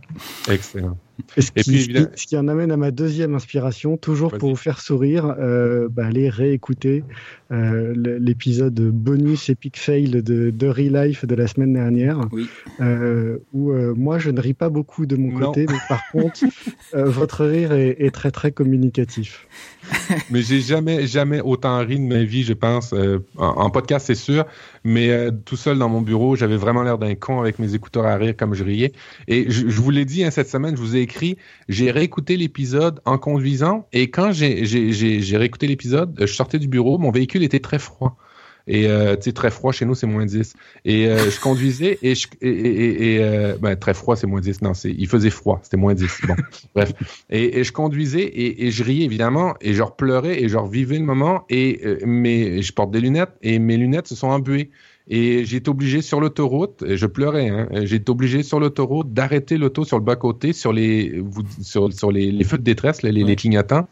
[0.49, 0.97] Excellent.
[1.37, 1.81] Ce qui,
[2.15, 6.05] ce qui, en amène à ma deuxième inspiration, toujours pour vous faire sourire, euh, bah,
[6.05, 7.03] allez réécouter
[7.51, 12.47] euh, l'épisode bonus Epic Fail de, de Real Life de la semaine dernière, oui.
[12.79, 16.39] euh, où moi je ne ris pas beaucoup de mon côté, mais par contre
[16.93, 19.47] votre rire est, est, très très communicatif.
[20.29, 22.93] mais j'ai jamais jamais autant ri de ma vie, je pense.
[22.93, 24.45] Euh, en, podcast c'est sûr,
[24.83, 28.15] mais tout seul dans mon bureau, j'avais vraiment l'air d'un con avec mes écouteurs à
[28.15, 28.93] rire comme je riais.
[29.27, 31.37] Et je, vous l'ai dit hein, cette semaine, je vous ai écrit,
[31.69, 37.11] j'ai réécouté l'épisode en conduisant et quand j'ai réécouté l'épisode, je sortais du bureau, mon
[37.11, 38.17] véhicule était très froid.
[38.67, 40.53] Et euh, tu sais, très froid chez nous, c'est moins 10.
[40.85, 44.61] Et euh, je conduisais et, je, et, et, euh, ben, très froid, c'est moins 10.
[44.61, 46.21] Non, il faisait froid, c'était moins 10.
[46.27, 46.35] Bon,
[46.75, 46.93] bref.
[47.29, 51.45] Et, je conduisais et, je riais évidemment et je pleurais et je revivais le moment.
[51.49, 54.69] Et euh, mais je porte des lunettes et mes lunettes se sont embuées.
[55.07, 59.57] Et j'ai été obligé sur l'autoroute, je pleurais, hein, j'ai été obligé sur l'autoroute d'arrêter
[59.57, 61.21] l'auto sur le bas-côté, sur les
[61.61, 63.87] sur, sur les, les, feux de détresse, les, les, clignotants,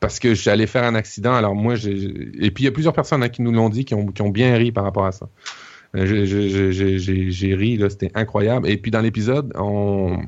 [0.00, 1.34] parce que j'allais faire un accident.
[1.34, 1.92] Alors moi, j'ai...
[1.92, 4.22] et puis il y a plusieurs personnes hein, qui nous l'ont dit, qui ont, qui
[4.22, 5.28] ont bien ri par rapport à ça.
[5.96, 8.68] Euh, j'ai ri, là, c'était incroyable.
[8.68, 10.18] Et puis dans l'épisode, on,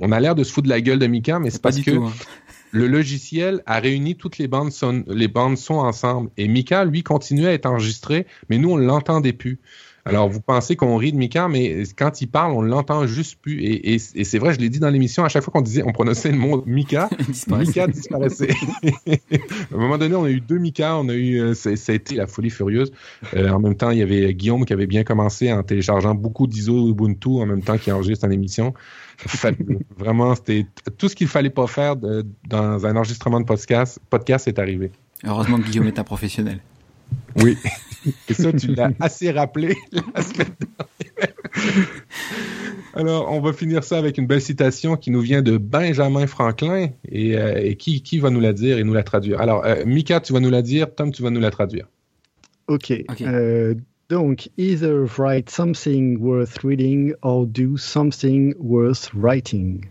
[0.00, 1.90] on a l'air de se foutre de la gueule de Mika, mais c'est parce que
[1.92, 2.12] tout, hein
[2.74, 6.30] le logiciel a réuni toutes les bandes son, les bandes son ensemble.
[6.36, 9.60] Et Mika, lui, continuait à être enregistré, mais nous, on l'entendait plus.
[10.06, 13.62] Alors, vous pensez qu'on rit de Mika, mais quand il parle, on l'entend juste plus.
[13.62, 16.30] Et, c'est vrai, je l'ai dit dans l'émission, à chaque fois qu'on disait, on prononçait
[16.30, 17.08] le mot Mika,
[17.46, 18.50] Mika disparaissait.
[19.08, 21.94] à un moment donné, on a eu deux Mika, on a eu, euh, ça a
[21.94, 22.92] été la folie furieuse.
[23.34, 26.46] Euh, en même temps, il y avait Guillaume qui avait bien commencé en téléchargeant beaucoup
[26.46, 28.74] d'ISO Ubuntu en même temps qu'il enregistre une émission.
[29.96, 30.66] Vraiment, c'était
[30.98, 33.98] tout ce qu'il fallait pas faire dans un enregistrement de podcast.
[34.10, 34.90] Podcast est arrivé.
[35.24, 36.60] Heureusement que Guillaume est un professionnel.
[37.36, 37.56] Oui.
[38.28, 41.34] Et ça, tu l'as assez rappelé la semaine dernière.
[42.94, 46.90] Alors, on va finir ça avec une belle citation qui nous vient de Benjamin Franklin.
[47.08, 49.40] Et, euh, qui, qui, va nous la dire et nous la traduire?
[49.40, 50.94] Alors, euh, Mika, tu vas nous la dire.
[50.94, 51.88] Tom, tu vas nous la traduire.
[52.68, 52.92] OK.
[53.20, 53.74] Euh,
[54.08, 59.84] donc, either write something worth reading or do something worth writing.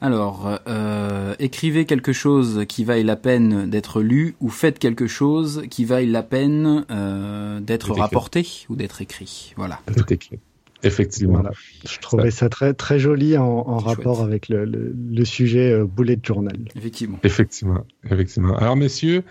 [0.00, 5.62] Alors, euh, écrivez quelque chose qui vaille la peine d'être lu ou faites quelque chose
[5.70, 9.54] qui vaille la peine euh, d'être rapporté ou d'être écrit.
[9.56, 9.80] Voilà.
[10.10, 10.38] écrit.
[10.82, 11.42] Effectivement.
[11.88, 16.58] Je trouvais ça, très, très joli en, rapport avec le, le, sujet euh, bullet journal.
[16.76, 17.18] Effectivement.
[17.22, 17.86] Effectivement.
[18.10, 18.56] Effectivement.
[18.58, 19.24] Alors, messieurs,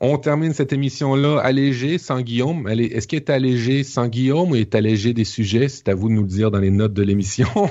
[0.00, 2.68] on termine cette émission-là allégée, sans Guillaume.
[2.68, 5.68] Est-ce qu'il est allégé sans Guillaume ou est allégé des sujets?
[5.68, 7.48] C'est à vous de nous le dire dans les notes de l'émission.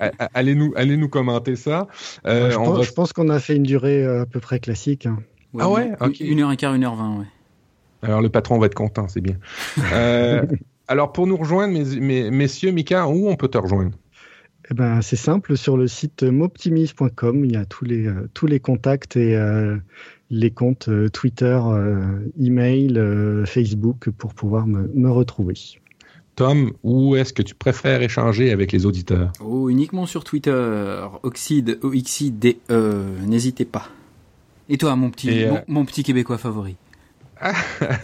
[0.34, 1.88] allez, nous, allez nous commenter ça.
[2.26, 2.50] Euh,
[2.82, 5.06] je, pense, qu'on a fait une durée euh, à peu près classique.
[5.06, 5.18] Hein.
[5.58, 5.90] ah ouais?
[6.20, 7.26] Une heure et quart, une heure vingt, ouais.
[8.02, 9.36] Alors le patron va être content, c'est bien.
[9.92, 10.44] Euh,
[10.88, 11.72] alors pour nous rejoindre,
[12.30, 13.90] messieurs, Mika, où on peut te rejoindre?
[14.70, 18.60] Eh ben, c'est simple, sur le site moptimis.com, il y a tous les, tous les
[18.60, 19.36] contacts et
[20.30, 25.54] les comptes euh, Twitter, euh, email, euh, Facebook pour pouvoir me, retrouver.
[26.34, 29.32] Tom, où est-ce que tu préfères échanger avec les auditeurs?
[29.40, 33.88] Oh, uniquement sur Twitter, Oxide, O-X-I-D-E, n'hésitez pas.
[34.68, 36.76] Et toi, mon petit, mon, petit Québécois favori?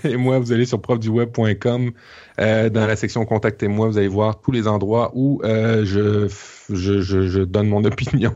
[0.05, 1.91] Et moi, vous allez sur profduweb.com,
[2.39, 6.29] dans la section Contactez-moi, vous allez voir tous les endroits où je
[6.71, 8.33] je, donne mon opinion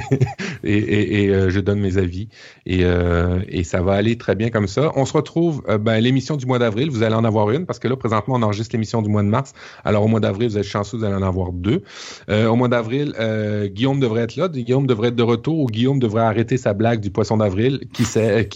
[0.64, 2.28] et, euh, je donne mes avis.
[2.66, 4.92] Et, euh, et, ça va aller très bien comme ça.
[4.96, 6.90] On se retrouve euh, ben, l'émission du mois d'avril.
[6.90, 9.28] Vous allez en avoir une parce que là, présentement, on enregistre l'émission du mois de
[9.28, 9.52] mars.
[9.84, 11.82] Alors, au mois d'avril, vous êtes chanceux, vous allez en avoir deux.
[12.28, 13.14] au mois d'avril,
[13.72, 14.48] Guillaume devrait être là.
[14.48, 17.80] Guillaume devrait être de retour ou Guillaume devrait arrêter sa blague du poisson d'avril.
[17.92, 18.48] Qui sait?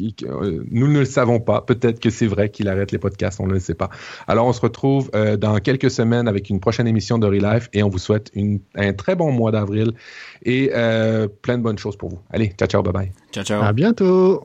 [0.71, 1.61] Nous ne le savons pas.
[1.63, 3.41] Peut-être que c'est vrai qu'il arrête les podcasts.
[3.41, 3.91] On ne le sait pas.
[4.27, 7.89] Alors, on se retrouve dans quelques semaines avec une prochaine émission de Relife et on
[7.89, 9.93] vous souhaite une, un très bon mois d'avril
[10.45, 12.19] et euh, plein de bonnes choses pour vous.
[12.31, 13.13] Allez, ciao, ciao, bye bye.
[13.33, 13.63] Ciao, ciao.
[13.63, 14.45] À bientôt.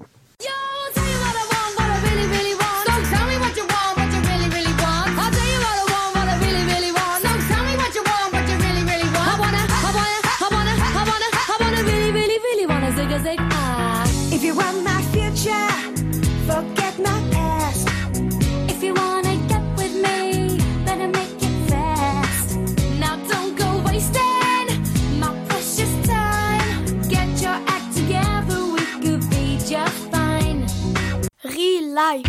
[31.97, 32.21] Life.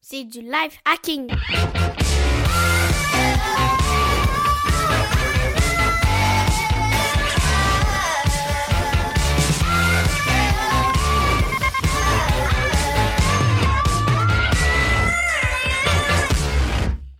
[0.00, 1.26] C'est du life hacking.